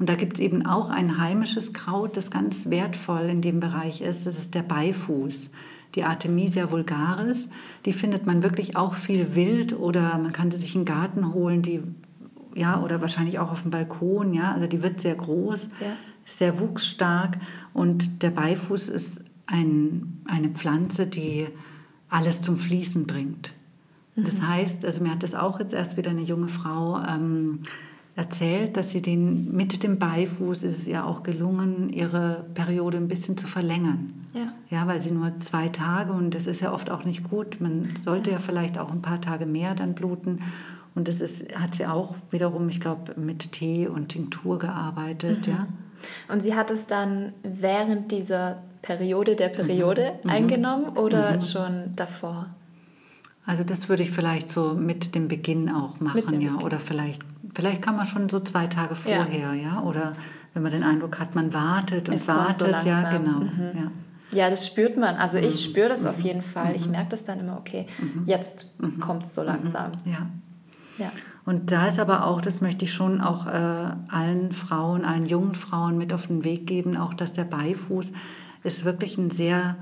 Und 0.00 0.08
da 0.08 0.14
gibt 0.14 0.34
es 0.34 0.40
eben 0.40 0.64
auch 0.64 0.88
ein 0.88 1.18
heimisches 1.18 1.74
Kraut, 1.74 2.16
das 2.16 2.30
ganz 2.30 2.70
wertvoll 2.70 3.28
in 3.28 3.42
dem 3.42 3.60
Bereich 3.60 4.00
ist. 4.00 4.24
Das 4.24 4.38
ist 4.38 4.54
der 4.54 4.62
Beifuß. 4.62 5.50
Die 5.94 6.04
Artemisia 6.04 6.70
vulgaris, 6.70 7.50
die 7.84 7.92
findet 7.92 8.24
man 8.24 8.42
wirklich 8.42 8.76
auch 8.76 8.94
viel 8.94 9.34
wild 9.34 9.78
oder 9.78 10.16
man 10.16 10.32
kann 10.32 10.50
sie 10.50 10.56
sich 10.56 10.74
im 10.74 10.86
Garten 10.86 11.34
holen, 11.34 11.60
die 11.60 11.82
ja 12.54 12.80
oder 12.80 13.02
wahrscheinlich 13.02 13.38
auch 13.38 13.52
auf 13.52 13.62
dem 13.62 13.70
Balkon, 13.70 14.32
ja, 14.32 14.52
also 14.52 14.66
die 14.66 14.82
wird 14.82 15.00
sehr 15.00 15.16
groß, 15.16 15.68
ja. 15.80 15.92
sehr 16.24 16.58
wuchsstark 16.58 17.36
und 17.74 18.22
der 18.22 18.30
Beifuß 18.30 18.88
ist 18.88 19.22
ein, 19.46 20.22
eine 20.26 20.48
Pflanze, 20.48 21.06
die 21.06 21.46
alles 22.08 22.40
zum 22.40 22.56
Fließen 22.56 23.06
bringt. 23.06 23.52
Mhm. 24.14 24.24
Das 24.24 24.40
heißt, 24.40 24.84
also 24.84 25.02
mir 25.02 25.10
hat 25.10 25.24
das 25.24 25.34
auch 25.34 25.60
jetzt 25.60 25.74
erst 25.74 25.96
wieder 25.96 26.10
eine 26.10 26.22
junge 26.22 26.48
Frau 26.48 27.02
ähm, 27.02 27.60
erzählt, 28.20 28.76
dass 28.76 28.90
sie 28.90 29.00
den 29.00 29.50
mit 29.56 29.82
dem 29.82 29.98
Beifuß 29.98 30.62
ist 30.62 30.78
es 30.78 30.86
ihr 30.86 31.06
auch 31.06 31.22
gelungen, 31.22 31.88
ihre 31.88 32.44
Periode 32.52 32.98
ein 32.98 33.08
bisschen 33.08 33.38
zu 33.38 33.46
verlängern. 33.46 34.12
Ja. 34.34 34.52
ja, 34.68 34.86
weil 34.86 35.00
sie 35.00 35.10
nur 35.10 35.32
zwei 35.40 35.68
Tage 35.68 36.12
und 36.12 36.34
das 36.34 36.46
ist 36.46 36.60
ja 36.60 36.72
oft 36.72 36.90
auch 36.90 37.04
nicht 37.04 37.24
gut. 37.24 37.60
Man 37.60 37.88
sollte 38.04 38.30
ja 38.30 38.38
vielleicht 38.38 38.78
auch 38.78 38.92
ein 38.92 39.00
paar 39.00 39.20
Tage 39.20 39.46
mehr 39.46 39.74
dann 39.74 39.94
bluten. 39.94 40.40
Und 40.94 41.08
das 41.08 41.20
ist, 41.20 41.58
hat 41.58 41.74
sie 41.74 41.86
auch 41.86 42.14
wiederum, 42.30 42.68
ich 42.68 42.78
glaube, 42.78 43.18
mit 43.18 43.52
Tee 43.52 43.88
und 43.88 44.10
Tinktur 44.10 44.58
gearbeitet. 44.58 45.46
Mhm. 45.46 45.52
Ja. 45.52 45.66
Und 46.28 46.42
sie 46.42 46.54
hat 46.54 46.70
es 46.70 46.86
dann 46.86 47.32
während 47.42 48.12
dieser 48.12 48.58
Periode 48.82 49.34
der 49.34 49.48
Periode 49.48 50.12
mhm. 50.22 50.30
mhm. 50.30 50.30
eingenommen 50.30 50.88
oder 50.96 51.36
mhm. 51.36 51.40
schon 51.40 51.72
davor? 51.96 52.50
Also 53.46 53.64
das 53.64 53.88
würde 53.88 54.02
ich 54.02 54.10
vielleicht 54.10 54.50
so 54.50 54.74
mit 54.74 55.14
dem 55.14 55.28
Beginn 55.28 55.70
auch 55.70 55.98
machen, 56.00 56.18
ja. 56.18 56.50
Beginn. 56.50 56.56
Oder 56.56 56.78
vielleicht 56.78 57.22
vielleicht 57.54 57.82
kann 57.82 57.96
man 57.96 58.06
schon 58.06 58.28
so 58.28 58.40
zwei 58.40 58.66
Tage 58.66 58.94
vorher, 58.94 59.28
ja, 59.32 59.52
ja? 59.52 59.80
oder 59.82 60.14
wenn 60.54 60.62
man 60.62 60.72
den 60.72 60.82
Eindruck 60.82 61.18
hat, 61.18 61.34
man 61.34 61.54
wartet 61.54 62.08
und 62.08 62.14
es 62.14 62.26
wartet, 62.26 62.58
so 62.82 62.88
ja, 62.88 63.10
genau. 63.10 63.40
Mhm. 63.40 63.70
Ja. 63.74 63.90
Ja, 64.32 64.48
das 64.48 64.66
spürt 64.66 64.96
man. 64.96 65.16
Also 65.16 65.38
ich 65.38 65.54
mhm. 65.54 65.70
spüre 65.70 65.88
das 65.88 66.04
mhm. 66.04 66.10
auf 66.10 66.20
jeden 66.20 66.42
Fall. 66.42 66.74
Ich 66.76 66.86
mhm. 66.86 66.92
merke 66.92 67.10
das 67.10 67.24
dann 67.24 67.40
immer, 67.40 67.56
okay, 67.56 67.86
mhm. 67.98 68.22
jetzt 68.26 68.70
mhm. 68.78 69.00
kommt 69.00 69.24
es 69.24 69.34
so 69.34 69.42
langsam. 69.42 69.92
Ja. 70.04 70.26
ja. 70.98 71.10
Und 71.44 71.72
da 71.72 71.86
ist 71.88 71.98
aber 71.98 72.26
auch, 72.26 72.40
das 72.40 72.60
möchte 72.60 72.84
ich 72.84 72.92
schon 72.92 73.20
auch 73.20 73.46
äh, 73.46 73.50
allen 74.08 74.52
Frauen, 74.52 75.04
allen 75.04 75.26
jungen 75.26 75.54
Frauen 75.54 75.98
mit 75.98 76.12
auf 76.12 76.28
den 76.28 76.44
Weg 76.44 76.66
geben, 76.66 76.96
auch 76.96 77.14
dass 77.14 77.32
der 77.32 77.44
Beifuß 77.44 78.12
ist 78.62 78.84
wirklich 78.84 79.18
ein 79.18 79.30
sehr 79.30 79.76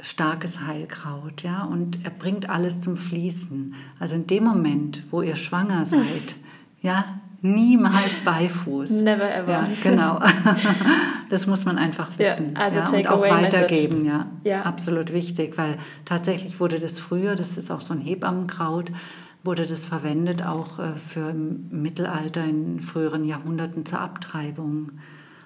starkes 0.00 0.66
Heilkraut, 0.66 1.42
ja, 1.42 1.62
und 1.62 2.04
er 2.04 2.10
bringt 2.10 2.50
alles 2.50 2.80
zum 2.80 2.96
Fließen. 2.96 3.74
Also 4.00 4.16
in 4.16 4.26
dem 4.26 4.42
Moment, 4.42 5.04
wo 5.12 5.22
ihr 5.22 5.36
schwanger 5.36 5.86
seid, 5.86 6.34
ja, 6.82 7.04
niemals 7.40 8.20
Beifuß. 8.24 8.90
Never 8.90 9.34
ever. 9.34 9.50
Ja, 9.50 9.68
genau. 9.82 10.20
Das 11.30 11.46
muss 11.46 11.64
man 11.64 11.78
einfach 11.78 12.10
wissen. 12.18 12.52
Ja, 12.54 12.60
also 12.60 12.80
ja, 12.80 12.90
und 12.90 13.06
auch 13.08 13.22
weitergeben, 13.22 14.04
ja. 14.04 14.26
ja. 14.44 14.62
Absolut 14.64 15.14
wichtig, 15.14 15.56
weil 15.56 15.78
tatsächlich 16.04 16.60
wurde 16.60 16.78
das 16.78 17.00
früher, 17.00 17.36
das 17.36 17.56
ist 17.56 17.70
auch 17.70 17.80
so 17.80 17.94
ein 17.94 18.00
Hebammenkraut, 18.02 18.92
wurde 19.42 19.64
das 19.64 19.86
verwendet 19.86 20.44
auch 20.44 20.78
äh, 20.78 20.98
für 20.98 21.30
im 21.30 21.68
Mittelalter 21.70 22.44
in 22.44 22.82
früheren 22.82 23.24
Jahrhunderten 23.24 23.86
zur 23.86 24.00
Abtreibung. 24.00 24.92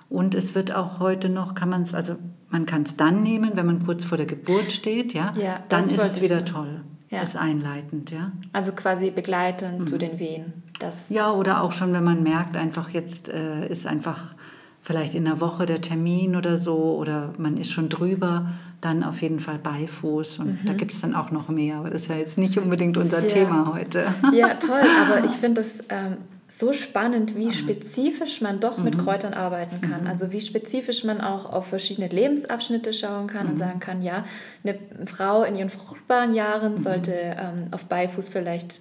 Und 0.08 0.34
es 0.34 0.56
wird 0.56 0.74
auch 0.74 0.98
heute 0.98 1.28
noch, 1.28 1.54
kann 1.54 1.68
man 1.68 1.82
es, 1.82 1.94
also 1.94 2.16
man 2.48 2.66
kann 2.66 2.82
es 2.82 2.96
dann 2.96 3.22
nehmen, 3.22 3.52
wenn 3.54 3.66
man 3.66 3.84
kurz 3.84 4.04
vor 4.04 4.18
der 4.18 4.26
Geburt 4.26 4.72
steht, 4.72 5.14
ja, 5.14 5.34
ja 5.36 5.60
dann 5.68 5.84
ist 5.84 6.04
es 6.04 6.20
wieder 6.20 6.44
toll. 6.44 6.80
Ja. 7.16 7.22
Ist 7.22 7.36
einleitend, 7.36 8.10
ja. 8.10 8.32
Also 8.52 8.72
quasi 8.72 9.10
begleitend 9.10 9.80
mhm. 9.80 9.86
zu 9.86 9.98
den 9.98 10.18
Wehen. 10.18 10.62
Das 10.78 11.08
ja, 11.08 11.32
oder 11.32 11.62
auch 11.62 11.72
schon, 11.72 11.92
wenn 11.92 12.04
man 12.04 12.22
merkt, 12.22 12.56
einfach 12.56 12.90
jetzt 12.90 13.28
äh, 13.28 13.66
ist 13.68 13.86
einfach 13.86 14.34
vielleicht 14.82 15.14
in 15.14 15.24
der 15.24 15.40
Woche 15.40 15.66
der 15.66 15.80
Termin 15.80 16.36
oder 16.36 16.58
so 16.58 16.96
oder 16.96 17.32
man 17.38 17.56
ist 17.56 17.72
schon 17.72 17.88
drüber, 17.88 18.50
dann 18.80 19.02
auf 19.02 19.22
jeden 19.22 19.40
Fall 19.40 19.58
Beifuß. 19.58 20.38
Und 20.38 20.62
mhm. 20.62 20.66
da 20.66 20.74
gibt 20.74 20.92
es 20.92 21.00
dann 21.00 21.14
auch 21.14 21.30
noch 21.30 21.48
mehr, 21.48 21.78
aber 21.78 21.90
das 21.90 22.02
ist 22.02 22.08
ja 22.08 22.16
jetzt 22.16 22.38
nicht 22.38 22.58
unbedingt 22.58 22.96
unser 22.96 23.22
ja. 23.22 23.28
Thema 23.28 23.72
heute. 23.72 24.06
Ja, 24.32 24.54
toll, 24.60 24.82
aber 25.04 25.24
ich 25.24 25.32
finde 25.32 25.62
es 25.62 25.82
ähm, 25.88 26.18
so 26.48 26.72
spannend, 26.72 27.34
wie 27.36 27.46
mhm. 27.46 27.52
spezifisch 27.52 28.40
man 28.40 28.60
doch 28.60 28.78
mit 28.78 28.96
mhm. 28.96 29.02
Kräutern 29.02 29.34
arbeiten 29.34 29.80
kann. 29.80 30.02
Mhm. 30.02 30.06
Also 30.06 30.30
wie 30.30 30.40
spezifisch 30.40 31.02
man 31.04 31.20
auch 31.20 31.52
auf 31.52 31.66
verschiedene 31.66 32.08
Lebensabschnitte 32.08 32.92
schauen 32.92 33.26
kann 33.26 33.46
und 33.46 33.54
mhm. 33.54 33.58
sagen 33.58 33.80
kann, 33.80 34.02
ja, 34.02 34.24
eine 34.62 34.78
Frau 35.06 35.42
in 35.42 35.56
ihren 35.56 35.70
fruchtbaren 35.70 36.34
Jahren 36.34 36.74
mhm. 36.74 36.78
sollte 36.78 37.12
ähm, 37.12 37.68
auf 37.72 37.86
Beifuß 37.86 38.28
vielleicht 38.28 38.80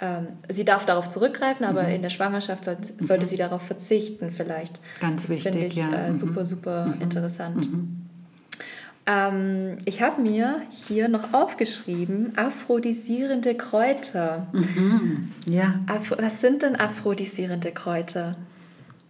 ähm, 0.00 0.28
sie 0.48 0.64
darf 0.64 0.86
darauf 0.86 1.08
zurückgreifen, 1.08 1.66
aber 1.66 1.88
in 1.88 2.02
der 2.02 2.10
Schwangerschaft 2.10 2.64
soll, 2.64 2.76
sollte 2.98 3.26
sie 3.26 3.36
darauf 3.36 3.62
verzichten 3.62 4.30
vielleicht. 4.30 4.80
Ganz 5.00 5.22
das 5.22 5.30
wichtig, 5.30 5.52
finde 5.52 5.66
ich 5.66 5.74
ja. 5.74 6.06
äh, 6.06 6.12
super, 6.12 6.44
super 6.44 6.94
interessant. 7.00 7.66
Ähm, 9.08 9.78
ich 9.86 10.02
habe 10.02 10.20
mir 10.20 10.60
hier 10.86 11.08
noch 11.08 11.32
aufgeschrieben, 11.32 12.36
aphrodisierende 12.36 13.54
Kräuter. 13.54 14.46
Mhm. 14.52 15.32
Ja. 15.46 15.80
Afro 15.86 16.16
was 16.18 16.42
sind 16.42 16.62
denn 16.62 16.76
aphrodisierende 16.76 17.72
Kräuter? 17.72 18.36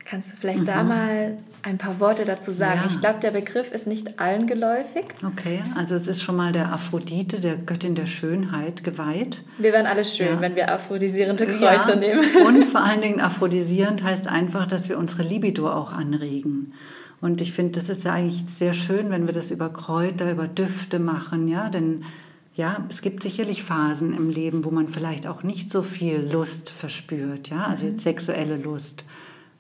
Kannst 0.05 0.33
du 0.33 0.37
vielleicht 0.41 0.61
mhm. 0.61 0.67
da 0.67 0.85
mal 0.85 1.39
ein 1.63 1.77
paar 1.77 1.99
Worte 1.99 2.25
dazu 2.25 2.53
sagen? 2.53 2.81
Ja. 2.85 2.91
Ich 2.91 3.01
glaube, 3.01 3.19
der 3.19 3.33
Begriff 3.33 3.73
ist 3.73 3.89
nicht 3.89 4.21
allen 4.21 4.47
geläufig. 4.47 5.05
Okay, 5.27 5.63
also 5.75 5.97
es 5.97 6.07
ist 6.07 6.23
schon 6.23 6.37
mal 6.37 6.53
der 6.53 6.73
Aphrodite, 6.73 7.41
der 7.41 7.57
Göttin 7.57 7.97
der 7.97 8.07
Schönheit, 8.07 8.85
geweiht. 8.85 9.43
Wir 9.59 9.73
werden 9.73 9.87
alles 9.87 10.17
schön, 10.17 10.29
ja. 10.29 10.41
wenn 10.41 10.55
wir 10.55 10.73
aphrodisierende 10.73 11.45
Kräuter 11.45 11.95
ja. 11.95 11.97
nehmen. 11.97 12.25
Und 12.47 12.65
vor 12.71 12.83
allen 12.83 13.03
Dingen 13.03 13.21
aphrodisierend 13.21 14.05
heißt 14.05 14.29
einfach, 14.29 14.67
dass 14.67 14.89
wir 14.89 14.97
unsere 14.97 15.25
Libido 15.25 15.69
auch 15.69 15.93
anregen. 15.93 16.73
Und 17.21 17.41
ich 17.41 17.53
finde, 17.53 17.73
das 17.73 17.89
ist 17.89 18.05
ja 18.05 18.13
eigentlich 18.13 18.45
sehr 18.47 18.75
schön, 18.75 19.11
wenn 19.11 19.27
wir 19.27 19.35
das 19.35 19.51
über 19.51 19.71
Kräuter, 19.71 20.31
über 20.31 20.47
Düfte 20.47 20.99
machen, 20.99 21.49
ja, 21.49 21.69
denn 21.69 22.05
ja, 22.55 22.85
es 22.89 23.03
gibt 23.03 23.23
sicherlich 23.23 23.63
Phasen 23.63 24.15
im 24.15 24.31
Leben, 24.31 24.65
wo 24.65 24.71
man 24.71 24.89
vielleicht 24.89 25.27
auch 25.27 25.43
nicht 25.43 25.71
so 25.71 25.83
viel 25.83 26.29
Lust 26.33 26.71
verspürt, 26.71 27.51
ja, 27.51 27.65
also 27.67 27.87
jetzt 27.87 28.03
sexuelle 28.03 28.57
Lust. 28.57 29.05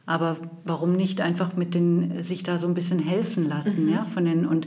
Aber 0.06 0.36
warum 0.64 0.92
nicht 0.92 1.20
einfach 1.20 1.54
mit 1.54 1.74
den, 1.74 2.22
sich 2.22 2.42
da 2.42 2.58
so 2.58 2.66
ein 2.66 2.74
bisschen 2.74 2.98
helfen 2.98 3.48
lassen, 3.48 3.84
mhm. 3.86 3.92
ja, 3.92 4.04
von 4.04 4.24
den, 4.24 4.46
und 4.46 4.66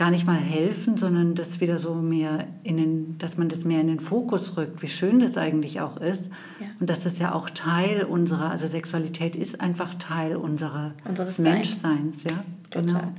gar 0.00 0.10
nicht 0.10 0.26
mal 0.26 0.38
helfen, 0.38 0.96
sondern 0.96 1.34
das 1.34 1.60
wieder 1.60 1.78
so 1.78 1.94
mehr 1.94 2.46
in 2.62 2.78
den, 2.78 3.18
dass 3.18 3.36
man 3.36 3.50
das 3.50 3.66
mehr 3.66 3.82
in 3.82 3.88
den 3.88 4.00
Fokus 4.00 4.56
rückt, 4.56 4.80
wie 4.80 4.88
schön 4.88 5.20
das 5.20 5.36
eigentlich 5.36 5.82
auch 5.82 5.98
ist. 5.98 6.30
Ja. 6.58 6.68
Und 6.80 6.88
dass 6.88 7.04
das 7.04 7.18
ja 7.18 7.34
auch 7.34 7.50
Teil 7.50 8.04
unserer, 8.04 8.50
also 8.50 8.66
Sexualität 8.66 9.36
ist 9.36 9.60
einfach 9.60 9.94
Teil 9.96 10.36
unserer 10.36 10.92
Unseres 11.06 11.38
Menschseins, 11.38 12.24
ja. 12.24 12.42
Genau. 12.70 13.12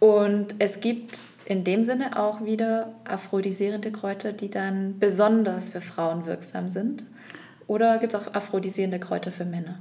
Und 0.00 0.54
es 0.58 0.80
gibt 0.80 1.20
in 1.46 1.64
dem 1.64 1.82
Sinne 1.82 2.20
auch 2.20 2.44
wieder 2.44 2.92
aphrodisierende 3.08 3.90
Kräuter, 3.90 4.34
die 4.34 4.50
dann 4.50 4.98
besonders 4.98 5.70
für 5.70 5.80
Frauen 5.80 6.26
wirksam 6.26 6.68
sind. 6.68 7.06
Oder 7.68 7.96
gibt 7.96 8.12
es 8.12 8.20
auch 8.20 8.34
aphrodisierende 8.34 9.00
Kräuter 9.00 9.32
für 9.32 9.46
Männer? 9.46 9.78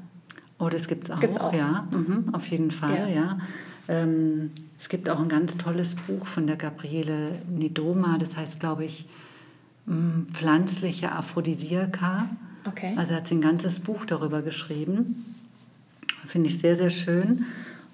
Oh, 0.59 0.69
das 0.69 0.87
gibt 0.87 1.03
es 1.03 1.11
auch. 1.11 1.19
Gibt's 1.19 1.41
auch. 1.41 1.53
Ja, 1.53 1.89
mhm, 1.91 2.33
auf 2.33 2.47
jeden 2.47 2.71
Fall, 2.71 2.95
ja. 2.97 3.07
ja. 3.07 3.37
Ähm, 3.87 4.51
es 4.79 4.89
gibt 4.89 5.09
auch 5.09 5.19
ein 5.19 5.29
ganz 5.29 5.57
tolles 5.57 5.95
Buch 5.95 6.25
von 6.25 6.47
der 6.47 6.55
Gabriele 6.55 7.39
Nedoma, 7.49 8.17
das 8.17 8.37
heißt, 8.37 8.59
glaube 8.59 8.85
ich, 8.85 9.05
mm, 9.85 10.27
Pflanzliche 10.31 11.11
Aphrodisiaka. 11.11 12.29
Okay. 12.67 12.93
Also 12.97 13.15
hat 13.15 13.27
sie 13.27 13.35
ein 13.35 13.41
ganzes 13.41 13.79
Buch 13.79 14.05
darüber 14.05 14.41
geschrieben. 14.41 15.35
Finde 16.25 16.49
ich 16.49 16.59
sehr, 16.59 16.75
sehr 16.75 16.91
schön. 16.91 17.45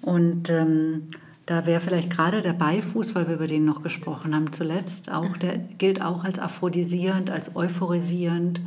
Und 0.02 0.50
ähm, 0.50 1.08
da 1.46 1.64
wäre 1.64 1.80
vielleicht 1.80 2.10
gerade 2.10 2.42
der 2.42 2.52
Beifuß, 2.52 3.14
weil 3.14 3.26
wir 3.26 3.36
über 3.36 3.46
den 3.46 3.64
noch 3.64 3.82
gesprochen 3.82 4.34
haben 4.34 4.52
zuletzt, 4.52 5.10
auch, 5.10 5.36
der 5.38 5.56
gilt 5.56 6.02
auch 6.02 6.24
als 6.24 6.38
aphrodisierend, 6.38 7.30
als 7.30 7.56
euphorisierend. 7.56 8.60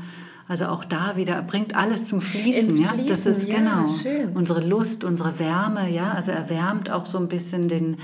Also 0.47 0.65
auch 0.65 0.83
da 0.83 1.15
wieder 1.15 1.41
bringt 1.41 1.75
alles 1.75 2.07
zum 2.07 2.21
Fließen. 2.21 2.69
Ins 2.69 2.79
ja? 2.79 2.93
das 3.07 3.25
ist 3.25 3.47
ja, 3.47 3.57
genau 3.57 3.87
schön. 3.87 4.29
unsere 4.33 4.61
Lust, 4.61 5.03
unsere 5.03 5.39
Wärme. 5.39 5.89
Ja, 5.89 6.11
also 6.11 6.31
erwärmt 6.31 6.89
auch 6.89 7.05
so 7.05 7.17
ein 7.17 7.27
bisschen 7.27 7.67
den, 7.67 7.97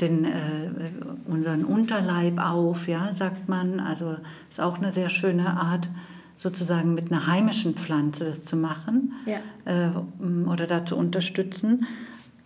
den 0.00 0.24
äh, 0.24 0.30
unseren 1.26 1.64
Unterleib 1.64 2.38
auf. 2.38 2.88
Ja, 2.88 3.12
sagt 3.12 3.48
man. 3.48 3.80
Also 3.80 4.16
ist 4.48 4.60
auch 4.60 4.78
eine 4.78 4.92
sehr 4.92 5.08
schöne 5.08 5.60
Art 5.60 5.88
sozusagen 6.38 6.94
mit 6.94 7.10
einer 7.10 7.26
heimischen 7.26 7.74
Pflanze 7.74 8.24
das 8.24 8.42
zu 8.42 8.56
machen 8.56 9.12
ja. 9.26 9.38
äh, 9.64 9.90
oder 10.48 10.66
da 10.66 10.86
zu 10.86 10.96
unterstützen. 10.96 11.86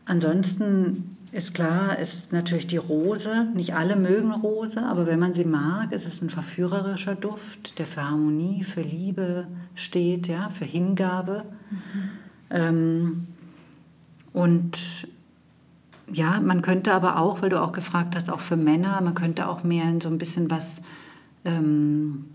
Ansonsten 0.05 1.17
ist 1.33 1.55
klar, 1.55 1.99
ist 1.99 2.33
natürlich 2.33 2.67
die 2.67 2.77
Rose. 2.77 3.49
Nicht 3.55 3.75
alle 3.75 3.97
mögen 3.97 4.33
Rose, 4.33 4.83
aber 4.83 5.07
wenn 5.07 5.19
man 5.19 5.33
sie 5.33 5.45
mag, 5.45 5.93
ist 5.93 6.07
es 6.07 6.21
ein 6.21 6.31
verführerischer 6.31 7.15
Duft, 7.15 7.79
der 7.79 7.87
für 7.87 8.03
Harmonie, 8.03 8.65
für 8.65 8.83
Liebe 8.83 9.47
steht, 9.75 10.29
ja, 10.29 10.51
für 10.51 10.67
Hingabe. 10.67 11.45
Mhm. 11.71 12.11
Ähm, 12.51 13.27
und 14.35 15.09
ja, 16.13 16.41
man 16.41 16.61
könnte 16.61 16.93
aber 16.93 17.19
auch, 17.19 17.41
weil 17.41 17.49
du 17.49 17.61
auch 17.61 17.73
gefragt 17.73 18.15
hast, 18.15 18.31
auch 18.31 18.41
für 18.41 18.57
Männer, 18.57 19.01
man 19.01 19.15
könnte 19.15 19.49
auch 19.49 19.65
mehr 19.65 19.85
in 19.85 20.01
so 20.01 20.09
ein 20.09 20.19
bisschen 20.19 20.51
was 20.51 20.83
ähm, 21.45 22.27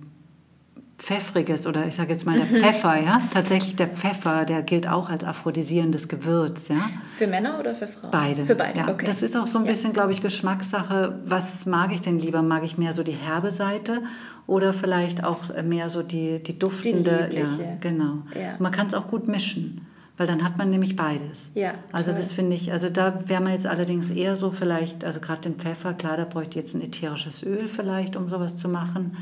Pfeffriges 0.98 1.68
oder 1.68 1.86
ich 1.86 1.96
sage 1.96 2.12
jetzt 2.12 2.26
mal 2.26 2.38
der 2.40 2.46
mhm. 2.46 2.64
Pfeffer, 2.64 3.00
ja, 3.00 3.22
tatsächlich 3.32 3.76
der 3.76 3.88
Pfeffer, 3.88 4.46
der 4.46 4.64
gilt 4.64 4.90
auch 4.90 5.10
als 5.10 5.24
aphrodisierendes 5.24 6.08
Gewürz, 6.08 6.70
ja. 6.70 6.90
Für 7.14 7.28
Männer 7.28 7.60
oder 7.60 7.76
für 7.76 7.88
Frauen? 7.88 8.12
Beide. 8.12 8.46
Für 8.46 8.56
beide, 8.56 8.80
ja. 8.80 8.90
okay. 8.90 9.06
Das 9.06 9.22
ist 9.22 9.38
auch 9.38 9.48
so 9.48 9.60
ein 9.60 9.66
bisschen, 9.66 9.92
ja. 9.92 9.94
glaube 9.94 10.12
ich, 10.12 10.22
Geschmackssache. 10.22 11.20
Was 11.26 11.66
mag 11.66 11.94
ich 11.94 12.02
denn 12.02 12.20
lieber? 12.20 12.42
Mag 12.42 12.64
ich 12.64 12.78
mehr 12.78 12.94
so 12.94 13.04
die 13.04 13.12
herbe 13.12 13.52
Seite 13.52 14.02
oder 14.48 14.74
vielleicht 14.74 15.24
auch 15.24 15.40
mehr 15.64 15.90
so 15.90 16.02
die, 16.02 16.42
die 16.42 16.58
duftende? 16.58 17.30
Die 17.32 17.38
ja, 17.38 17.48
genau. 17.80 18.24
Ja. 18.34 18.56
Man 18.58 18.72
kann 18.72 18.88
es 18.88 18.94
auch 18.94 19.08
gut 19.08 19.28
mischen. 19.28 19.86
Weil 20.18 20.26
dann 20.26 20.44
hat 20.44 20.58
man 20.58 20.72
nämlich 20.72 20.96
beides. 20.96 21.52
Ja, 21.54 21.76
also 21.92 22.12
das 22.12 22.32
finde 22.32 22.56
ich, 22.56 22.72
also 22.72 22.90
da 22.90 23.20
wäre 23.28 23.40
man 23.40 23.54
jetzt 23.54 23.68
allerdings 23.68 24.10
eher 24.10 24.36
so 24.36 24.50
vielleicht, 24.50 25.06
also 25.06 25.20
gerade 25.20 25.42
den 25.42 25.58
Pfeffer, 25.58 25.94
klar, 25.94 26.18
da 26.18 26.26
bräuchte 26.26 26.58
ich 26.58 26.66
jetzt 26.66 26.74
ein 26.74 26.82
ätherisches 26.82 27.44
Öl 27.44 27.68
vielleicht, 27.68 28.16
um 28.16 28.28
sowas 28.28 28.58
zu 28.58 28.68
machen. 28.68 29.16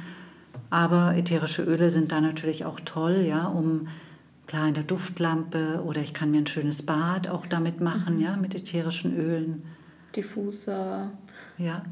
Aber 0.70 1.16
ätherische 1.16 1.64
Öle 1.64 1.90
sind 1.90 2.12
da 2.12 2.22
natürlich 2.22 2.66
auch 2.66 2.80
toll, 2.80 3.26
ja, 3.28 3.48
um 3.48 3.88
klar 4.48 4.68
in 4.68 4.74
der 4.74 4.84
Duftlampe 4.84 5.82
oder 5.84 6.02
ich 6.02 6.14
kann 6.14 6.32
mir 6.32 6.40
ein 6.40 6.48
schönes 6.48 6.84
Bad 6.84 7.28
auch 7.28 7.46
damit 7.46 7.82
machen, 7.82 8.16
mhm. 8.16 8.22
ja, 8.22 8.36
mit 8.36 8.56
ätherischen 8.56 9.16
Ölen. 9.18 9.64
Diffuser. 10.16 11.12
Ja. 11.58 11.84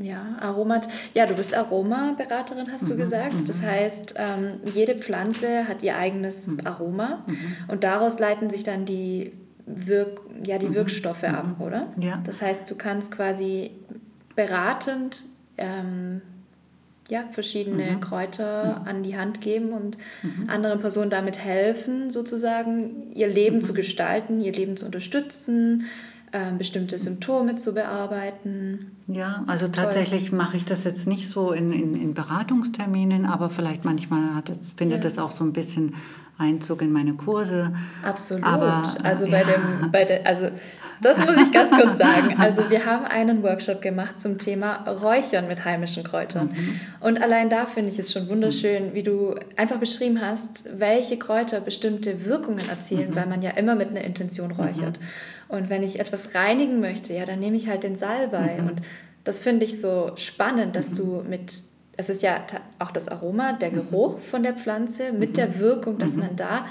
Ja, 0.00 0.36
Aromat. 0.40 0.88
Ja, 1.14 1.26
du 1.26 1.34
bist 1.34 1.54
Aromaberaterin, 1.54 2.70
hast 2.70 2.84
mhm. 2.84 2.88
du 2.88 2.96
gesagt. 2.96 3.34
Mhm. 3.34 3.44
Das 3.46 3.62
heißt, 3.62 4.14
ähm, 4.16 4.60
jede 4.72 4.94
Pflanze 4.94 5.66
hat 5.66 5.82
ihr 5.82 5.96
eigenes 5.96 6.46
mhm. 6.46 6.60
Aroma 6.64 7.24
mhm. 7.26 7.56
und 7.66 7.82
daraus 7.84 8.18
leiten 8.18 8.48
sich 8.48 8.62
dann 8.62 8.84
die, 8.84 9.32
Wirk 9.66 10.20
ja, 10.44 10.58
die 10.58 10.68
mhm. 10.68 10.74
Wirkstoffe 10.74 11.24
ab, 11.24 11.60
oder? 11.60 11.88
Ja. 11.98 12.22
Das 12.24 12.40
heißt, 12.40 12.70
du 12.70 12.76
kannst 12.76 13.12
quasi 13.12 13.72
beratend 14.36 15.24
ähm, 15.56 16.22
ja, 17.08 17.24
verschiedene 17.32 17.92
mhm. 17.92 18.00
Kräuter 18.00 18.80
mhm. 18.80 18.88
an 18.88 19.02
die 19.02 19.16
Hand 19.16 19.40
geben 19.40 19.72
und 19.72 19.96
mhm. 20.22 20.48
anderen 20.48 20.80
Personen 20.80 21.10
damit 21.10 21.38
helfen, 21.38 22.10
sozusagen 22.10 23.12
ihr 23.14 23.28
Leben 23.28 23.56
mhm. 23.56 23.62
zu 23.62 23.72
gestalten, 23.72 24.40
ihr 24.40 24.52
Leben 24.52 24.76
zu 24.76 24.84
unterstützen, 24.86 25.84
äh, 26.32 26.52
bestimmte 26.58 26.98
Symptome 26.98 27.56
zu 27.56 27.72
bearbeiten. 27.72 28.92
Ja, 29.06 29.42
also 29.46 29.66
Toll. 29.66 29.84
tatsächlich 29.84 30.32
mache 30.32 30.58
ich 30.58 30.66
das 30.66 30.84
jetzt 30.84 31.06
nicht 31.06 31.30
so 31.30 31.52
in, 31.52 31.72
in, 31.72 31.94
in 31.94 32.12
Beratungsterminen, 32.12 33.24
aber 33.24 33.48
vielleicht 33.48 33.86
manchmal 33.86 34.34
hat, 34.34 34.52
findet 34.76 34.98
ja. 34.98 35.04
das 35.04 35.18
auch 35.18 35.30
so 35.30 35.44
ein 35.44 35.54
bisschen 35.54 35.94
Einzug 36.36 36.82
in 36.82 36.92
meine 36.92 37.14
Kurse. 37.14 37.72
Absolut. 38.02 38.44
Aber, 38.44 38.82
also 39.02 39.24
bei 39.26 39.40
ja. 39.40 39.44
dem, 39.44 39.90
bei 39.90 40.04
der, 40.04 40.26
also 40.26 40.50
das 41.00 41.18
muss 41.18 41.36
ich 41.36 41.52
ganz 41.52 41.70
kurz 41.70 41.98
sagen. 41.98 42.34
Also 42.38 42.70
wir 42.70 42.86
haben 42.86 43.04
einen 43.04 43.42
Workshop 43.42 43.82
gemacht 43.82 44.20
zum 44.20 44.38
Thema 44.38 44.84
Räuchern 44.88 45.48
mit 45.48 45.64
heimischen 45.64 46.04
Kräutern. 46.04 46.50
Mhm. 46.54 46.80
Und 47.00 47.20
allein 47.20 47.50
da 47.50 47.66
finde 47.66 47.90
ich 47.90 47.98
es 47.98 48.12
schon 48.12 48.28
wunderschön, 48.28 48.94
wie 48.94 49.02
du 49.02 49.34
einfach 49.56 49.78
beschrieben 49.78 50.20
hast, 50.20 50.68
welche 50.78 51.18
Kräuter 51.18 51.60
bestimmte 51.60 52.24
Wirkungen 52.24 52.68
erzielen, 52.68 53.10
mhm. 53.10 53.16
weil 53.16 53.26
man 53.26 53.42
ja 53.42 53.50
immer 53.50 53.74
mit 53.74 53.90
einer 53.90 54.02
Intention 54.02 54.52
räuchert. 54.52 54.98
Mhm. 55.00 55.56
Und 55.56 55.70
wenn 55.70 55.82
ich 55.82 55.98
etwas 55.98 56.34
reinigen 56.34 56.80
möchte, 56.80 57.12
ja, 57.14 57.24
dann 57.24 57.40
nehme 57.40 57.56
ich 57.56 57.68
halt 57.68 57.82
den 57.82 57.96
Salbei. 57.96 58.58
Mhm. 58.60 58.68
Und 58.68 58.82
das 59.24 59.38
finde 59.38 59.64
ich 59.64 59.80
so 59.80 60.12
spannend, 60.16 60.76
dass 60.76 60.92
mhm. 60.92 60.96
du 60.96 61.24
mit 61.28 61.52
es 61.98 62.08
ist 62.08 62.22
ja 62.22 62.44
auch 62.78 62.92
das 62.92 63.08
Aroma, 63.08 63.54
der 63.54 63.72
mhm. 63.72 63.74
Geruch 63.74 64.20
von 64.20 64.44
der 64.44 64.54
Pflanze 64.54 65.12
mit 65.12 65.36
der 65.36 65.48
mhm. 65.48 65.58
Wirkung, 65.58 65.98
dass 65.98 66.14
mhm. 66.14 66.20
man 66.20 66.36
da 66.36 66.66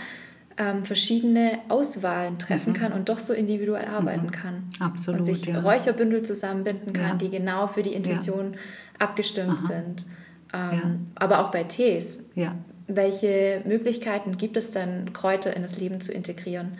ähm, 0.57 0.83
verschiedene 0.83 1.59
Auswahlen 1.69 2.39
treffen 2.39 2.73
kann 2.73 2.91
und 2.91 3.09
doch 3.09 3.19
so 3.19 3.33
individuell 3.33 3.85
arbeiten 3.85 4.31
kann. 4.31 4.63
Absolut. 4.79 5.19
Und 5.19 5.25
sich 5.25 5.45
ja. 5.45 5.59
Räucherbündel 5.59 6.23
zusammenbinden 6.23 6.93
kann, 6.93 7.11
ja. 7.11 7.15
die 7.15 7.29
genau 7.29 7.67
für 7.67 7.83
die 7.83 7.93
Intention 7.93 8.53
ja. 8.53 8.59
abgestimmt 8.99 9.59
Aha. 9.59 9.61
sind. 9.61 10.05
Ähm, 10.53 11.07
aber 11.15 11.39
auch 11.39 11.51
bei 11.51 11.63
Tees. 11.63 12.23
Welche 12.87 13.61
Möglichkeiten 13.65 14.37
gibt 14.37 14.55
es 14.55 14.71
denn, 14.71 15.11
Kräuter 15.11 15.55
in 15.55 15.61
das 15.61 15.77
Leben 15.77 15.99
zu 15.99 16.13
integrieren? 16.13 16.77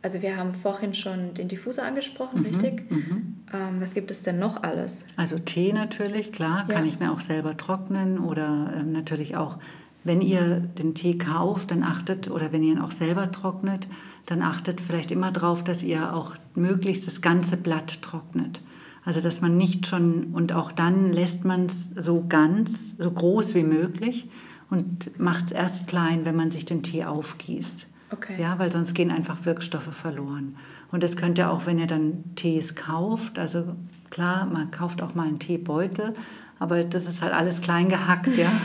Also 0.00 0.20
wir 0.20 0.36
haben 0.36 0.52
vorhin 0.52 0.94
schon 0.94 1.34
den 1.34 1.48
Diffuser 1.48 1.84
angesprochen, 1.84 2.40
mhm, 2.40 2.46
richtig? 2.46 2.90
Mhm. 2.90 3.44
Ähm, 3.52 3.80
was 3.80 3.94
gibt 3.94 4.10
es 4.10 4.22
denn 4.22 4.38
noch 4.38 4.62
alles? 4.62 5.06
Also 5.16 5.38
Tee 5.38 5.72
natürlich, 5.72 6.32
klar, 6.32 6.66
ja. 6.68 6.74
kann 6.74 6.86
ich 6.86 6.98
mir 6.98 7.12
auch 7.12 7.20
selber 7.20 7.56
trocknen 7.56 8.18
oder 8.18 8.72
ähm, 8.76 8.92
natürlich 8.92 9.36
auch, 9.36 9.58
wenn 10.04 10.20
ihr 10.20 10.60
den 10.60 10.94
Tee 10.94 11.16
kauft, 11.16 11.70
dann 11.70 11.82
achtet, 11.82 12.30
oder 12.30 12.52
wenn 12.52 12.62
ihr 12.62 12.72
ihn 12.72 12.80
auch 12.80 12.90
selber 12.90 13.30
trocknet, 13.30 13.86
dann 14.26 14.42
achtet 14.42 14.80
vielleicht 14.80 15.10
immer 15.10 15.30
darauf, 15.30 15.62
dass 15.62 15.82
ihr 15.82 16.14
auch 16.14 16.34
möglichst 16.54 17.06
das 17.06 17.20
ganze 17.20 17.56
Blatt 17.56 18.02
trocknet. 18.02 18.60
Also 19.04 19.20
dass 19.20 19.40
man 19.40 19.56
nicht 19.56 19.86
schon, 19.86 20.26
und 20.32 20.52
auch 20.52 20.72
dann 20.72 21.12
lässt 21.12 21.44
man 21.44 21.66
es 21.66 21.90
so 21.96 22.24
ganz, 22.28 22.96
so 22.98 23.10
groß 23.10 23.54
wie 23.54 23.64
möglich 23.64 24.28
und 24.70 25.18
macht 25.18 25.46
es 25.46 25.52
erst 25.52 25.86
klein, 25.88 26.24
wenn 26.24 26.36
man 26.36 26.50
sich 26.50 26.64
den 26.64 26.82
Tee 26.82 27.04
aufgießt. 27.04 27.86
Okay. 28.12 28.40
Ja, 28.40 28.58
weil 28.58 28.70
sonst 28.70 28.94
gehen 28.94 29.10
einfach 29.10 29.44
Wirkstoffe 29.44 29.92
verloren. 29.92 30.56
Und 30.92 31.02
das 31.02 31.16
könnt 31.16 31.38
ihr 31.38 31.50
auch, 31.50 31.66
wenn 31.66 31.78
ihr 31.78 31.86
dann 31.86 32.24
Tees 32.36 32.74
kauft, 32.74 33.38
also 33.38 33.64
klar, 34.10 34.46
man 34.46 34.70
kauft 34.70 35.02
auch 35.02 35.14
mal 35.14 35.26
einen 35.26 35.38
Teebeutel, 35.38 36.14
aber 36.58 36.84
das 36.84 37.06
ist 37.06 37.22
halt 37.22 37.32
alles 37.32 37.60
klein 37.60 37.88
gehackt, 37.88 38.36
ja. 38.36 38.50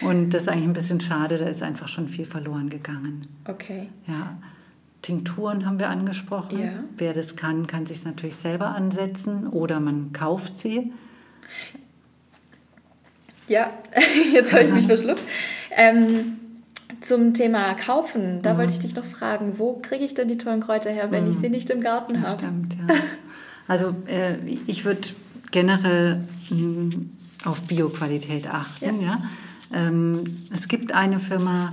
Und 0.00 0.30
das 0.30 0.42
ist 0.42 0.48
eigentlich 0.48 0.64
ein 0.64 0.72
bisschen 0.72 1.00
schade, 1.00 1.38
da 1.38 1.46
ist 1.46 1.62
einfach 1.62 1.88
schon 1.88 2.08
viel 2.08 2.26
verloren 2.26 2.70
gegangen. 2.70 3.22
Okay. 3.46 3.88
Ja. 4.06 4.38
Tinkturen 5.02 5.64
haben 5.66 5.78
wir 5.78 5.88
angesprochen. 5.88 6.58
Ja. 6.58 6.72
Wer 6.96 7.14
das 7.14 7.36
kann, 7.36 7.66
kann 7.66 7.86
sich 7.86 8.04
natürlich 8.04 8.36
selber 8.36 8.74
ansetzen 8.74 9.46
oder 9.46 9.80
man 9.80 10.12
kauft 10.12 10.58
sie. 10.58 10.92
Ja, 13.48 13.72
jetzt 14.32 14.52
habe 14.52 14.64
ich 14.64 14.72
mich 14.72 14.86
verschluckt. 14.86 15.22
Ähm, 15.70 16.36
zum 17.00 17.34
Thema 17.34 17.74
Kaufen, 17.74 18.42
da 18.42 18.58
wollte 18.58 18.72
ich 18.72 18.78
dich 18.80 18.94
noch 18.94 19.04
fragen, 19.04 19.54
wo 19.58 19.74
kriege 19.74 20.04
ich 20.04 20.14
denn 20.14 20.28
die 20.28 20.38
tollen 20.38 20.60
Kräuter 20.60 20.90
her, 20.90 21.10
wenn 21.10 21.28
ich 21.28 21.36
sie 21.36 21.48
nicht 21.48 21.70
im 21.70 21.80
Garten 21.80 22.22
habe? 22.22 22.38
Stimmt, 22.38 22.74
ja. 22.74 22.94
Also 23.66 23.94
äh, 24.06 24.36
ich 24.66 24.84
würde 24.84 25.08
generell 25.50 26.24
mh, 26.50 26.96
auf 27.44 27.62
Bioqualität 27.62 28.48
achten. 28.48 29.00
Ja. 29.00 29.22
Ähm, 29.72 30.46
es 30.50 30.68
gibt 30.68 30.92
eine 30.92 31.20
Firma, 31.20 31.72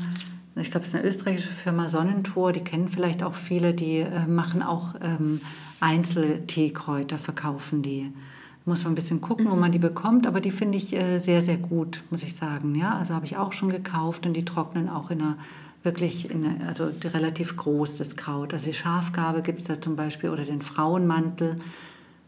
ich 0.55 0.71
glaube, 0.71 0.85
es 0.85 0.93
ist 0.93 0.99
eine 0.99 1.07
österreichische 1.07 1.51
Firma 1.51 1.89
Sonnentor, 1.89 2.53
die 2.53 2.61
kennen 2.61 2.89
vielleicht 2.89 3.23
auch 3.23 3.33
viele, 3.33 3.73
die 3.73 3.99
äh, 3.99 4.25
machen 4.27 4.61
auch 4.61 4.95
ähm, 5.01 5.41
Einzelteekräuter, 5.79 7.17
verkaufen 7.17 7.81
die. 7.81 8.11
Muss 8.65 8.83
man 8.83 8.91
ein 8.91 8.95
bisschen 8.95 9.21
gucken, 9.21 9.49
wo 9.49 9.55
man 9.55 9.71
die 9.71 9.79
bekommt, 9.79 10.27
aber 10.27 10.41
die 10.41 10.51
finde 10.51 10.77
ich 10.77 10.93
äh, 10.93 11.19
sehr, 11.19 11.41
sehr 11.41 11.57
gut, 11.57 12.03
muss 12.09 12.23
ich 12.23 12.35
sagen. 12.35 12.75
Ja, 12.75 12.97
also 12.97 13.13
habe 13.13 13.25
ich 13.25 13.37
auch 13.37 13.53
schon 13.53 13.69
gekauft 13.69 14.25
und 14.25 14.33
die 14.33 14.43
trocknen 14.43 14.89
auch 14.89 15.09
in 15.09 15.21
einer 15.21 15.37
wirklich, 15.83 16.29
in 16.29 16.61
also 16.67 16.89
relativ 17.05 17.55
groß, 17.55 17.95
das 17.95 18.17
Kraut. 18.17 18.53
Also 18.53 18.67
die 18.67 18.73
Schafgarbe 18.73 19.41
gibt 19.41 19.61
es 19.61 19.67
da 19.67 19.79
zum 19.79 19.95
Beispiel 19.95 20.29
oder 20.29 20.43
den 20.43 20.61
Frauenmantel. 20.61 21.59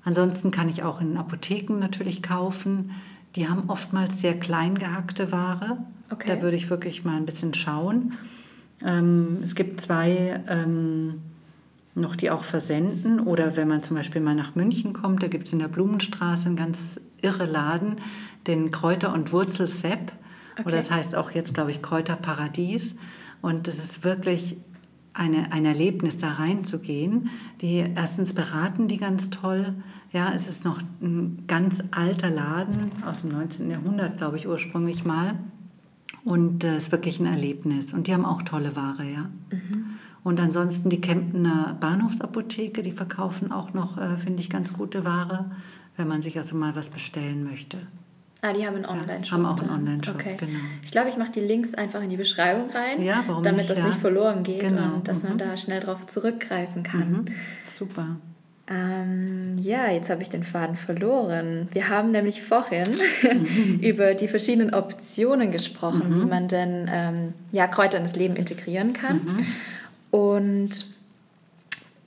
Ansonsten 0.05 0.49
kann 0.49 0.69
ich 0.69 0.83
auch 0.83 1.01
in 1.01 1.17
Apotheken 1.17 1.77
natürlich 1.79 2.23
kaufen. 2.23 2.91
Die 3.35 3.47
haben 3.47 3.69
oftmals 3.69 4.21
sehr 4.21 4.39
klein 4.39 4.77
gehackte 4.77 5.31
Ware. 5.31 5.77
Okay. 6.09 6.27
Da 6.27 6.41
würde 6.41 6.57
ich 6.57 6.69
wirklich 6.69 7.05
mal 7.05 7.17
ein 7.17 7.25
bisschen 7.25 7.53
schauen. 7.53 8.17
Ähm, 8.83 9.39
es 9.43 9.55
gibt 9.55 9.81
zwei 9.81 10.41
ähm, 10.47 11.21
noch, 11.95 12.15
die 12.15 12.31
auch 12.31 12.43
versenden. 12.43 13.19
Oder 13.19 13.55
wenn 13.55 13.67
man 13.67 13.83
zum 13.83 13.95
Beispiel 13.95 14.21
mal 14.21 14.35
nach 14.35 14.55
München 14.55 14.93
kommt, 14.93 15.21
da 15.21 15.27
gibt 15.27 15.47
es 15.47 15.53
in 15.53 15.59
der 15.59 15.67
Blumenstraße 15.67 16.47
einen 16.47 16.55
ganz 16.55 16.99
irre 17.21 17.45
Laden, 17.45 17.97
den 18.47 18.71
Kräuter- 18.71 19.13
und 19.13 19.31
Wurzelsepp. 19.31 20.11
Okay. 20.53 20.63
Oder 20.65 20.77
das 20.77 20.89
heißt 20.89 21.15
auch 21.15 21.31
jetzt, 21.31 21.53
glaube 21.53 21.71
ich, 21.71 21.81
Kräuterparadies. 21.81 22.95
Und 23.41 23.67
das 23.67 23.77
ist 23.77 24.03
wirklich 24.03 24.57
eine, 25.13 25.51
ein 25.51 25.65
Erlebnis, 25.65 26.17
da 26.17 26.31
reinzugehen. 26.31 27.29
Die 27.61 27.85
erstens 27.95 28.33
beraten 28.33 28.87
die 28.87 28.97
ganz 28.97 29.29
toll. 29.29 29.73
Ja, 30.11 30.31
es 30.33 30.47
ist 30.47 30.65
noch 30.65 30.79
ein 31.01 31.43
ganz 31.47 31.83
alter 31.91 32.29
Laden 32.29 32.91
aus 33.05 33.21
dem 33.21 33.31
19. 33.31 33.69
Jahrhundert, 33.69 34.17
glaube 34.17 34.37
ich, 34.37 34.47
ursprünglich 34.47 35.05
mal. 35.05 35.35
Und 36.23 36.63
es 36.63 36.73
äh, 36.73 36.77
ist 36.77 36.91
wirklich 36.91 37.19
ein 37.19 37.25
Erlebnis. 37.25 37.93
Und 37.93 38.07
die 38.07 38.13
haben 38.13 38.25
auch 38.25 38.41
tolle 38.43 38.75
Ware, 38.75 39.03
ja. 39.03 39.29
Mhm. 39.51 39.85
Und 40.23 40.39
ansonsten 40.39 40.89
die 40.89 41.01
Kemptener 41.01 41.77
Bahnhofsapotheke, 41.79 42.81
die 42.81 42.91
verkaufen 42.91 43.51
auch 43.51 43.73
noch, 43.73 43.97
äh, 43.97 44.17
finde 44.17 44.41
ich, 44.41 44.49
ganz 44.49 44.73
gute 44.73 45.05
Ware, 45.05 45.51
wenn 45.95 46.07
man 46.07 46.21
sich 46.21 46.37
also 46.37 46.55
mal 46.55 46.75
was 46.75 46.89
bestellen 46.89 47.43
möchte. 47.43 47.77
Ah, 48.41 48.53
die 48.53 48.65
haben 48.65 48.75
einen 48.75 48.85
Online-Shop. 48.85 49.33
haben 49.33 49.45
auch 49.45 49.59
einen 49.59 49.67
dann. 49.67 49.79
Online-Shop, 49.79 50.15
okay. 50.15 50.35
genau. 50.39 50.59
Ich 50.81 50.91
glaube, 50.91 51.09
ich 51.09 51.17
mache 51.17 51.31
die 51.31 51.41
Links 51.41 51.73
einfach 51.73 52.01
in 52.01 52.09
die 52.09 52.17
Beschreibung 52.17 52.69
rein, 52.69 53.01
Ja, 53.01 53.23
warum 53.27 53.43
damit 53.43 53.59
nicht, 53.59 53.69
das 53.69 53.79
ja. 53.79 53.87
nicht 53.87 53.99
verloren 53.99 54.43
geht 54.43 54.61
Genau, 54.61 54.95
und 54.95 55.07
dass 55.07 55.23
man 55.23 55.33
mhm. 55.33 55.39
da 55.39 55.57
schnell 55.57 55.81
drauf 55.81 56.05
zurückgreifen 56.07 56.83
kann. 56.83 57.11
Mhm. 57.11 57.25
Super. 57.67 58.15
Ähm, 58.71 59.57
ja, 59.57 59.89
jetzt 59.89 60.09
habe 60.09 60.21
ich 60.21 60.29
den 60.29 60.43
Faden 60.43 60.75
verloren. 60.75 61.67
Wir 61.71 61.89
haben 61.89 62.11
nämlich 62.11 62.43
vorhin 62.43 62.87
über 63.81 64.13
die 64.13 64.27
verschiedenen 64.27 64.73
Optionen 64.73 65.51
gesprochen, 65.51 66.21
wie 66.21 66.25
man 66.25 66.47
denn 66.47 66.87
ähm, 66.91 67.33
ja, 67.51 67.67
Kräuter 67.67 67.97
in 67.97 68.03
das 68.03 68.15
Leben 68.15 68.35
integrieren 68.35 68.93
kann. 68.93 69.21
Und 70.11 70.85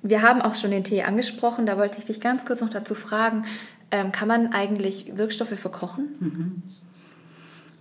wir 0.03 0.23
haben 0.23 0.41
auch 0.41 0.55
schon 0.55 0.71
den 0.71 0.85
Tee 0.85 1.03
angesprochen. 1.03 1.67
Da 1.67 1.77
wollte 1.79 1.99
ich 1.99 2.05
dich 2.05 2.21
ganz 2.21 2.47
kurz 2.47 2.61
noch 2.61 2.71
dazu 2.71 2.95
fragen, 2.95 3.45
ähm, 3.93 4.11
kann 4.11 4.27
man 4.27 4.53
eigentlich 4.53 5.17
Wirkstoffe 5.17 5.59
verkochen? 5.59 6.09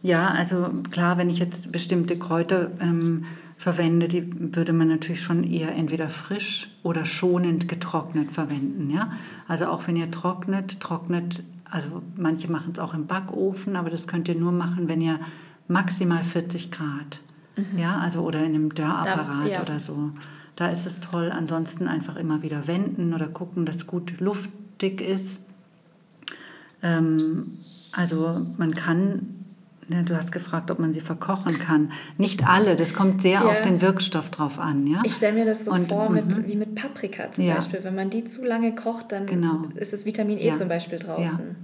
Ja, 0.04 0.28
also 0.28 0.70
klar, 0.92 1.18
wenn 1.18 1.30
ich 1.30 1.40
jetzt 1.40 1.72
bestimmte 1.72 2.18
Kräuter 2.18 2.72
ähm, 2.80 3.26
verwende, 3.58 4.08
die 4.08 4.56
würde 4.56 4.74
man 4.74 4.88
natürlich 4.88 5.22
schon 5.22 5.44
eher 5.44 5.74
entweder 5.76 6.10
frisch 6.10 6.70
oder 6.84 7.06
schonend 7.06 7.68
getrocknet 7.68 8.32
verwenden. 8.32 8.90
Ja? 8.90 9.14
Also 9.48 9.68
auch 9.68 9.88
wenn 9.88 9.96
ihr 9.96 10.10
trocknet, 10.10 10.80
trocknet, 10.80 11.44
also 11.70 12.02
manche 12.16 12.52
machen 12.52 12.72
es 12.74 12.80
auch 12.80 12.94
im 12.94 13.08
Backofen, 13.08 13.76
aber 13.76 13.90
das 13.90 14.08
könnt 14.08 14.28
ihr 14.28 14.36
nur 14.36 14.52
machen, 14.52 14.90
wenn 14.90 15.02
ihr 15.02 15.20
maximal 15.68 16.24
40 16.24 16.72
Grad, 16.72 17.22
ja, 17.78 17.98
also 17.98 18.22
oder 18.22 18.40
in 18.40 18.56
einem 18.56 18.74
Dörrapparat 18.74 19.50
ja. 19.50 19.62
oder 19.62 19.80
so. 19.80 20.12
Da 20.56 20.68
ist 20.68 20.86
es 20.86 21.00
toll. 21.00 21.32
Ansonsten 21.32 21.88
einfach 21.88 22.16
immer 22.16 22.42
wieder 22.42 22.68
wenden 22.68 23.14
oder 23.14 23.28
gucken, 23.28 23.66
dass 23.66 23.88
gut 23.88 24.20
luftig 24.20 25.02
ist. 25.02 25.42
Ähm, 26.84 27.60
also 27.92 28.46
man 28.58 28.74
kann, 28.74 29.28
ne, 29.88 30.04
du 30.04 30.16
hast 30.16 30.32
gefragt, 30.32 30.72
ob 30.72 30.80
man 30.80 30.94
sie 30.94 31.02
verkochen 31.02 31.60
kann. 31.60 31.92
Nicht 32.18 32.48
alle, 32.48 32.76
das 32.76 32.94
kommt 32.94 33.22
sehr 33.22 33.42
Ja. 33.42 33.50
auf 33.50 33.62
den 33.62 33.82
Wirkstoff 33.82 34.30
drauf 34.30 34.60
an. 34.60 34.88
Ja? 34.88 35.02
Ich 35.06 35.16
stelle 35.16 35.34
mir 35.36 35.46
das 35.46 35.66
so 35.66 35.72
Und, 35.72 35.90
vor, 35.90 36.10
mhm. 36.10 36.16
mit, 36.16 36.48
wie 36.48 36.56
mit 36.56 36.76
Paprika 36.76 37.32
zum 37.32 37.44
Ja. 37.46 37.56
Beispiel. 37.56 37.80
Wenn 37.84 37.96
man 37.96 38.10
die 38.10 38.24
zu 38.24 38.44
lange 38.46 38.74
kocht, 38.76 39.12
dann 39.12 39.26
Genau. 39.26 39.64
ist 39.76 39.94
das 39.94 40.06
Vitamin 40.06 40.38
E 40.38 40.48
Ja. 40.48 40.56
zum 40.56 40.68
Beispiel 40.70 41.00
draußen. 41.00 41.56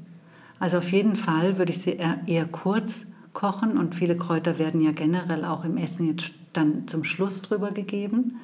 Also 0.59 0.79
auf 0.79 0.91
jeden 0.91 1.15
Fall 1.15 1.57
würde 1.57 1.71
ich 1.71 1.79
sie 1.81 1.91
eher, 1.91 2.19
eher 2.25 2.45
kurz 2.45 3.07
kochen 3.33 3.77
und 3.77 3.93
viele 3.93 4.17
Kräuter 4.17 4.57
werden 4.57 4.81
ja 4.81 4.91
generell 4.91 5.45
auch 5.45 5.63
im 5.63 5.77
Essen 5.77 6.07
jetzt 6.07 6.31
dann 6.53 6.87
zum 6.87 7.03
Schluss 7.03 7.41
drüber 7.43 7.71
gegeben. 7.71 8.37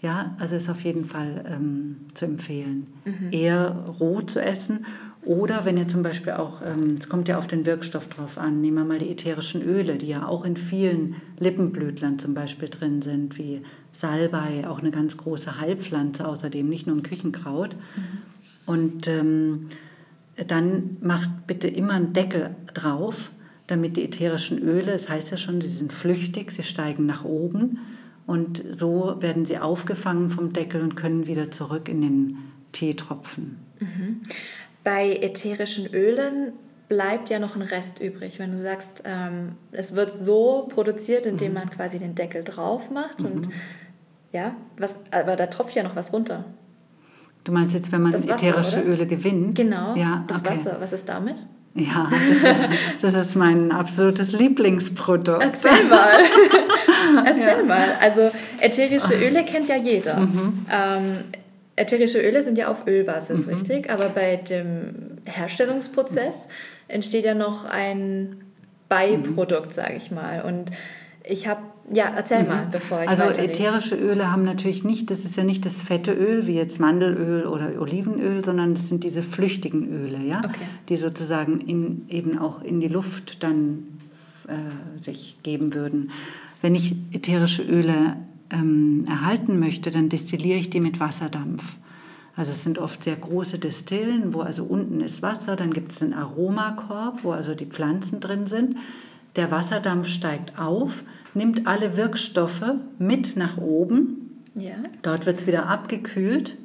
Ja, 0.00 0.34
also 0.38 0.54
ist 0.56 0.70
auf 0.70 0.80
jeden 0.82 1.04
Fall 1.04 1.44
ähm, 1.46 1.96
zu 2.14 2.24
empfehlen, 2.24 2.86
eher 3.32 3.70
roh 4.00 4.22
zu 4.22 4.40
essen. 4.40 4.86
Oder 5.24 5.64
wenn 5.64 5.76
ihr 5.76 5.88
zum 5.88 6.02
Beispiel 6.02 6.32
auch, 6.34 6.62
ähm, 6.64 6.96
es 6.98 7.08
kommt 7.08 7.28
ja 7.28 7.38
auf 7.38 7.46
den 7.46 7.66
Wirkstoff 7.66 8.08
drauf 8.08 8.38
an, 8.38 8.60
nehmen 8.60 8.76
wir 8.76 8.84
mal 8.84 8.98
die 8.98 9.10
ätherischen 9.10 9.62
Öle, 9.62 9.98
die 9.98 10.06
ja 10.08 10.26
auch 10.26 10.44
in 10.44 10.56
vielen 10.56 11.16
Lippenblütlern 11.38 12.18
zum 12.18 12.34
Beispiel 12.34 12.68
drin 12.68 13.02
sind, 13.02 13.36
wie 13.36 13.62
Salbei, 13.92 14.66
auch 14.68 14.78
eine 14.78 14.90
ganz 14.90 15.16
große 15.16 15.60
Heilpflanze 15.60 16.26
außerdem, 16.26 16.68
nicht 16.68 16.86
nur 16.86 16.96
ein 16.96 17.02
Küchenkraut. 17.02 17.76
Und 18.64 19.08
ähm, 19.08 19.68
dann 20.46 20.96
macht 21.00 21.46
bitte 21.46 21.68
immer 21.68 21.94
einen 21.94 22.12
Deckel 22.12 22.50
drauf, 22.72 23.30
damit 23.66 23.96
die 23.96 24.04
ätherischen 24.04 24.58
Öle, 24.58 24.92
es 24.92 25.08
heißt 25.08 25.30
ja 25.30 25.36
schon, 25.36 25.60
sie 25.60 25.68
sind 25.68 25.92
flüchtig, 25.92 26.52
sie 26.52 26.62
steigen 26.62 27.06
nach 27.06 27.24
oben 27.24 27.78
und 28.26 28.62
so 28.72 29.16
werden 29.20 29.44
sie 29.46 29.58
aufgefangen 29.58 30.30
vom 30.30 30.52
Deckel 30.52 30.82
und 30.82 30.96
können 30.96 31.26
wieder 31.26 31.50
zurück 31.50 31.88
in 31.88 32.02
den 32.02 32.38
Tee 32.72 32.94
tropfen. 32.94 33.56
Bei 34.84 35.16
ätherischen 35.20 35.86
Ölen 35.92 36.52
bleibt 36.88 37.28
ja 37.30 37.38
noch 37.38 37.54
ein 37.56 37.62
Rest 37.62 38.00
übrig. 38.00 38.38
Wenn 38.38 38.52
du 38.52 38.58
sagst, 38.58 39.02
ähm, 39.04 39.52
es 39.72 39.94
wird 39.94 40.10
so 40.12 40.66
produziert, 40.72 41.24
Mhm. 41.26 41.32
indem 41.32 41.52
man 41.54 41.70
quasi 41.70 41.98
den 41.98 42.14
Deckel 42.14 42.42
drauf 42.44 42.90
macht 42.90 43.22
und 43.22 43.48
ja, 44.32 44.54
was, 44.78 44.98
aber 45.10 45.36
da 45.36 45.46
tropft 45.46 45.74
ja 45.74 45.82
noch 45.82 45.96
was 45.96 46.12
runter. 46.12 46.44
Du 47.44 47.52
meinst 47.52 47.74
jetzt, 47.74 47.92
wenn 47.92 48.02
man 48.02 48.12
Das 48.12 48.28
Wasser, 48.28 48.46
ätherische 48.48 48.76
oder? 48.82 48.86
Öle 48.86 49.06
gewinnt? 49.06 49.54
Genau, 49.56 49.94
Ja, 49.96 50.24
das 50.26 50.38
okay. 50.40 50.50
Wasser. 50.50 50.76
Was 50.80 50.92
ist 50.92 51.08
damit? 51.08 51.36
Ja, 51.74 52.10
das, 53.00 53.12
das 53.14 53.14
ist 53.28 53.36
mein 53.36 53.70
absolutes 53.72 54.32
Lieblingsprodukt. 54.32 55.42
Erzähl 55.42 55.84
mal. 55.88 56.12
Erzähl 57.24 57.64
mal. 57.64 57.88
Also 58.00 58.30
ätherische 58.60 59.14
Öle 59.22 59.44
kennt 59.44 59.68
ja 59.68 59.76
jeder. 59.76 60.16
Ähm, 60.70 61.18
ätherische 61.78 62.20
Öle 62.20 62.42
sind 62.42 62.58
ja 62.58 62.68
auf 62.68 62.86
Ölbasis, 62.86 63.46
richtig? 63.48 63.90
Aber 63.90 64.08
bei 64.08 64.36
dem 64.36 65.18
Herstellungsprozess 65.24 66.48
entsteht 66.88 67.24
ja 67.24 67.34
noch 67.34 67.64
ein 67.64 68.36
Beiprodukt, 68.88 69.74
sage 69.74 69.94
ich 69.96 70.10
mal. 70.10 70.42
Und 70.42 70.70
ich 71.24 71.46
habe, 71.46 71.60
ja, 71.92 72.10
erzähl 72.16 72.44
mal, 72.44 72.68
bevor 72.70 73.02
ich 73.02 73.08
Also 73.08 73.24
ätherische 73.24 73.94
Öle 73.94 74.32
haben 74.32 74.44
natürlich 74.44 74.82
nicht, 74.82 75.10
das 75.10 75.24
ist 75.24 75.36
ja 75.36 75.44
nicht 75.44 75.66
das 75.66 75.82
fette 75.82 76.12
Öl 76.12 76.46
wie 76.46 76.54
jetzt 76.54 76.80
Mandelöl 76.80 77.46
oder 77.46 77.80
Olivenöl, 77.80 78.42
sondern 78.44 78.74
das 78.74 78.88
sind 78.88 79.04
diese 79.04 79.22
flüchtigen 79.22 79.88
Öle, 79.92 80.18
ja, 80.26 80.38
Okay. 80.44 80.64
die 80.88 80.96
sozusagen 80.96 81.60
in, 81.60 82.06
eben 82.08 82.38
auch 82.38 82.62
in 82.62 82.80
die 82.80 82.88
Luft 82.88 83.42
dann 83.42 84.00
äh, 84.48 85.02
sich 85.02 85.36
geben 85.42 85.74
würden. 85.74 86.10
Wenn 86.62 86.74
ich 86.74 86.96
ätherische 87.12 87.62
Öle 87.62 88.16
ähm, 88.50 89.04
erhalten 89.06 89.58
möchte, 89.58 89.90
dann 89.90 90.08
destilliere 90.08 90.58
ich 90.58 90.70
die 90.70 90.80
mit 90.80 91.00
Wasserdampf. 91.00 91.62
Also 92.36 92.52
es 92.52 92.62
sind 92.62 92.78
oft 92.78 93.02
sehr 93.02 93.16
große 93.16 93.58
Destillen, 93.58 94.32
wo 94.32 94.40
also 94.40 94.62
unten 94.62 95.00
ist 95.00 95.22
Wasser, 95.22 95.56
dann 95.56 95.72
gibt 95.72 95.90
es 95.90 96.02
einen 96.02 96.14
Aromakorb, 96.14 97.24
wo 97.24 97.32
also 97.32 97.54
die 97.54 97.66
Pflanzen 97.66 98.20
drin 98.20 98.46
sind. 98.46 98.76
Der 99.34 99.50
Wasserdampf 99.50 100.06
steigt 100.06 100.58
auf, 100.58 101.02
nimmt 101.34 101.66
alle 101.66 101.96
Wirkstoffe 101.96 102.74
mit 102.98 103.36
nach 103.36 103.56
oben. 103.58 104.42
ja. 104.54 104.76
Dort 105.02 105.26
wird 105.26 105.40
es 105.40 105.46
wieder 105.48 105.66
abgekühlt 105.66 106.56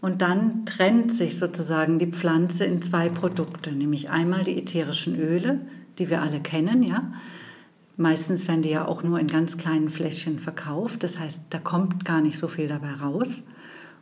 und 0.00 0.22
dann 0.22 0.64
trennt 0.66 1.12
sich 1.12 1.36
sozusagen 1.36 1.98
die 1.98 2.06
Pflanze 2.06 2.64
in 2.64 2.80
zwei 2.82 3.08
Produkte, 3.08 3.72
nämlich 3.72 4.10
einmal 4.10 4.44
die 4.44 4.56
ätherischen 4.56 5.18
Öle, 5.18 5.60
die 5.98 6.10
wir 6.10 6.22
alle 6.22 6.40
kennen, 6.40 6.84
ja. 6.84 7.12
Meistens 8.00 8.46
werden 8.46 8.62
die 8.62 8.70
ja 8.70 8.86
auch 8.86 9.02
nur 9.02 9.18
in 9.18 9.26
ganz 9.26 9.58
kleinen 9.58 9.90
Fläschchen 9.90 10.38
verkauft. 10.38 11.02
Das 11.02 11.18
heißt, 11.18 11.40
da 11.50 11.58
kommt 11.58 12.04
gar 12.04 12.20
nicht 12.20 12.38
so 12.38 12.46
viel 12.46 12.68
dabei 12.68 12.92
raus. 12.92 13.42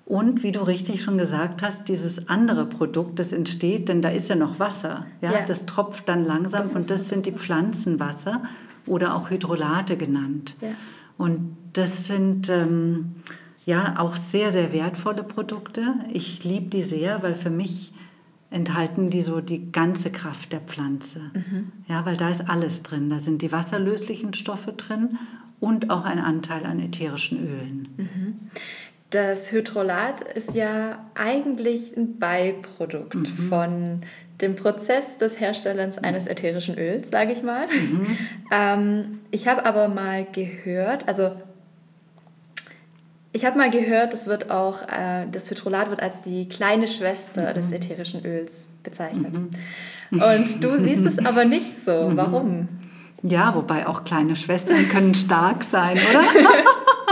Und 0.05 0.43
wie 0.43 0.53
du 0.53 0.61
richtig 0.61 1.03
schon 1.03 1.17
gesagt 1.17 1.63
hast, 1.63 1.89
dieses 1.89 2.29
andere 2.29 2.67
Produkt, 2.67 3.19
das 3.19 3.33
entsteht, 3.33 3.89
denn 3.89 4.03
da 4.03 4.11
ist 4.11 4.29
ja 4.29 4.37
noch 4.37 4.61
Wasser. 4.61 5.07
Ja? 5.23 5.33
ja. 5.33 5.47
Das 5.47 5.65
tropft 5.65 6.11
dann 6.11 6.27
langsam 6.27 6.63
das 6.63 6.75
und 6.75 6.91
das 6.91 7.09
sind 7.09 7.25
die 7.25 7.33
Pflanzenwasser 7.33 8.43
oder 8.85 9.17
auch 9.17 9.31
Hydrolate 9.31 9.97
genannt. 9.97 10.57
Ja. 10.61 10.69
Und 11.17 11.57
das 11.73 12.05
sind 12.05 12.51
ähm, 12.51 13.17
ja 13.65 13.95
auch 13.99 14.15
sehr, 14.15 14.53
sehr 14.53 14.75
wertvolle 14.75 15.23
Produkte. 15.23 15.95
Ich 16.13 16.45
liebe 16.45 16.67
die 16.67 16.83
sehr, 16.83 17.23
weil 17.23 17.35
für 17.35 17.51
mich 17.51 17.95
enthalten 18.51 19.11
die 19.11 19.23
so 19.23 19.41
die 19.41 19.73
ganze 19.73 20.11
Kraft 20.11 20.53
der 20.53 20.61
Pflanze. 20.61 21.21
Mhm. 21.35 21.73
Ja, 21.89 22.07
weil 22.07 22.17
da 22.17 22.31
ist 22.31 22.49
alles 22.49 22.83
drin. 22.83 23.11
Da 23.11 23.19
sind 23.19 23.43
die 23.43 23.53
wasserlöslichen 23.53 24.35
Stoffe 24.35 24.73
drin 24.73 25.19
und 25.61 25.91
auch 25.91 26.05
ein 26.05 26.19
Anteil 26.19 26.65
an 26.65 26.81
ätherischen 26.81 27.39
Ölen. 27.39 27.89
Mhm. 27.97 28.35
Das 29.11 29.53
Hydrolat 29.53 30.21
ist 30.21 30.55
ja 30.55 31.05
eigentlich 31.15 31.97
ein 31.97 32.19
Beiprodukt 32.19 33.15
mhm. 33.15 33.49
von 33.49 34.01
dem 34.41 34.57
Prozess 34.57 35.17
des 35.19 35.41
Herstellens 35.41 35.99
eines 35.99 36.27
ätherischen 36.27 36.77
Öls, 36.77 37.11
sage 37.11 37.33
ich 37.33 37.43
mal. 37.43 37.67
Mhm. 37.69 38.19
Ähm, 38.53 39.21
ich 39.31 39.49
habe 39.49 39.65
aber 39.65 39.89
mal 39.89 40.27
gehört, 40.31 41.09
also 41.09 41.33
ich 43.37 43.45
habe 43.45 43.59
mal 43.59 43.71
gehört, 43.71 44.15
das 44.15 44.27
wird 44.27 44.51
auch, 44.51 44.83
äh, 44.83 45.27
das 45.31 45.51
Hydrolat 45.51 45.91
wird 45.91 46.03
als 46.03 46.23
die 46.23 46.49
kleine 46.49 46.89
Schwester 46.89 47.51
mhm. 47.51 47.55
des 47.55 47.71
ätherischen 47.71 48.25
Öls 48.25 48.69
bezeichnet. 48.83 49.35
Mhm. 49.35 50.23
Und 50.23 50.65
du 50.65 50.79
siehst 50.79 51.05
es 51.05 51.19
aber 51.19 51.45
nicht 51.45 51.85
so. 51.85 52.09
Mhm. 52.09 52.17
Warum? 52.17 52.69
Ja, 53.23 53.55
wobei 53.55 53.87
auch 53.87 54.05
kleine 54.05 54.37
Schwestern 54.37 54.89
können 54.89 55.15
stark 55.15 55.65
sein, 55.65 55.99
oder? 55.99 56.23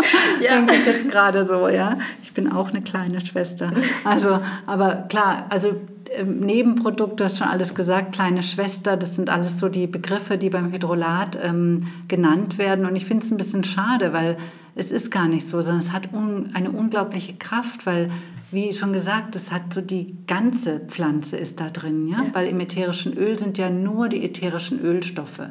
ja. 0.41 0.57
Denke 0.57 0.75
ich 0.75 0.87
jetzt 0.87 1.11
gerade 1.11 1.47
so, 1.47 1.69
ja. 1.69 1.99
Ich 2.23 2.33
bin 2.33 2.51
auch 2.51 2.71
eine 2.71 2.81
kleine 2.81 3.25
Schwester. 3.25 3.71
Also, 4.05 4.41
aber 4.67 5.05
klar, 5.09 5.45
also 5.51 5.77
ähm, 6.11 6.41
Nebenprodukt, 6.41 7.21
du 7.21 7.25
hast 7.25 7.37
schon 7.37 7.49
alles 7.49 7.75
gesagt, 7.75 8.15
kleine 8.15 8.43
Schwester, 8.43 8.97
das 8.97 9.15
sind 9.15 9.29
alles 9.29 9.59
so 9.59 9.69
die 9.69 9.87
Begriffe, 9.87 10.39
die 10.39 10.49
beim 10.49 10.73
Hydrolat 10.73 11.39
ähm, 11.43 11.89
genannt 12.09 12.57
werden. 12.57 12.87
Und 12.87 12.97
ich 12.97 13.05
finde 13.05 13.27
es 13.27 13.31
ein 13.31 13.37
bisschen 13.37 13.65
schade, 13.65 14.15
weil 14.15 14.39
es 14.77 14.91
ist 14.91 15.11
gar 15.11 15.29
nicht 15.29 15.49
so, 15.49 15.63
sondern 15.63 15.83
es 15.83 15.93
hat 15.93 16.13
un, 16.13 16.51
eine 16.55 16.71
unglaubliche 16.71 17.35
Kraft, 17.35 17.87
weil, 17.87 18.11
wie 18.51 18.73
schon 18.73 18.93
gesagt, 18.93 19.37
es 19.37 19.53
hat 19.53 19.73
so 19.73 19.81
die 19.81 20.17
ganze 20.27 20.81
Pflanze 20.81 21.37
ist 21.37 21.61
da 21.61 21.71
drin, 21.71 22.09
ja? 22.09 22.25
ja. 22.25 22.31
Weil 22.33 22.49
im 22.49 22.61
ätherischen 22.61 23.17
Öl 23.17 23.39
sind 23.39 23.59
ja 23.59 23.71
nur 23.71 24.09
die 24.09 24.25
ätherischen 24.25 24.81
Ölstoffe, 24.81 25.43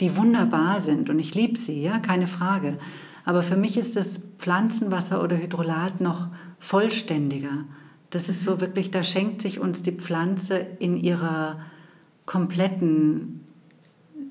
die 0.00 0.16
wunderbar 0.16 0.80
sind 0.80 1.10
und 1.10 1.18
ich 1.18 1.34
liebe 1.34 1.58
sie, 1.58 1.82
ja, 1.82 1.98
keine 1.98 2.26
Frage. 2.26 2.78
Aber 3.24 3.42
für 3.42 3.56
mich 3.56 3.76
ist 3.76 3.96
das 3.96 4.20
Pflanzenwasser 4.38 5.22
oder 5.22 5.36
Hydrolat 5.36 6.00
noch 6.00 6.28
vollständiger. 6.58 7.64
Das 8.08 8.28
ist 8.28 8.42
so 8.42 8.52
mhm. 8.56 8.60
wirklich, 8.62 8.90
da 8.90 9.02
schenkt 9.02 9.42
sich 9.42 9.60
uns 9.60 9.82
die 9.82 9.92
Pflanze 9.92 10.66
in 10.78 10.96
ihrer 10.96 11.60
kompletten 12.24 13.40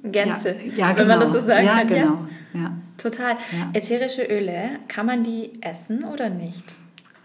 Gänze, 0.04 0.56
ja, 0.66 0.74
ja, 0.74 0.88
genau. 0.88 0.98
wenn 0.98 1.08
man 1.08 1.20
das 1.20 1.34
so 1.34 1.40
sagen 1.40 1.66
ja, 1.66 1.78
kann. 1.78 1.88
Genau. 1.88 2.14
Ja. 2.14 2.28
Total. 2.98 3.38
Ja. 3.52 3.70
Ätherische 3.74 4.24
Öle, 4.24 4.80
kann 4.88 5.06
man 5.06 5.24
die 5.24 5.52
essen 5.62 6.04
oder 6.04 6.30
nicht? 6.30 6.76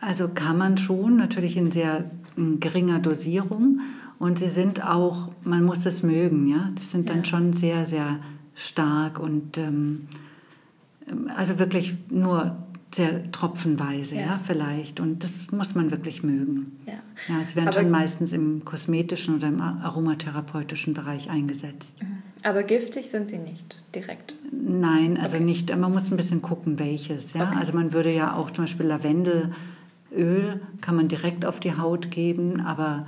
Also 0.00 0.28
kann 0.28 0.58
man 0.58 0.76
schon, 0.76 1.16
natürlich 1.16 1.56
in 1.56 1.70
sehr 1.70 2.04
in 2.36 2.60
geringer 2.60 2.98
Dosierung. 2.98 3.80
Und 4.18 4.38
sie 4.38 4.48
sind 4.48 4.84
auch, 4.84 5.30
man 5.42 5.64
muss 5.64 5.86
es 5.86 6.02
mögen, 6.02 6.46
ja. 6.46 6.70
Das 6.74 6.90
sind 6.90 7.10
dann 7.10 7.24
schon 7.24 7.52
sehr, 7.52 7.84
sehr 7.86 8.20
stark 8.54 9.18
und 9.18 9.58
ähm, 9.58 10.08
also 11.36 11.58
wirklich 11.58 11.94
nur 12.10 12.56
sehr 12.94 13.30
tropfenweise, 13.32 14.16
ja. 14.16 14.20
ja. 14.20 14.40
vielleicht. 14.44 15.00
Und 15.00 15.24
das 15.24 15.50
muss 15.50 15.74
man 15.74 15.90
wirklich 15.90 16.22
mögen. 16.22 16.78
Ja, 16.86 16.94
ja 17.28 17.40
es 17.40 17.56
werden 17.56 17.68
aber, 17.68 17.80
schon 17.80 17.90
meistens 17.90 18.32
im 18.32 18.64
kosmetischen 18.64 19.36
oder 19.36 19.48
im 19.48 19.60
aromatherapeutischen 19.60 20.94
Bereich 20.94 21.30
eingesetzt. 21.30 22.02
Mhm. 22.02 22.22
Aber 22.42 22.62
giftig 22.62 23.08
sind 23.10 23.28
sie 23.28 23.38
nicht 23.38 23.82
direkt? 23.94 24.34
Nein, 24.52 25.18
also 25.18 25.36
okay. 25.36 25.44
nicht. 25.44 25.76
Man 25.76 25.92
muss 25.92 26.10
ein 26.10 26.16
bisschen 26.16 26.42
gucken, 26.42 26.78
welches. 26.78 27.32
Ja? 27.32 27.48
Okay. 27.48 27.58
Also 27.58 27.72
man 27.72 27.92
würde 27.92 28.12
ja 28.12 28.34
auch 28.34 28.50
zum 28.50 28.64
Beispiel 28.64 28.86
Lavendelöl 28.86 29.50
kann 30.80 30.96
man 30.96 31.08
direkt 31.08 31.44
auf 31.44 31.60
die 31.60 31.76
Haut 31.76 32.10
geben, 32.10 32.60
aber 32.60 33.06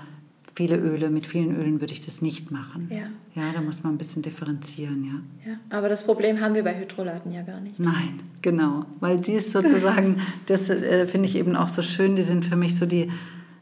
viele 0.57 0.79
Öle, 0.79 1.11
mit 1.11 1.27
vielen 1.27 1.55
Ölen 1.55 1.81
würde 1.81 1.93
ich 1.93 2.01
das 2.01 2.23
nicht 2.23 2.51
machen. 2.51 2.91
Ja. 2.91 3.07
Ja, 3.41 3.53
da 3.53 3.61
muss 3.61 3.83
man 3.85 3.95
ein 3.95 3.99
bisschen 3.99 4.23
differenzieren, 4.23 5.05
ja. 5.05 5.51
Ja, 5.53 5.59
aber 5.69 5.91
das 5.91 6.05
Problem 6.05 6.41
haben 6.41 6.55
wir 6.55 6.65
bei 6.65 6.75
Hydrolaten 6.75 7.31
ja 7.31 7.43
gar 7.43 7.61
nicht. 7.61 7.79
Nein, 7.79 8.21
genau, 8.41 8.87
weil 9.01 9.19
die 9.19 9.33
ist 9.33 9.53
sozusagen, 9.53 10.17
das 10.47 10.71
äh, 10.71 11.07
finde 11.07 11.29
ich 11.29 11.37
eben 11.37 11.55
auch 11.55 11.69
so 11.69 11.83
schön, 11.83 12.17
die 12.17 12.23
sind 12.23 12.47
für 12.47 12.57
mich 12.57 12.77
so 12.77 12.87
die, 12.87 13.11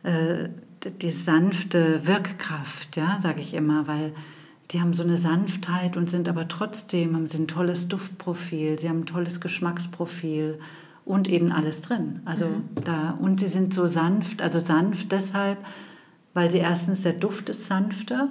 äh, 0.04 0.48
die 1.02 1.10
sanfte 1.10 2.06
Wirkkraft, 2.06 2.96
ja, 2.96 3.18
sage 3.20 3.40
ich 3.40 3.54
immer, 3.54 3.88
weil 3.88 4.12
die 4.70 4.80
haben 4.80 4.94
so 4.94 5.02
eine 5.02 5.16
Sanftheit 5.16 5.96
und 5.96 6.08
sind 6.08 6.28
aber 6.28 6.46
trotzdem, 6.46 7.16
haben 7.16 7.26
sie 7.26 7.38
ein 7.38 7.48
tolles 7.48 7.88
Duftprofil, 7.88 8.78
sie 8.78 8.88
haben 8.88 9.00
ein 9.00 9.06
tolles 9.06 9.40
Geschmacksprofil 9.40 10.60
und 11.04 11.28
eben 11.28 11.50
alles 11.50 11.82
drin. 11.82 12.20
Also 12.24 12.46
mhm. 12.46 12.84
da, 12.84 13.18
und 13.20 13.40
sie 13.40 13.48
sind 13.48 13.74
so 13.74 13.88
sanft, 13.88 14.40
also 14.40 14.60
sanft 14.60 15.10
deshalb, 15.10 15.58
weil 16.34 16.50
sie 16.50 16.58
erstens, 16.58 17.02
der 17.02 17.14
Duft 17.14 17.48
ist 17.48 17.66
sanfter 17.66 18.30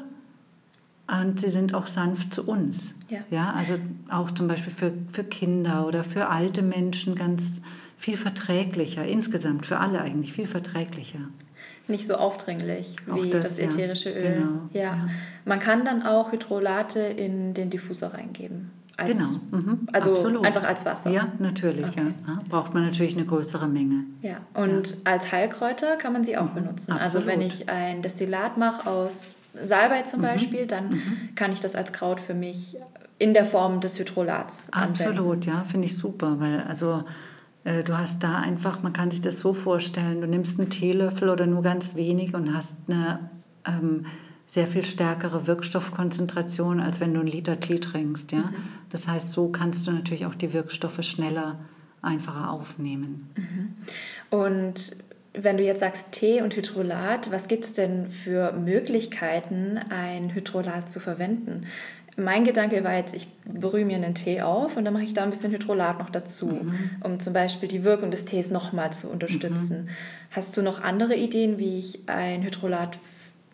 und 1.07 1.39
sie 1.39 1.49
sind 1.49 1.73
auch 1.73 1.87
sanft 1.87 2.33
zu 2.33 2.45
uns. 2.45 2.93
Ja. 3.09 3.19
ja 3.29 3.53
also 3.53 3.75
auch 4.09 4.31
zum 4.31 4.47
Beispiel 4.47 4.73
für, 4.73 4.93
für 5.11 5.23
Kinder 5.23 5.87
oder 5.87 6.03
für 6.03 6.27
alte 6.27 6.61
Menschen 6.61 7.15
ganz 7.15 7.61
viel 7.97 8.17
verträglicher, 8.17 9.05
insgesamt 9.05 9.65
für 9.65 9.79
alle 9.79 10.01
eigentlich 10.01 10.33
viel 10.33 10.47
verträglicher. 10.47 11.19
Nicht 11.87 12.07
so 12.07 12.15
aufdringlich 12.15 12.95
wie 13.05 13.29
das, 13.29 13.57
das, 13.57 13.59
ätherische 13.59 14.09
ja. 14.09 14.15
Öl. 14.15 14.33
Genau. 14.35 14.69
Ja. 14.73 14.81
ja. 14.81 15.09
Man 15.45 15.59
kann 15.59 15.83
dann 15.83 16.03
auch 16.03 16.31
Hydrolate 16.31 16.99
in 16.99 17.53
den 17.53 17.69
Diffusor 17.69 18.13
reingeben. 18.13 18.71
Als, 18.95 19.39
genau. 19.49 19.63
Mhm. 19.63 19.87
Also 19.91 20.13
Absolut. 20.13 20.45
einfach 20.45 20.63
als 20.63 20.85
Wasser. 20.85 21.09
Ja, 21.09 21.29
natürlich. 21.39 21.87
Okay. 21.87 22.13
Ja. 22.27 22.39
Braucht 22.47 22.73
man 22.73 22.85
natürlich 22.85 23.15
eine 23.15 23.25
größere 23.25 23.67
Menge. 23.67 24.03
Ja, 24.21 24.37
und 24.53 24.91
ja. 24.91 24.97
als 25.05 25.31
Heilkräuter 25.31 25.95
kann 25.95 26.13
man 26.13 26.23
sie 26.23 26.37
auch 26.37 26.49
mhm. 26.51 26.55
benutzen. 26.55 26.91
Absolut. 26.91 27.01
Also 27.01 27.25
wenn 27.25 27.41
ich 27.41 27.69
ein 27.69 28.01
Destillat 28.03 28.57
mache 28.57 28.87
aus 28.89 29.33
Salbei 29.55 30.03
zum 30.03 30.19
mhm. 30.19 30.23
Beispiel, 30.23 30.67
dann 30.67 30.89
mhm. 30.89 31.29
kann 31.35 31.51
ich 31.51 31.59
das 31.59 31.75
als 31.75 31.91
Kraut 31.91 32.19
für 32.19 32.35
mich 32.35 32.77
in 33.17 33.33
der 33.33 33.45
Form 33.45 33.79
des 33.79 33.97
Hydrolats 33.97 34.71
Absolut, 34.73 35.19
anwenden. 35.19 35.49
ja, 35.49 35.63
finde 35.63 35.87
ich 35.87 35.97
super, 35.97 36.39
weil 36.39 36.61
also 36.61 37.03
äh, 37.63 37.83
du 37.83 37.97
hast 37.97 38.21
da 38.21 38.39
einfach, 38.39 38.83
man 38.83 38.93
kann 38.93 39.11
sich 39.11 39.21
das 39.21 39.39
so 39.39 39.53
vorstellen, 39.53 40.21
du 40.21 40.27
nimmst 40.27 40.59
einen 40.59 40.69
Teelöffel 40.69 41.29
oder 41.29 41.45
nur 41.45 41.61
ganz 41.61 41.95
wenig 41.95 42.35
und 42.35 42.53
hast 42.53 42.77
eine 42.87 43.29
ähm, 43.65 44.05
sehr 44.53 44.67
viel 44.67 44.85
stärkere 44.85 45.47
Wirkstoffkonzentration, 45.47 46.79
als 46.79 46.99
wenn 46.99 47.11
du 47.15 47.21
einen 47.21 47.29
Liter 47.29 47.59
Tee 47.59 47.79
trinkst. 47.79 48.31
Ja? 48.33 48.39
Mhm. 48.41 48.55
Das 48.91 49.07
heißt, 49.07 49.31
so 49.31 49.47
kannst 49.47 49.87
du 49.87 49.91
natürlich 49.91 50.27
auch 50.27 50.35
die 50.35 50.53
Wirkstoffe 50.53 51.01
schneller, 51.01 51.57
einfacher 52.03 52.51
aufnehmen. 52.51 53.31
Mhm. 53.35 53.73
Und 54.29 54.95
wenn 55.33 55.57
du 55.57 55.63
jetzt 55.63 55.79
sagst 55.79 56.11
Tee 56.11 56.43
und 56.43 56.55
Hydrolat, 56.55 57.31
was 57.31 57.47
gibt 57.47 57.63
es 57.63 57.73
denn 57.73 58.11
für 58.11 58.51
Möglichkeiten, 58.51 59.79
ein 59.89 60.35
Hydrolat 60.35 60.91
zu 60.91 60.99
verwenden? 60.99 61.65
Mein 62.15 62.43
Gedanke 62.43 62.83
war 62.83 62.93
jetzt, 62.93 63.15
ich 63.15 63.27
berühre 63.45 63.85
mir 63.85 63.95
einen 63.95 64.13
Tee 64.13 64.43
auf 64.43 64.77
und 64.77 64.85
dann 64.85 64.93
mache 64.93 65.05
ich 65.05 65.15
da 65.15 65.23
ein 65.23 65.31
bisschen 65.31 65.51
Hydrolat 65.51 65.97
noch 65.97 66.11
dazu, 66.11 66.45
mhm. 66.45 66.91
um 67.01 67.19
zum 67.19 67.33
Beispiel 67.33 67.67
die 67.67 67.83
Wirkung 67.83 68.11
des 68.11 68.25
Tees 68.25 68.51
nochmal 68.51 68.93
zu 68.93 69.09
unterstützen. 69.09 69.85
Mhm. 69.85 69.89
Hast 70.29 70.55
du 70.55 70.61
noch 70.61 70.79
andere 70.79 71.15
Ideen, 71.15 71.57
wie 71.57 71.79
ich 71.79 72.01
ein 72.05 72.43
Hydrolat 72.43 72.99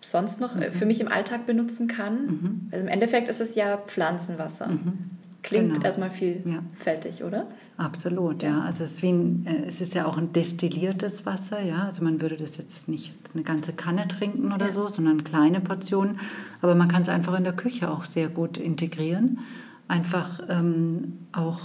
sonst 0.02 0.40
noch 0.40 0.56
äh, 0.56 0.70
mhm. 0.70 0.74
für 0.74 0.86
mich 0.86 1.02
im 1.02 1.08
Alltag 1.08 1.46
benutzen 1.46 1.88
kann. 1.88 2.26
Mhm. 2.26 2.70
Also 2.72 2.84
im 2.84 2.88
Endeffekt 2.88 3.30
ist 3.30 3.42
es 3.42 3.56
ja 3.56 3.78
Pflanzenwasser. 3.78 4.68
Mhm. 4.68 4.94
Klingt 5.42 5.76
genau. 5.76 5.86
erstmal 5.86 6.12
vielfältig, 6.12 7.20
ja. 7.20 7.26
oder? 7.26 7.48
Absolut, 7.78 8.44
ja. 8.44 8.60
Also 8.60 8.84
es 8.84 8.96
ist, 8.96 9.04
wie 9.04 9.12
ein, 9.12 9.46
äh, 9.48 9.68
es 9.68 9.80
ist 9.80 9.94
ja 9.94 10.06
auch 10.06 10.18
ein 10.18 10.34
destilliertes 10.34 11.26
Wasser, 11.26 11.62
ja. 11.62 11.86
Also 11.86 12.04
man 12.04 12.22
würde 12.22 12.36
das 12.36 12.58
jetzt 12.58 12.90
nicht 12.90 13.16
eine 13.34 13.44
ganze 13.44 13.72
Kanne 13.72 14.08
trinken 14.08 14.52
oder 14.52 14.68
ja. 14.68 14.74
so, 14.74 14.90
sondern 14.90 15.24
kleine 15.24 15.62
Portionen. 15.62 16.20
Aber 16.62 16.76
man 16.76 16.90
kann 16.90 17.04
es 17.04 17.10
einfach 17.10 17.38
in 17.38 17.46
der 17.46 17.54
Küche 17.54 17.90
auch 17.90 18.04
sehr 18.04 18.28
gut 18.28 18.58
integrieren. 18.58 19.40
Einfach 19.88 20.42
ähm, 20.50 21.20
auch, 21.32 21.62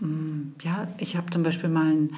ähm, 0.00 0.54
ja, 0.62 0.88
ich 0.98 1.16
habe 1.16 1.30
zum 1.30 1.42
Beispiel 1.42 1.68
mal 1.68 1.92
ein 1.92 2.10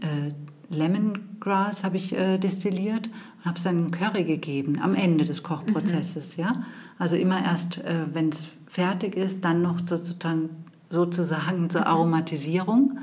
äh, 0.00 0.32
Lemongrass 0.70 1.84
habe 1.84 1.96
ich 1.96 2.12
äh, 2.12 2.38
destilliert 2.38 3.08
habe 3.44 3.58
es 3.58 3.66
einen 3.66 3.90
Curry 3.90 4.24
gegeben 4.24 4.78
am 4.80 4.94
Ende 4.94 5.24
des 5.24 5.42
Kochprozesses. 5.42 6.36
Mhm. 6.36 6.42
Ja? 6.42 6.62
Also 6.98 7.16
immer 7.16 7.42
erst, 7.42 7.78
äh, 7.78 8.06
wenn 8.12 8.30
es 8.30 8.48
fertig 8.66 9.16
ist, 9.16 9.44
dann 9.44 9.62
noch 9.62 9.80
sozusagen, 9.84 10.50
sozusagen 10.88 11.70
zur 11.70 11.82
mhm. 11.82 11.86
Aromatisierung. 11.86 12.98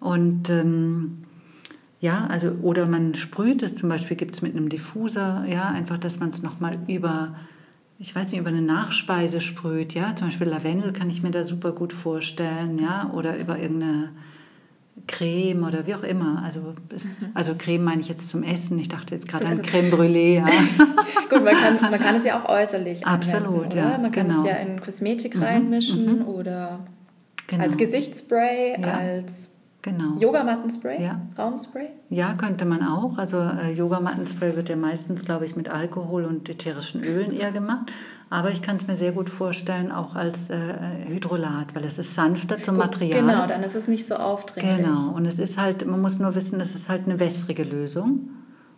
Und 0.00 0.50
ähm, 0.50 1.24
ja, 2.00 2.26
also, 2.26 2.50
oder 2.62 2.86
man 2.86 3.14
sprüht 3.14 3.62
es 3.62 3.74
zum 3.74 3.88
Beispiel, 3.88 4.16
gibt 4.16 4.34
es 4.34 4.42
mit 4.42 4.54
einem 4.54 4.68
Diffuser, 4.68 5.44
ja, 5.48 5.70
einfach, 5.70 5.98
dass 5.98 6.20
man 6.20 6.28
es 6.28 6.42
nochmal 6.42 6.78
über 6.86 7.34
ich 7.98 8.14
weiß 8.14 8.32
nicht, 8.32 8.40
über 8.40 8.48
eine 8.48 8.62
Nachspeise 8.62 9.40
sprüht, 9.40 9.94
ja, 9.94 10.14
zum 10.16 10.28
Beispiel 10.28 10.48
Lavendel 10.48 10.92
kann 10.92 11.10
ich 11.10 11.22
mir 11.22 11.30
da 11.30 11.44
super 11.44 11.72
gut 11.72 11.92
vorstellen, 11.92 12.78
ja, 12.78 13.10
oder 13.12 13.38
über 13.38 13.58
irgendeine 13.58 14.10
Creme 15.06 15.64
oder 15.64 15.86
wie 15.86 15.94
auch 15.94 16.02
immer. 16.02 16.42
Also, 16.44 16.74
es, 16.94 17.04
mhm. 17.04 17.28
also 17.34 17.54
Creme 17.56 17.84
meine 17.84 18.00
ich 18.00 18.08
jetzt 18.08 18.28
zum 18.28 18.42
Essen. 18.42 18.78
Ich 18.78 18.88
dachte 18.88 19.14
jetzt 19.14 19.28
gerade 19.28 19.46
an 19.46 19.60
Creme 19.62 19.90
Brûlée. 19.90 20.36
Ja. 20.36 20.46
Gut, 21.28 21.44
man 21.44 21.54
kann, 21.54 21.90
man 21.90 22.00
kann 22.00 22.16
es 22.16 22.24
ja 22.24 22.38
auch 22.38 22.48
äußerlich 22.48 23.06
Absolut, 23.06 23.66
anwenden, 23.66 23.76
ja. 23.76 23.98
Man 23.98 24.12
kann 24.12 24.28
genau. 24.28 24.40
es 24.40 24.46
ja 24.46 24.56
in 24.56 24.80
Kosmetik 24.80 25.40
reinmischen 25.40 26.20
mhm. 26.20 26.28
oder 26.28 26.80
genau. 27.46 27.64
als 27.64 27.76
Gesichtsspray, 27.76 28.80
ja. 28.80 28.92
als 28.92 29.53
Genau. 29.84 30.16
Yogamattenspray? 30.18 31.02
Ja. 31.02 31.20
Raumspray? 31.36 31.88
Ja, 32.08 32.32
könnte 32.32 32.64
man 32.64 32.82
auch. 32.82 33.18
Also 33.18 33.38
äh, 33.38 33.70
Yogamattenspray 33.74 34.56
wird 34.56 34.70
ja 34.70 34.76
meistens, 34.76 35.26
glaube 35.26 35.44
ich, 35.44 35.56
mit 35.56 35.68
Alkohol 35.68 36.24
und 36.24 36.48
ätherischen 36.48 37.04
Ölen 37.04 37.32
eher 37.32 37.52
gemacht. 37.52 37.92
Aber 38.30 38.50
ich 38.50 38.62
kann 38.62 38.76
es 38.76 38.86
mir 38.86 38.96
sehr 38.96 39.12
gut 39.12 39.28
vorstellen, 39.28 39.92
auch 39.92 40.14
als 40.14 40.48
äh, 40.48 40.56
Hydrolat, 41.06 41.74
weil 41.74 41.84
es 41.84 41.98
ist 41.98 42.14
sanfter 42.14 42.62
zum 42.62 42.78
Material. 42.78 43.20
Genau, 43.20 43.46
dann 43.46 43.62
ist 43.62 43.74
es 43.74 43.86
nicht 43.86 44.06
so 44.06 44.14
aufdringlich. 44.14 44.78
Genau, 44.78 45.10
und 45.10 45.26
es 45.26 45.38
ist 45.38 45.58
halt, 45.58 45.86
man 45.86 46.00
muss 46.00 46.18
nur 46.18 46.34
wissen, 46.34 46.62
es 46.62 46.74
ist 46.74 46.88
halt 46.88 47.04
eine 47.04 47.20
wässrige 47.20 47.64
Lösung. 47.64 48.30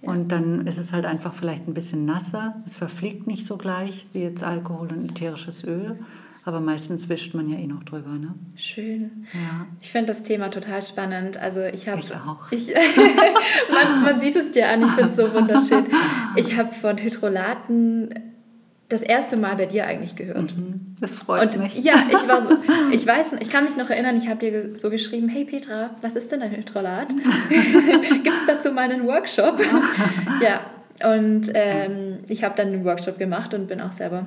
Ja. 0.02 0.10
Und 0.10 0.32
dann 0.32 0.66
ist 0.66 0.78
es 0.78 0.92
halt 0.92 1.06
einfach 1.06 1.34
vielleicht 1.34 1.68
ein 1.68 1.74
bisschen 1.74 2.04
nasser. 2.04 2.56
Es 2.66 2.76
verfliegt 2.76 3.28
nicht 3.28 3.46
so 3.46 3.56
gleich 3.56 4.08
wie 4.12 4.22
jetzt 4.22 4.42
Alkohol 4.42 4.88
und 4.88 5.08
ätherisches 5.08 5.62
Öl. 5.62 6.00
Aber 6.46 6.60
meistens 6.60 7.08
wischt 7.08 7.34
man 7.34 7.50
ja 7.50 7.58
eh 7.58 7.66
noch 7.66 7.82
drüber, 7.82 8.10
ne? 8.10 8.32
Schön. 8.54 9.26
Ja. 9.34 9.66
Ich 9.80 9.90
finde 9.90 10.06
das 10.06 10.22
Thema 10.22 10.48
total 10.48 10.80
spannend. 10.80 11.38
Also 11.38 11.60
ich 11.60 11.88
habe... 11.88 11.98
Ich 11.98 12.14
auch. 12.14 12.52
Ich, 12.52 12.72
man, 12.72 14.04
man 14.04 14.18
sieht 14.20 14.36
es 14.36 14.52
dir 14.52 14.68
an, 14.68 14.82
ich 14.82 14.90
finde 14.92 15.10
es 15.10 15.16
so 15.16 15.22
wunderschön. 15.34 15.86
Ich 16.36 16.56
habe 16.56 16.72
von 16.72 16.98
Hydrolaten 16.98 18.14
das 18.88 19.02
erste 19.02 19.36
Mal 19.36 19.56
bei 19.56 19.66
dir 19.66 19.88
eigentlich 19.88 20.14
gehört. 20.14 20.56
Mhm. 20.56 20.94
Das 21.00 21.16
freut 21.16 21.56
und, 21.56 21.64
mich. 21.64 21.82
Ja, 21.82 21.94
ich 22.08 22.28
war 22.28 22.40
so, 22.40 22.56
ich 22.92 23.04
weiß, 23.04 23.32
ich 23.40 23.50
kann 23.50 23.64
mich 23.64 23.76
noch 23.76 23.90
erinnern, 23.90 24.16
ich 24.16 24.28
habe 24.28 24.38
dir 24.38 24.76
so 24.76 24.88
geschrieben, 24.88 25.28
hey 25.28 25.44
Petra, 25.44 25.90
was 26.00 26.14
ist 26.14 26.30
denn 26.30 26.42
ein 26.42 26.52
Hydrolat? 26.52 27.08
Gibt 27.08 28.28
es 28.28 28.46
dazu 28.46 28.70
mal 28.70 28.88
einen 28.88 29.04
Workshop? 29.08 29.60
ja, 30.40 30.60
und 31.12 31.50
ähm, 31.54 32.18
ich 32.28 32.44
habe 32.44 32.54
dann 32.56 32.68
einen 32.68 32.84
Workshop 32.84 33.18
gemacht 33.18 33.52
und 33.52 33.66
bin 33.66 33.80
auch 33.80 33.90
selber 33.90 34.26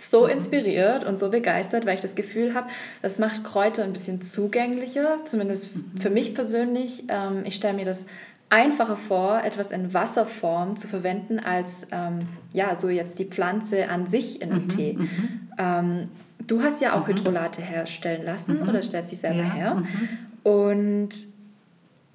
so 0.00 0.26
inspiriert 0.26 1.04
und 1.04 1.18
so 1.18 1.30
begeistert, 1.30 1.86
weil 1.86 1.94
ich 1.94 2.00
das 2.00 2.14
Gefühl 2.14 2.54
habe, 2.54 2.68
das 3.02 3.18
macht 3.18 3.44
Kräuter 3.44 3.84
ein 3.84 3.92
bisschen 3.92 4.22
zugänglicher, 4.22 5.18
zumindest 5.24 5.70
für 6.00 6.10
mich 6.10 6.34
persönlich. 6.34 7.04
Ähm, 7.08 7.42
ich 7.44 7.54
stelle 7.54 7.74
mir 7.74 7.84
das 7.84 8.06
einfacher 8.48 8.96
vor, 8.96 9.42
etwas 9.44 9.70
in 9.70 9.94
Wasserform 9.94 10.76
zu 10.76 10.86
verwenden, 10.86 11.38
als 11.38 11.86
ähm, 11.90 12.28
ja, 12.52 12.74
so 12.74 12.88
jetzt 12.88 13.18
die 13.18 13.24
Pflanze 13.24 13.88
an 13.88 14.06
sich 14.08 14.42
in 14.42 14.52
einem 14.52 14.64
mhm, 14.64 14.68
Tee. 14.68 14.92
Mhm. 14.94 15.48
Ähm, 15.58 16.08
du 16.46 16.62
hast 16.62 16.82
ja 16.82 16.94
auch 16.94 17.06
mhm. 17.06 17.12
Hydrolate 17.12 17.62
herstellen 17.62 18.24
lassen 18.24 18.60
mhm. 18.60 18.68
oder 18.68 18.82
stellst 18.82 19.10
sie 19.10 19.16
selber 19.16 19.38
ja, 19.38 19.52
her. 19.54 19.74
Mhm. 19.76 20.50
Und 20.50 21.08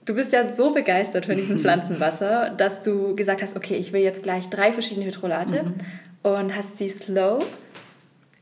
du 0.05 0.13
bist 0.13 0.31
ja 0.31 0.45
so 0.45 0.73
begeistert 0.73 1.25
von 1.25 1.35
diesem 1.35 1.59
Pflanzenwasser, 1.61 2.51
dass 2.55 2.81
du 2.81 3.15
gesagt 3.15 3.41
hast, 3.41 3.55
okay, 3.55 3.75
ich 3.75 3.91
will 3.91 4.01
jetzt 4.01 4.21
gleich 4.21 4.47
drei 4.49 4.71
verschiedene 4.71 5.07
Hydrolate 5.07 5.65
und 6.35 6.55
hast 6.55 6.77
sie 6.77 6.89
Slow, 6.89 7.43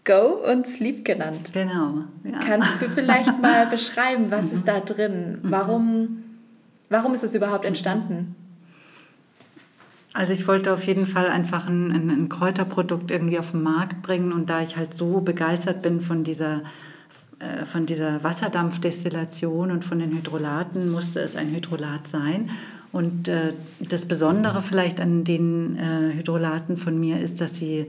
Go 0.06 0.40
und 0.50 0.68
Sleep 0.68 1.04
genannt. 1.04 1.52
Genau. 1.54 2.04
Ja. 2.24 2.40
Kannst 2.46 2.82
du 2.82 2.90
vielleicht 2.90 3.42
mal 3.42 3.66
beschreiben, 3.72 4.30
was 4.30 4.52
ist 4.52 4.68
da 4.68 4.80
drin? 4.80 5.40
Warum, 5.42 6.24
warum 6.90 7.14
ist 7.14 7.24
es 7.24 7.34
überhaupt 7.36 7.66
entstanden? 7.66 8.36
Also 10.14 10.32
ich 10.32 10.48
wollte 10.48 10.72
auf 10.72 10.86
jeden 10.86 11.08
Fall 11.08 11.28
einfach 11.28 11.68
ein, 11.68 11.92
ein, 11.92 12.10
ein, 12.10 12.30
Kräuterprodukt 12.30 13.12
irgendwie 13.12 13.38
auf 13.38 13.52
den 13.52 13.64
Markt 13.64 14.02
bringen 14.02 14.32
und 14.32 14.50
da 14.50 14.62
ich 14.62 14.78
halt 14.78 14.94
so 14.94 15.20
begeistert 15.20 15.82
bin 15.82 16.00
von 16.00 16.24
dieser, 16.24 16.62
äh, 17.40 17.66
von 17.66 17.86
dieser 17.86 18.24
Wasserdampfdestillation 18.24 19.72
und 19.72 19.84
von 19.84 20.00
den 20.00 20.14
Hydrolaten, 20.14 20.90
musste 20.90 21.20
es 21.20 21.36
ein 21.36 21.50
Hydrolat 21.50 22.08
sein. 22.08 22.50
Und 22.96 23.28
äh, 23.28 23.52
das 23.82 24.06
Besondere 24.06 24.62
vielleicht 24.62 25.02
an 25.02 25.26
den 25.26 25.78
äh, 25.78 26.14
Hydrolaten 26.14 26.78
von 26.78 26.98
mir 26.98 27.20
ist, 27.20 27.42
dass 27.42 27.58
sie 27.58 27.88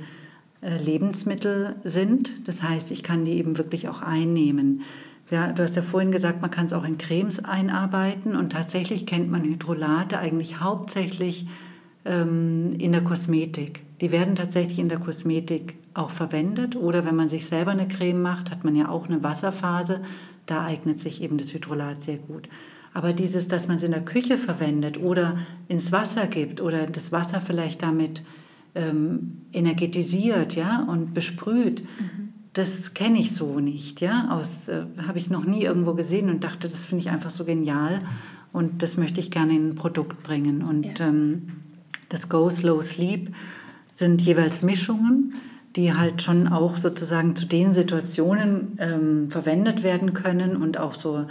äh, 0.62 0.78
Lebensmittel 0.82 1.76
sind. 1.84 2.48
Das 2.48 2.61
heißt, 2.64 2.90
ich 2.90 3.04
kann 3.04 3.24
die 3.24 3.34
eben 3.34 3.57
wirklich 3.57 3.88
auch 3.88 4.02
einnehmen. 4.02 4.82
Ja, 5.30 5.52
du 5.52 5.62
hast 5.62 5.76
ja 5.76 5.82
vorhin 5.82 6.11
gesagt, 6.11 6.42
man 6.42 6.50
kann 6.50 6.66
es 6.66 6.72
auch 6.72 6.82
in 6.82 6.98
Cremes 6.98 7.44
einarbeiten 7.44 8.34
und 8.34 8.50
tatsächlich 8.50 9.07
kennt 9.07 9.30
man 9.30 9.44
Hydrolate 9.44 10.18
eigentlich 10.18 10.59
hauptsächlich 10.59 11.46
ähm, 12.04 12.70
in 12.76 12.90
der 12.90 13.04
Kosmetik. 13.04 13.82
Die 14.00 14.11
werden 14.11 14.34
tatsächlich 14.34 14.80
in 14.80 14.88
der 14.88 14.98
Kosmetik 14.98 15.76
auch 15.94 16.11
verwendet 16.11 16.74
oder 16.74 17.04
wenn 17.04 17.14
man 17.14 17.28
sich 17.28 17.46
selber 17.46 17.70
eine 17.70 17.86
Creme 17.86 18.22
macht, 18.22 18.50
hat 18.50 18.64
man 18.64 18.74
ja 18.74 18.88
auch 18.88 19.07
eine 19.07 19.22
Wasserphase. 19.22 20.00
Da 20.46 20.64
eignet 20.64 20.98
sich 20.98 21.22
eben 21.22 21.38
das 21.38 21.54
Hydrolat 21.54 22.02
sehr 22.02 22.16
gut. 22.16 22.48
Aber 22.97 23.12
dieses, 23.12 23.47
dass 23.47 23.68
man 23.68 23.76
es 23.76 23.82
in 23.82 23.90
der 23.90 24.07
Küche 24.07 24.38
verwendet 24.38 24.97
oder 24.97 25.36
ins 25.68 25.92
Wasser 25.92 26.26
gibt 26.26 26.62
oder 26.62 26.86
das 26.86 27.12
Wasser 27.12 27.42
vielleicht 27.42 27.82
damit 27.82 28.22
ähm, 28.74 29.42
energetisiert 29.53 30.57
ja, 30.57 30.82
und 30.82 31.12
besprüht, 31.12 31.82
mhm. 31.82 32.30
das 32.55 32.94
kenne 32.94 33.18
ich 33.18 33.34
so 33.34 33.61
nicht. 33.61 34.01
Ja? 34.01 34.40
äh, 34.68 34.86
Habe 35.07 35.18
ich 35.18 35.28
noch 35.28 35.44
nie 35.44 35.62
irgendwo 35.62 35.92
gesehen 35.92 36.30
und 36.30 36.42
dachte, 36.42 36.70
das 36.70 36.86
finde 36.86 37.03
ich 37.03 37.11
einfach 37.11 37.28
so 37.28 37.44
genial 37.44 38.01
und 38.51 38.82
das 38.82 38.97
möchte 38.97 39.20
ich 39.20 39.30
gerne 39.30 39.55
in 39.55 39.68
ein 39.68 39.74
Produkt 39.74 40.22
bringen. 40.22 40.62
Und 40.62 40.99
ja. 40.99 41.07
ähm, 41.07 41.49
das 42.09 42.30
Go 42.30 42.49
Slow 42.49 42.82
Sleep 42.82 43.30
sind 43.94 44.22
jeweils 44.22 44.62
Mischungen 44.62 45.34
die 45.74 45.92
halt 45.92 46.22
schon 46.22 46.49
auch 46.49 46.78
sozusagen 46.78 47.36
zu 47.36 47.44
den 47.44 47.74
Situationen 47.74 48.78
ähm, 48.80 49.30
verwendet 49.30 49.82
werden 49.82 50.14
können 50.14 50.57
und 50.57 50.78
auch 50.78 50.94
so 50.94 51.26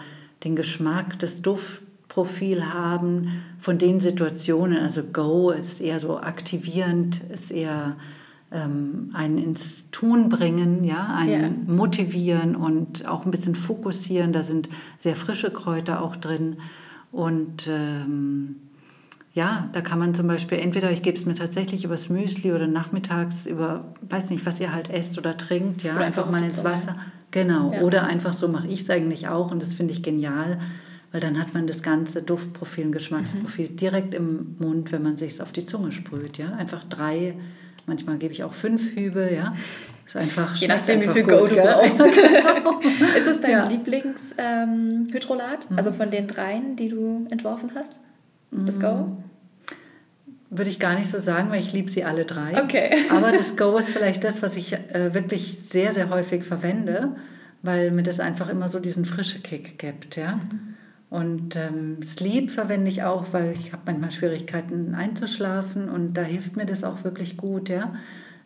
den 0.46 0.56
Geschmack, 0.56 1.20
das 1.20 1.42
Duftprofil 1.42 2.74
haben 2.74 3.44
von 3.60 3.78
den 3.78 4.00
Situationen. 4.00 4.78
Also 4.78 5.04
Go 5.04 5.50
ist 5.50 5.82
eher 5.82 6.00
so 6.00 6.18
aktivierend, 6.20 7.22
ist 7.34 7.52
eher 7.52 7.98
ähm, 8.52 9.10
einen 9.14 9.38
ins 9.38 9.90
Tun 9.92 10.30
bringen, 10.30 10.84
ja, 10.84 11.14
einen 11.16 11.68
yeah. 11.68 11.76
motivieren 11.76 12.56
und 12.56 13.08
auch 13.08 13.26
ein 13.26 13.32
bisschen 13.32 13.56
fokussieren. 13.56 14.32
Da 14.32 14.44
sind 14.44 14.70
sehr 15.00 15.16
frische 15.16 15.52
Kräuter 15.52 16.02
auch 16.02 16.16
drin. 16.16 16.58
Und 17.12 17.68
ähm, 17.68 18.58
ja, 19.36 19.68
da 19.74 19.82
kann 19.82 20.00
man 20.00 20.14
zum 20.14 20.28
Beispiel 20.28 20.60
entweder, 20.60 20.92
ich 20.92 21.02
gebe 21.02 21.18
es 21.18 21.26
mir 21.26 21.36
tatsächlich 21.36 21.84
übers 21.84 22.08
Müsli 22.08 22.54
oder 22.54 22.68
nachmittags 22.68 23.46
über, 23.46 23.94
weiß 24.02 24.30
nicht, 24.30 24.46
was 24.46 24.62
ihr 24.62 24.74
halt 24.74 24.90
esst 24.90 25.18
oder 25.18 25.36
trinkt, 25.36 25.84
ja, 25.84 25.98
oder 25.98 26.06
einfach 26.06 26.32
mal 26.32 26.42
ins 26.42 26.64
Wasser. 26.64 26.96
Genau, 27.32 27.74
ja. 27.74 27.82
oder 27.82 28.06
einfach 28.06 28.32
so 28.32 28.48
mache 28.48 28.68
ich 28.68 28.84
es 28.84 28.90
eigentlich 28.90 29.28
auch 29.28 29.52
und 29.52 29.62
das 29.62 29.74
finde 29.74 29.92
ich 29.92 30.02
genial, 30.02 30.60
weil 31.12 31.20
dann 31.20 31.38
hat 31.38 31.54
man 31.54 31.68
das 31.68 31.84
ganze 31.84 32.24
Duftprofil 32.24 32.86
und 32.86 32.94
Geschmacksprofil 32.94 33.72
mhm. 33.72 33.76
direkt 33.76 34.14
im 34.14 34.56
Mund, 34.58 34.94
wenn 34.94 35.04
man 35.04 35.18
sich 35.18 35.34
es 35.34 35.42
auf 35.42 35.52
die 35.52 35.66
Zunge 35.66 35.92
sprüht. 35.92 36.38
Ja? 36.38 36.54
Einfach 36.54 36.86
drei, 36.86 37.36
manchmal 37.88 38.18
gebe 38.18 38.34
ich 38.34 38.46
auch 38.46 38.54
fünf 38.54 38.96
Hübe. 38.96 39.32
Ja? 39.36 39.54
Ist 40.08 40.16
einfach, 40.16 40.56
Je 40.56 40.70
nachdem, 40.70 41.02
wie 41.02 41.10
viel 41.10 41.24
Go 41.24 41.46
du 41.46 41.56
brauchst. 41.56 42.00
Genau. 42.00 42.80
ist 43.18 43.28
es 43.28 43.42
dein 43.42 43.52
ja. 43.52 43.68
Lieblingshydrolat? 43.68 45.68
Ähm, 45.70 45.78
Also 45.78 45.92
von 45.92 46.10
den 46.10 46.28
dreien, 46.28 46.78
die 46.78 46.88
du 46.88 47.28
entworfen 47.30 47.72
hast? 47.76 48.00
Das 48.52 48.80
Go? 48.80 49.18
Mm. 50.56 50.58
Würde 50.58 50.70
ich 50.70 50.80
gar 50.80 50.96
nicht 50.96 51.10
so 51.10 51.20
sagen, 51.20 51.50
weil 51.50 51.60
ich 51.60 51.74
liebe 51.74 51.90
sie 51.90 52.04
alle 52.04 52.26
drei. 52.26 52.64
Okay. 52.64 53.06
Aber 53.10 53.32
das 53.32 53.58
Go 53.58 53.78
ist 53.78 53.90
vielleicht 53.90 54.24
das, 54.24 54.42
was 54.42 54.56
ich 54.56 54.74
äh, 54.74 55.14
wirklich 55.14 55.60
sehr, 55.60 55.92
sehr 55.92 56.10
häufig 56.10 56.44
verwende, 56.44 57.16
weil 57.62 57.92
mir 57.92 58.04
das 58.04 58.20
einfach 58.20 58.50
immer 58.50 58.70
so 58.70 58.80
diesen 58.80 59.06
frische 59.06 59.40
Kick 59.40 59.80
gibt. 59.80 60.16
Ja? 60.16 60.36
Mhm. 60.36 60.76
Und 61.10 61.56
ähm, 61.56 62.02
Sleep 62.04 62.52
verwende 62.52 62.90
ich 62.90 63.04
auch, 63.04 63.28
weil 63.32 63.54
ich 63.54 63.72
habe 63.72 63.84
manchmal 63.86 64.12
Schwierigkeiten 64.12 64.96
einzuschlafen 64.96 65.88
und 65.88 66.14
da 66.16 66.24
hilft 66.24 66.58
mir 66.58 66.66
das 66.66 66.84
auch 66.84 67.04
wirklich 67.04 67.38
gut, 67.38 67.70
ja. 67.70 67.96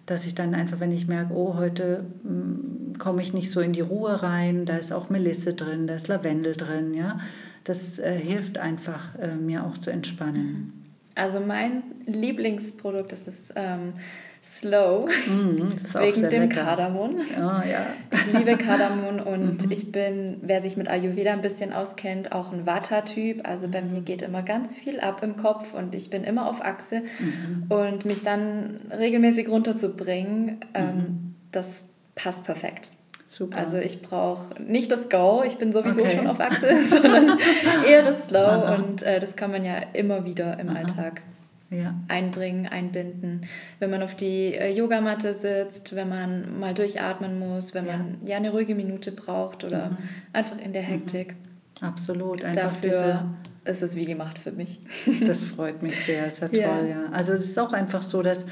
Dass 0.06 0.26
ich 0.26 0.36
dann 0.36 0.54
einfach, 0.56 0.80
wenn 0.80 0.92
ich 0.92 1.08
merke, 1.08 1.34
oh, 1.34 1.56
heute 1.56 2.04
hm, 2.24 2.94
komme 2.98 3.22
ich 3.22 3.34
nicht 3.34 3.50
so 3.50 3.60
in 3.60 3.74
die 3.74 3.82
Ruhe 3.82 4.22
rein, 4.22 4.66
da 4.66 4.78
ist 4.78 4.92
auch 4.92 5.10
Melisse 5.10 5.54
drin, 5.54 5.88
da 5.88 5.96
ist 5.96 6.10
Lavendel 6.10 6.56
drin, 6.56 6.94
ja. 6.94 7.20
Das 7.64 7.98
äh, 7.98 8.20
hilft 8.20 8.58
einfach, 8.58 9.16
äh, 9.16 9.36
mir 9.36 9.66
auch 9.66 9.78
zu 9.78 9.90
entspannen. 9.90 10.44
Mhm. 10.44 10.74
Also 11.16 11.40
mein 11.40 11.84
Lieblingsprodukt 12.06 13.12
ist 13.12 13.28
das 13.28 13.54
ähm, 13.56 13.94
Slow, 14.42 15.08
mm, 15.08 16.00
wegen 16.00 16.30
dem 16.30 16.44
lecker. 16.44 16.64
Kardamom. 16.64 17.16
Oh, 17.38 17.70
ja. 17.70 17.88
Ich 18.10 18.34
liebe 18.34 18.56
Kardamom 18.56 19.20
und 19.20 19.66
mhm. 19.66 19.72
ich 19.72 19.92
bin, 19.92 20.38
wer 20.42 20.62
sich 20.62 20.78
mit 20.78 20.88
Ayurveda 20.88 21.34
ein 21.34 21.42
bisschen 21.42 21.74
auskennt, 21.74 22.32
auch 22.32 22.54
ein 22.54 22.66
Vata-Typ. 22.66 23.46
Also 23.46 23.68
bei 23.68 23.82
mir 23.82 24.00
geht 24.00 24.22
immer 24.22 24.42
ganz 24.42 24.76
viel 24.76 25.02
ab 25.02 25.24
im 25.24 25.36
Kopf 25.36 25.74
und 25.74 25.94
ich 25.94 26.10
bin 26.10 26.24
immer 26.24 26.50
auf 26.50 26.64
Achse. 26.64 27.02
Mhm. 27.20 27.66
Und 27.68 28.06
mich 28.06 28.24
dann 28.24 28.80
regelmäßig 28.98 29.50
runterzubringen, 29.50 30.62
ähm, 30.74 30.96
mhm. 30.96 31.36
das 31.52 31.90
passt 32.16 32.46
perfekt. 32.46 32.92
Super. 33.28 33.58
Also 33.58 33.78
ich 33.78 34.02
brauche 34.02 34.60
nicht 34.64 34.90
das 34.90 35.10
Go, 35.10 35.44
ich 35.46 35.58
bin 35.58 35.74
sowieso 35.74 36.02
okay. 36.02 36.16
schon 36.16 36.28
auf 36.28 36.40
Achse, 36.40 36.78
sondern 36.90 37.38
eher 37.86 38.04
das 38.04 38.26
Slow 38.28 38.40
Aha. 38.40 38.76
und 38.76 39.04
äh, 39.04 39.20
das 39.20 39.36
kann 39.36 39.52
man 39.52 39.66
ja 39.66 39.76
immer 39.94 40.24
wieder 40.26 40.58
im 40.60 40.70
Aha. 40.70 40.78
Alltag 40.78 41.22
ja. 41.70 41.96
einbringen, 42.08 42.68
einbinden. 42.68 43.46
Wenn 43.80 43.90
man 43.90 44.02
auf 44.02 44.16
die 44.16 44.54
äh, 44.54 44.72
Yogamatte 44.72 45.34
sitzt, 45.34 45.96
wenn 45.96 46.10
man 46.10 46.60
mal 46.60 46.74
durchatmen 46.74 47.40
muss, 47.40 47.74
wenn 47.74 47.86
ja. 47.86 47.98
man 47.98 48.18
ja 48.26 48.38
eine 48.38 48.52
ruhige 48.52 48.76
Minute 48.76 49.12
braucht 49.12 49.64
oder 49.64 49.92
mhm. 49.92 49.98
einfach 50.34 50.58
in 50.58 50.74
der 50.74 50.82
Hektik. 50.82 51.34
Mhm. 51.82 51.88
Absolut. 51.88 52.44
Einfach 52.44 52.74
Dafür 52.82 53.30
ist 53.66 53.84
es 53.84 53.96
wie 53.96 54.06
gemacht 54.06 54.40
für 54.40 54.52
mich. 54.52 54.80
Das 55.26 55.44
freut 55.56 55.82
mich 55.82 55.98
sehr, 56.06 56.26
ist 56.26 56.42
ja 56.42 56.48
toll, 56.48 56.90
ja. 56.90 57.06
Also 57.12 57.34
es 57.34 57.46
ist 57.46 57.60
auch 57.60 57.74
einfach 57.74 58.04
so, 58.04 58.22
dass 58.22 58.46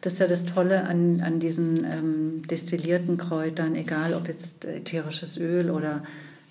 das 0.00 0.14
ist 0.14 0.18
ja 0.18 0.26
das 0.26 0.44
Tolle 0.44 0.84
an, 0.84 1.22
an 1.22 1.40
diesen 1.40 1.84
ähm, 1.84 2.42
destillierten 2.46 3.16
Kräutern, 3.16 3.74
egal 3.74 4.12
ob 4.12 4.28
jetzt 4.28 4.66
ätherisches 4.66 5.38
Öl 5.38 5.70
oder 5.70 6.02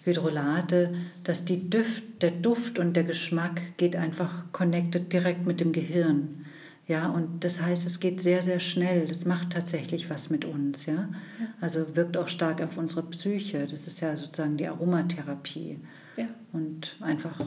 Hydrolate, 0.04 0.94
dass 1.24 1.46
die 1.46 1.70
Düft, 1.70 2.22
der 2.22 2.32
Duft 2.32 2.78
und 2.78 2.94
der 2.94 3.04
Geschmack 3.04 3.62
geht 3.78 3.96
einfach 3.96 4.52
connected 4.52 5.14
direkt 5.14 5.46
mit 5.46 5.60
dem 5.60 5.72
Gehirn. 5.72 6.46
Ja, 6.88 7.08
und 7.08 7.46
das 7.46 7.62
heißt, 7.62 7.86
es 7.86 8.02
geht 8.02 8.22
sehr, 8.22 8.42
sehr 8.42 8.60
schnell. 8.60 9.08
Das 9.08 9.24
macht 9.24 9.52
tatsächlich 9.52 10.10
was 10.10 10.30
mit 10.30 10.44
uns. 10.44 10.86
Ja? 10.86 10.94
ja. 10.94 11.48
Also 11.62 11.96
wirkt 11.96 12.18
auch 12.18 12.28
stark 12.28 12.62
auf 12.62 12.78
unsere 12.78 13.04
Psyche. 13.04 13.66
Das 13.68 13.88
ist 13.88 14.02
ja 14.02 14.18
sozusagen 14.18 14.58
die 14.58 14.68
Aromatherapie. 14.68 15.80
Ja. 16.18 16.26
Und 16.52 16.98
einfach, 17.00 17.40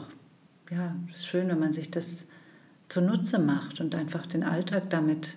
ja, 0.71 0.95
es 1.13 1.19
ist 1.19 1.27
schön, 1.27 1.49
wenn 1.49 1.59
man 1.59 1.71
sich 1.71 1.91
das 1.91 2.25
zunutze 2.89 3.37
macht 3.37 3.79
und 3.79 3.93
einfach 3.93 4.25
den 4.25 4.43
Alltag 4.43 4.89
damit 4.89 5.35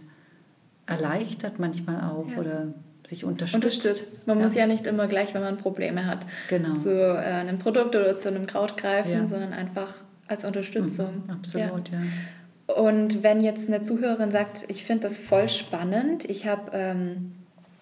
erleichtert 0.87 1.59
manchmal 1.59 2.03
auch 2.11 2.29
ja. 2.29 2.39
oder 2.39 2.75
sich 3.07 3.25
unterstützt. 3.25 3.85
unterstützt. 3.85 4.27
Man 4.27 4.39
ja. 4.39 4.43
muss 4.43 4.55
ja 4.55 4.67
nicht 4.67 4.87
immer 4.87 5.07
gleich, 5.07 5.35
wenn 5.35 5.43
man 5.43 5.57
Probleme 5.57 6.07
hat, 6.07 6.27
genau. 6.49 6.77
zu 6.77 6.91
äh, 6.91 7.19
einem 7.19 7.59
Produkt 7.59 7.97
oder 7.97 8.17
zu 8.17 8.29
einem 8.29 8.47
Kraut 8.47 8.77
greifen, 8.77 9.13
ja. 9.13 9.27
sondern 9.27 9.53
einfach 9.53 9.95
als 10.29 10.45
Unterstützung. 10.45 11.25
Mhm, 11.27 11.31
absolut, 11.31 11.89
ja. 11.91 11.99
ja. 11.99 12.75
Und 12.75 13.23
wenn 13.23 13.41
jetzt 13.41 13.69
eine 13.69 13.83
Zuhörerin 13.83 14.31
sagt, 14.31 14.65
ich 14.69 14.85
finde 14.85 15.03
das 15.03 15.17
voll 15.17 15.49
spannend, 15.49 16.25
ich 16.25 16.47
habe 16.47 16.71
ähm, 16.73 17.33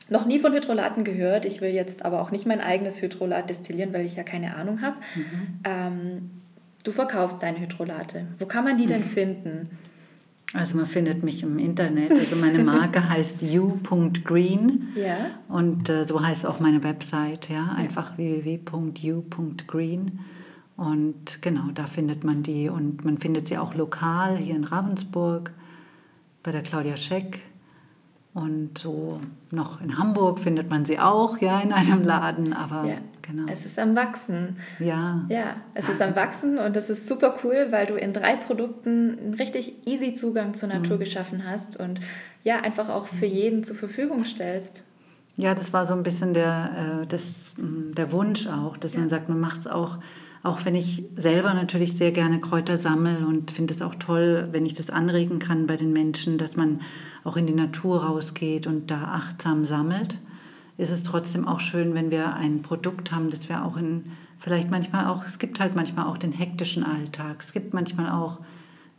noch 0.09 0.25
nie 0.25 0.39
von 0.39 0.53
Hydrolaten 0.55 1.05
gehört, 1.05 1.45
ich 1.45 1.61
will 1.61 1.71
jetzt 1.71 2.05
aber 2.05 2.23
auch 2.23 2.31
nicht 2.31 2.47
mein 2.47 2.61
eigenes 2.61 3.03
Hydrolat 3.03 3.51
destillieren, 3.51 3.93
weil 3.93 4.07
ich 4.07 4.17
ja 4.17 4.23
keine 4.23 4.57
Ahnung 4.57 4.81
habe. 4.81 4.97
Mhm. 5.15 5.61
Ähm, 5.65 6.31
du 6.85 6.93
verkaufst 6.93 7.43
deine 7.43 7.61
Hydrolate. 7.61 8.27
Wo 8.39 8.47
kann 8.47 8.65
man 8.65 8.79
die 8.79 8.87
denn 8.87 9.03
mhm. 9.03 9.07
finden? 9.07 9.79
Also 10.55 10.79
man 10.79 10.87
findet 10.87 11.23
mich 11.23 11.43
im 11.43 11.59
Internet. 11.59 12.11
Also 12.11 12.37
meine 12.37 12.65
Marke 12.65 13.07
heißt 13.11 13.43
you.green 13.43 14.89
ja. 14.95 15.31
und 15.49 15.89
äh, 15.91 16.05
so 16.05 16.23
heißt 16.23 16.47
auch 16.47 16.59
meine 16.59 16.83
Website, 16.83 17.51
ja, 17.51 17.67
einfach 17.77 18.13
ja. 18.13 18.19
www.you.green 18.45 20.21
und 20.77 21.43
genau, 21.43 21.71
da 21.75 21.87
findet 21.87 22.25
man 22.25 22.43
die 22.43 22.69
und 22.69 23.05
man 23.05 23.19
findet 23.19 23.49
sie 23.49 23.59
auch 23.59 23.75
lokal 23.75 24.37
hier 24.37 24.55
in 24.55 24.65
Ravensburg 24.65 25.51
bei 26.43 26.53
der 26.53 26.63
Claudia 26.63 26.97
Scheck 26.97 27.41
und 28.33 28.79
so 28.79 29.21
noch 29.51 29.81
in 29.83 29.99
Hamburg 29.99 30.39
findet 30.39 30.71
man 30.71 30.85
sie 30.85 30.99
auch, 30.99 31.39
ja, 31.39 31.61
in 31.61 31.73
einem 31.73 32.05
Laden, 32.05 32.53
aber 32.53 32.85
ja. 32.87 32.99
Genau. 33.29 33.51
Es 33.51 33.65
ist 33.65 33.79
am 33.79 33.95
Wachsen. 33.95 34.57
Ja. 34.79 35.25
Ja, 35.29 35.57
es 35.75 35.89
ist 35.89 36.01
am 36.01 36.17
Wachsen 36.17 36.59
und 36.59 36.75
das 36.75 36.91
ist 36.91 37.07
super 37.07 37.37
cool, 37.45 37.69
weil 37.71 37.87
du 37.87 37.95
in 37.95 38.13
drei 38.13 38.37
Produkten 38.37 39.19
einen 39.19 39.35
richtig 39.35 39.87
easy 39.87 40.15
Zugang 40.15 40.55
zur 40.55 40.69
Natur 40.69 40.97
mhm. 40.97 41.01
geschaffen 41.01 41.45
hast 41.49 41.79
und 41.79 42.01
ja, 42.45 42.61
einfach 42.61 42.89
auch 42.89 43.07
für 43.07 43.27
jeden 43.27 43.65
zur 43.65 43.77
Verfügung 43.77 44.25
stellst. 44.25 44.83
Ja, 45.37 45.55
das 45.55 45.73
war 45.73 45.87
so 45.87 45.95
ein 45.95 46.03
bisschen 46.03 46.35
der, 46.35 47.03
äh, 47.03 47.07
das, 47.07 47.55
der 47.59 48.11
Wunsch 48.11 48.49
auch, 48.49 48.77
dass 48.77 48.95
ja. 48.95 49.01
man 49.01 49.09
sagt, 49.09 49.29
man 49.29 49.39
macht 49.39 49.61
es 49.61 49.67
auch 49.67 49.99
auch 50.43 50.65
wenn 50.65 50.75
ich 50.75 51.05
selber 51.17 51.53
natürlich 51.55 51.97
sehr 51.97 52.13
gerne 52.13 52.41
Kräuter 52.41 52.77
sammle 52.77 53.27
und 53.27 53.51
finde 53.51 53.75
es 53.75 53.83
auch 53.83 53.95
toll, 53.97 54.49
wenn 54.53 54.67
ich 54.67 54.75
das 54.75 54.91
anregen 54.91 55.39
kann 55.39 55.67
bei 55.67 55.77
den 55.77 55.93
Menschen, 55.93 56.39
dass 56.39 56.57
man 56.57 56.81
auch 57.25 57.37
in 57.37 57.47
die 57.47 57.55
Natur 57.55 58.05
rausgeht 58.05 58.67
und 58.67 58.91
da 58.91 59.05
achtsam 59.05 59.65
sammelt, 59.65 60.19
ist 60.79 60.91
es 60.91 61.03
trotzdem 61.03 61.47
auch 61.47 61.61
schön, 61.61 61.95
wenn 61.95 62.11
wir 62.11 62.35
ein 62.35 62.63
Produkt 62.63 63.13
haben, 63.13 63.31
das 63.31 63.49
wir 63.49 63.65
auch 63.65 63.77
in, 63.77 64.13
vielleicht 64.39 64.71
manchmal 64.71 65.07
auch, 65.07 65.27
es 65.27 65.39
gibt 65.39 65.61
halt 65.61 65.75
manchmal 65.75 66.07
auch 66.07 66.17
den 66.17 66.33
hektischen 66.33 66.85
Alltag, 66.85 67.37
es 67.41 67.53
gibt 67.53 67.75
manchmal 67.75 68.11
auch 68.13 68.39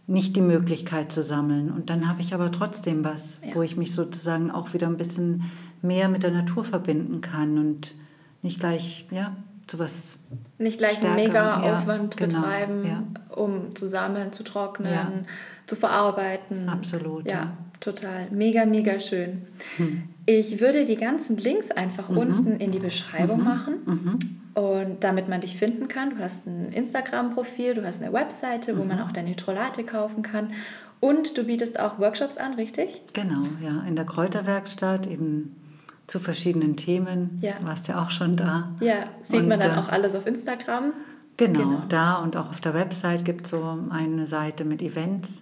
nicht 0.06 0.36
die 0.36 0.42
Möglichkeit 0.42 1.12
zu 1.12 1.24
sammeln. 1.24 1.72
Und 1.72 1.90
dann 1.90 2.10
habe 2.10 2.22
ich 2.22 2.34
aber 2.34 2.52
trotzdem 2.52 3.04
was, 3.04 3.42
ja. 3.44 3.56
wo 3.56 3.62
ich 3.62 3.78
mich 3.78 3.94
sozusagen 3.94 4.52
auch 4.52 4.74
wieder 4.74 4.88
ein 4.88 4.98
bisschen 4.98 5.52
mehr 5.82 6.10
mit 6.10 6.24
der 6.24 6.32
Natur 6.32 6.66
verbinden 6.66 7.22
kann 7.22 7.58
und 7.58 7.96
nicht 8.42 8.60
gleich, 8.60 9.08
ja, 9.12 9.36
sowas. 9.70 10.18
Nicht 10.58 10.80
gleich 10.80 10.98
stärker. 10.98 11.16
einen 11.16 11.28
Mega-Aufwand 11.28 12.20
ja, 12.20 12.26
genau, 12.28 12.42
betreiben, 12.42 12.86
ja. 12.86 13.04
um 13.36 13.76
zu 13.76 13.88
sammeln, 13.88 14.34
zu 14.34 14.44
trocknen, 14.44 15.28
zu 15.66 15.76
verarbeiten. 15.76 16.68
Absolut. 16.68 17.26
Ja, 17.28 17.54
total. 17.80 18.28
Mega, 18.32 18.66
mega 18.66 19.00
schön. 19.00 19.44
Hm. 19.78 20.04
Ich 20.26 20.60
würde 20.60 20.86
die 20.86 20.96
ganzen 20.96 21.38
Links 21.38 21.72
einfach 21.72 22.10
mhm. 22.10 22.18
unten 22.18 22.58
in 22.58 22.72
die 22.72 22.80
Beschreibung 22.80 23.40
mhm. 23.40 23.46
machen. 23.46 23.74
Mhm. 23.86 24.20
Und 24.54 25.04
damit 25.04 25.30
man 25.30 25.42
dich 25.42 25.58
finden 25.58 25.88
kann, 25.88 26.12
du 26.12 26.20
hast 26.20 26.48
ein 26.48 26.72
Instagram-Profil, 26.74 27.76
du 27.76 27.86
hast 27.86 28.02
eine 28.02 28.12
Webseite, 28.14 28.78
wo 28.78 28.84
man 28.84 28.98
mhm. 28.98 29.04
auch 29.04 29.12
deine 29.12 29.30
Hydrolate 29.30 29.84
kaufen 29.84 30.22
kann. 30.22 30.52
Und 31.00 31.38
du 31.38 31.46
bietest 31.46 31.80
auch 31.80 31.98
Workshops 31.98 32.38
an, 32.38 32.56
richtig? 32.56 33.02
Genau, 33.14 33.44
ja. 33.64 33.84
In 33.88 33.96
der 33.96 34.06
Kräuterwerkstatt 34.06 35.08
eben 35.08 35.56
zu 36.08 36.20
verschiedenen 36.20 36.76
Themen. 36.76 37.40
Ja. 37.42 37.54
Warst 37.62 37.88
ja 37.88 38.04
auch 38.04 38.12
schon 38.12 38.36
da. 38.36 38.72
Ja, 38.82 39.06
sieht 39.24 39.42
und, 39.42 39.48
man 39.48 39.60
dann 39.60 39.78
äh, 39.78 39.80
auch 39.80 39.90
alles 39.90 40.16
auf 40.16 40.28
Instagram? 40.28 40.94
Genau, 41.38 41.60
genau, 41.60 41.84
da 41.88 42.16
und 42.16 42.36
auch 42.36 42.50
auf 42.50 42.60
der 42.60 42.74
Website 42.74 43.24
gibt 43.24 43.46
es 43.46 43.52
so 43.52 43.80
eine 43.90 44.28
Seite 44.28 44.66
mit 44.66 44.82
Events. 44.82 45.42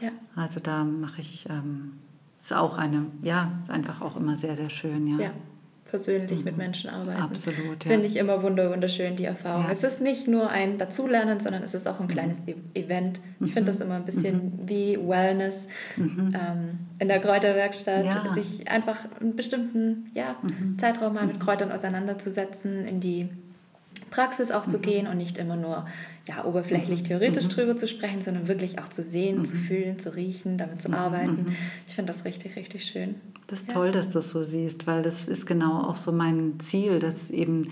Ja. 0.00 0.10
Also 0.34 0.60
da 0.60 0.84
mache 0.84 1.20
ich, 1.20 1.46
ähm, 1.48 1.98
ist 2.40 2.52
auch 2.52 2.76
eine, 2.78 3.06
ja, 3.22 3.52
ist 3.62 3.70
einfach 3.70 4.00
auch 4.00 4.16
immer 4.16 4.36
sehr, 4.36 4.56
sehr 4.56 4.70
schön, 4.70 5.06
ja. 5.06 5.26
ja 5.26 5.30
persönlich 5.96 6.40
mhm. 6.40 6.44
mit 6.44 6.56
Menschen 6.56 6.90
arbeiten. 6.90 7.20
Absolut, 7.20 7.84
ja. 7.84 7.90
Finde 7.90 8.06
ich 8.06 8.16
immer 8.16 8.42
wunderschön, 8.42 9.16
die 9.16 9.24
Erfahrung. 9.24 9.64
Ja. 9.64 9.70
Es 9.70 9.82
ist 9.82 10.00
nicht 10.00 10.28
nur 10.28 10.50
ein 10.50 10.78
Dazulernen, 10.78 11.40
sondern 11.40 11.62
es 11.62 11.74
ist 11.74 11.86
auch 11.86 12.00
ein 12.00 12.06
mhm. 12.06 12.10
kleines 12.10 12.38
mhm. 12.40 12.54
Event. 12.74 13.20
Ich 13.40 13.52
finde 13.52 13.72
das 13.72 13.80
immer 13.80 13.94
ein 13.94 14.04
bisschen 14.04 14.36
mhm. 14.36 14.68
wie 14.68 14.98
Wellness 15.00 15.68
mhm. 15.96 16.32
ähm, 16.34 16.78
in 16.98 17.08
der 17.08 17.20
Kräuterwerkstatt, 17.20 18.04
ja. 18.04 18.28
sich 18.32 18.68
einfach 18.68 18.98
einen 19.20 19.36
bestimmten 19.36 20.10
ja, 20.14 20.36
mhm. 20.42 20.78
Zeitraum 20.78 21.14
mal 21.14 21.26
mit 21.26 21.40
Kräutern 21.40 21.72
auseinanderzusetzen, 21.72 22.84
in 22.84 23.00
die 23.00 23.28
Praxis 24.10 24.50
auch 24.50 24.66
zu 24.66 24.78
gehen 24.78 25.06
und 25.06 25.16
nicht 25.16 25.38
immer 25.38 25.56
nur 25.56 25.86
ja, 26.28 26.44
oberflächlich 26.44 27.04
theoretisch 27.04 27.48
drüber 27.48 27.76
zu 27.76 27.86
sprechen, 27.86 28.20
sondern 28.20 28.48
wirklich 28.48 28.78
auch 28.80 28.88
zu 28.88 29.02
sehen, 29.02 29.44
zu 29.44 29.56
fühlen, 29.56 29.98
zu 29.98 30.14
riechen, 30.14 30.58
damit 30.58 30.82
zu 30.82 30.92
arbeiten. 30.92 31.56
Ich 31.86 31.94
finde 31.94 32.12
das 32.12 32.24
richtig, 32.24 32.56
richtig 32.56 32.84
schön. 32.84 33.14
Das 33.46 33.60
ist 33.60 33.68
ja. 33.68 33.74
toll, 33.74 33.92
dass 33.92 34.08
du 34.08 34.18
es 34.18 34.30
so 34.30 34.42
siehst, 34.42 34.86
weil 34.86 35.02
das 35.02 35.28
ist 35.28 35.46
genau 35.46 35.82
auch 35.82 35.96
so 35.96 36.10
mein 36.10 36.58
Ziel, 36.58 36.98
dass 36.98 37.30
eben, 37.30 37.70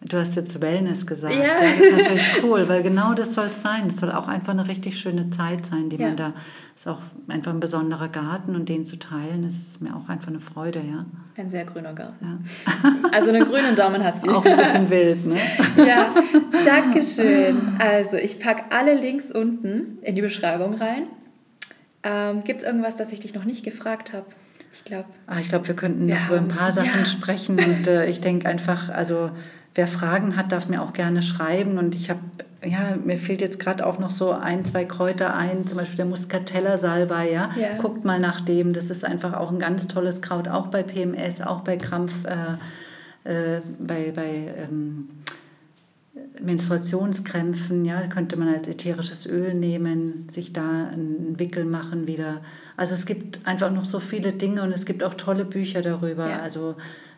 du 0.00 0.18
hast 0.18 0.36
jetzt 0.36 0.60
Wellness 0.60 1.06
gesagt, 1.06 1.34
ja. 1.34 1.60
das 1.60 1.80
ist 1.80 1.96
natürlich 1.96 2.42
cool, 2.42 2.68
weil 2.68 2.82
genau 2.82 3.14
das 3.14 3.34
soll 3.34 3.46
es 3.46 3.62
sein. 3.62 3.88
Es 3.88 3.96
soll 3.96 4.12
auch 4.12 4.28
einfach 4.28 4.52
eine 4.52 4.68
richtig 4.68 4.98
schöne 4.98 5.30
Zeit 5.30 5.66
sein, 5.66 5.88
die 5.90 5.96
ja. 5.96 6.08
man 6.08 6.16
da, 6.16 6.32
ist 6.74 6.86
auch 6.86 7.00
einfach 7.28 7.52
ein 7.52 7.60
besonderer 7.60 8.08
Garten 8.08 8.54
und 8.54 8.68
den 8.68 8.84
zu 8.84 8.98
teilen, 8.98 9.44
ist 9.44 9.80
mir 9.80 9.96
auch 9.96 10.08
einfach 10.08 10.28
eine 10.28 10.40
Freude, 10.40 10.80
ja. 10.80 11.06
Ein 11.36 11.48
sehr 11.48 11.64
grüner 11.64 11.92
Garten. 11.92 12.24
Ja. 12.24 12.90
Also 13.12 13.30
einen 13.30 13.46
grünen 13.46 13.74
Daumen 13.74 14.04
hat 14.04 14.20
sie. 14.20 14.28
Auch 14.28 14.44
ein 14.44 14.56
bisschen 14.56 14.90
wild, 14.90 15.24
ne? 15.26 15.38
Ja, 15.76 16.14
danke 16.64 17.02
schön. 17.02 17.76
Also 17.78 18.16
ich 18.16 18.38
packe 18.38 18.64
alle 18.70 18.94
Links 18.94 19.30
unten 19.30 19.98
in 20.02 20.14
die 20.14 20.22
Beschreibung 20.22 20.74
rein. 20.74 21.04
Ähm, 22.02 22.44
Gibt 22.44 22.60
es 22.60 22.66
irgendwas, 22.66 22.96
das 22.96 23.12
ich 23.12 23.20
dich 23.20 23.34
noch 23.34 23.44
nicht 23.44 23.64
gefragt 23.64 24.12
habe? 24.12 24.26
Ich 24.72 24.84
glaube. 24.84 25.06
Ah, 25.26 25.38
ich 25.40 25.48
glaube, 25.48 25.66
wir 25.68 25.74
könnten 25.74 26.06
noch 26.06 26.28
über 26.28 26.36
ein 26.36 26.48
paar 26.48 26.70
Sachen 26.70 27.06
sprechen. 27.06 27.58
Und 27.58 27.86
äh, 27.86 28.06
ich 28.06 28.20
denke 28.20 28.48
einfach, 28.48 28.90
also 28.90 29.30
wer 29.76 29.86
Fragen 29.86 30.36
hat, 30.36 30.52
darf 30.52 30.68
mir 30.68 30.82
auch 30.82 30.92
gerne 30.92 31.22
schreiben. 31.22 31.78
Und 31.78 31.94
ich 31.94 32.10
habe, 32.10 32.20
ja, 32.64 32.96
mir 32.96 33.18
fehlt 33.18 33.40
jetzt 33.40 33.60
gerade 33.60 33.86
auch 33.86 33.98
noch 33.98 34.10
so 34.10 34.32
ein, 34.32 34.64
zwei 34.64 34.84
Kräuter 34.84 35.34
ein, 35.34 35.66
zum 35.66 35.76
Beispiel 35.78 35.96
der 35.96 36.06
Muscatella 36.06 36.78
Salbei, 36.78 37.30
ja? 37.30 37.50
ja. 37.60 37.76
Guckt 37.80 38.04
mal 38.04 38.18
nach 38.18 38.40
dem. 38.40 38.72
Das 38.72 38.90
ist 38.90 39.04
einfach 39.04 39.34
auch 39.34 39.52
ein 39.52 39.58
ganz 39.58 39.86
tolles 39.86 40.22
Kraut, 40.22 40.48
auch 40.48 40.68
bei 40.68 40.82
PMS, 40.82 41.42
auch 41.42 41.60
bei 41.60 41.76
Krampf, 41.76 42.14
äh, 42.24 43.56
äh, 43.56 43.60
bei, 43.78 44.12
bei 44.14 44.54
ähm, 44.56 45.10
Menstruationskrämpfen, 46.40 47.84
ja, 47.84 48.06
könnte 48.06 48.36
man 48.36 48.48
als 48.48 48.68
ätherisches 48.68 49.26
Öl 49.26 49.52
nehmen, 49.52 50.28
sich 50.30 50.52
da 50.52 50.88
einen 50.90 51.38
Wickel 51.38 51.66
machen 51.66 52.06
wieder. 52.06 52.40
Also 52.76 52.94
es 52.94 53.04
gibt 53.04 53.46
einfach 53.46 53.70
noch 53.70 53.84
so 53.84 53.98
viele 53.98 54.32
Dinge 54.32 54.62
und 54.62 54.72
es 54.72 54.86
gibt 54.86 55.02
auch 55.02 55.14
tolle 55.14 55.44
Bücher 55.44 55.82
darüber. 55.82 56.30
Ja. 56.30 56.40
Also 56.40 56.76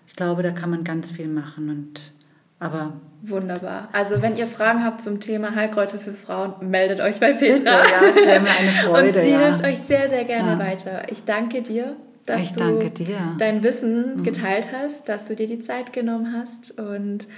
ich 0.09 0.17
glaube, 0.17 0.43
da 0.43 0.51
kann 0.51 0.71
man 0.71 0.83
ganz 0.83 1.13
viel 1.13 1.29
machen 1.29 1.69
und 1.69 2.13
aber 2.61 2.95
wunderbar. 3.23 3.89
Also 3.93 4.21
wenn 4.21 4.37
ihr 4.37 4.47
Fragen 4.47 4.85
habt 4.85 5.01
zum 5.01 5.21
Thema 5.21 5.55
Heilkräuter 5.55 5.99
für 5.99 6.13
Frauen, 6.13 6.55
meldet 6.69 7.01
euch 7.01 7.21
bei 7.21 7.33
Petra. 7.33 7.57
Bitte, 7.57 7.93
ja, 7.93 8.09
es 8.09 8.17
wäre 8.17 8.41
mir 8.41 8.51
eine 8.51 8.71
Freude. 8.85 9.09
Und 9.09 9.15
sie 9.15 9.31
ja. 9.31 9.39
hilft 9.39 9.65
euch 9.65 9.79
sehr, 9.79 10.09
sehr 10.09 10.25
gerne 10.25 10.53
ja. 10.53 10.59
weiter. 10.59 11.03
Ich 11.11 11.25
danke 11.25 11.63
dir, 11.63 11.97
dass 12.27 12.43
ich 12.43 12.53
du 12.53 12.91
dein 13.39 13.63
Wissen 13.63 14.17
mhm. 14.17 14.23
geteilt 14.23 14.69
hast, 14.73 15.09
dass 15.09 15.27
du 15.27 15.37
dir 15.37 15.47
die 15.47 15.61
Zeit 15.61 15.93
genommen 15.93 16.35
hast 16.37 16.79
und 16.79 17.29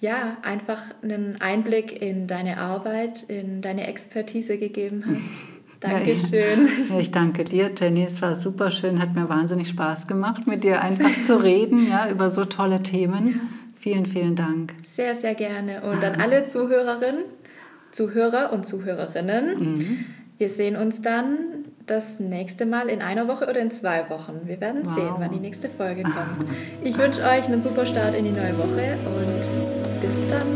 ja, 0.00 0.36
einfach 0.42 0.80
einen 1.02 1.40
Einblick 1.40 2.02
in 2.02 2.26
deine 2.26 2.58
Arbeit, 2.58 3.22
in 3.22 3.62
deine 3.62 3.86
Expertise 3.86 4.58
gegeben 4.58 5.04
hast. 5.06 5.30
Dankeschön. 5.80 6.68
Ja, 6.88 6.96
ich, 6.96 7.02
ich 7.02 7.10
danke 7.12 7.44
dir, 7.44 7.70
Jenny. 7.76 8.04
Es 8.04 8.20
war 8.22 8.34
super 8.34 8.70
schön, 8.70 9.00
hat 9.00 9.14
mir 9.14 9.28
wahnsinnig 9.28 9.68
Spaß 9.68 10.08
gemacht, 10.08 10.46
mit 10.46 10.64
dir 10.64 10.80
einfach 10.80 11.10
zu 11.24 11.42
reden, 11.42 11.88
ja, 11.88 12.08
über 12.08 12.32
so 12.32 12.44
tolle 12.44 12.82
Themen. 12.82 13.40
Vielen, 13.82 14.06
vielen 14.06 14.36
Dank. 14.36 14.74
Sehr, 14.84 15.16
sehr 15.16 15.34
gerne. 15.34 15.82
Und 15.82 16.04
an 16.04 16.20
alle 16.20 16.46
Zuhörerinnen, 16.46 17.24
Zuhörer 17.90 18.52
und 18.52 18.64
Zuhörerinnen, 18.64 19.58
mhm. 19.58 20.04
wir 20.38 20.48
sehen 20.48 20.76
uns 20.76 21.02
dann 21.02 21.64
das 21.86 22.20
nächste 22.20 22.64
Mal 22.64 22.88
in 22.88 23.02
einer 23.02 23.26
Woche 23.26 23.48
oder 23.48 23.58
in 23.58 23.72
zwei 23.72 24.08
Wochen. 24.08 24.42
Wir 24.44 24.60
werden 24.60 24.82
wow. 24.84 24.94
sehen, 24.94 25.14
wann 25.18 25.32
die 25.32 25.40
nächste 25.40 25.68
Folge 25.68 26.04
kommt. 26.04 26.46
Ich 26.84 26.96
wünsche 26.96 27.22
euch 27.22 27.46
einen 27.46 27.60
super 27.60 27.84
Start 27.84 28.14
in 28.14 28.24
die 28.24 28.30
neue 28.30 28.56
Woche 28.56 28.96
und 29.04 30.00
bis 30.00 30.24
dann. 30.28 30.46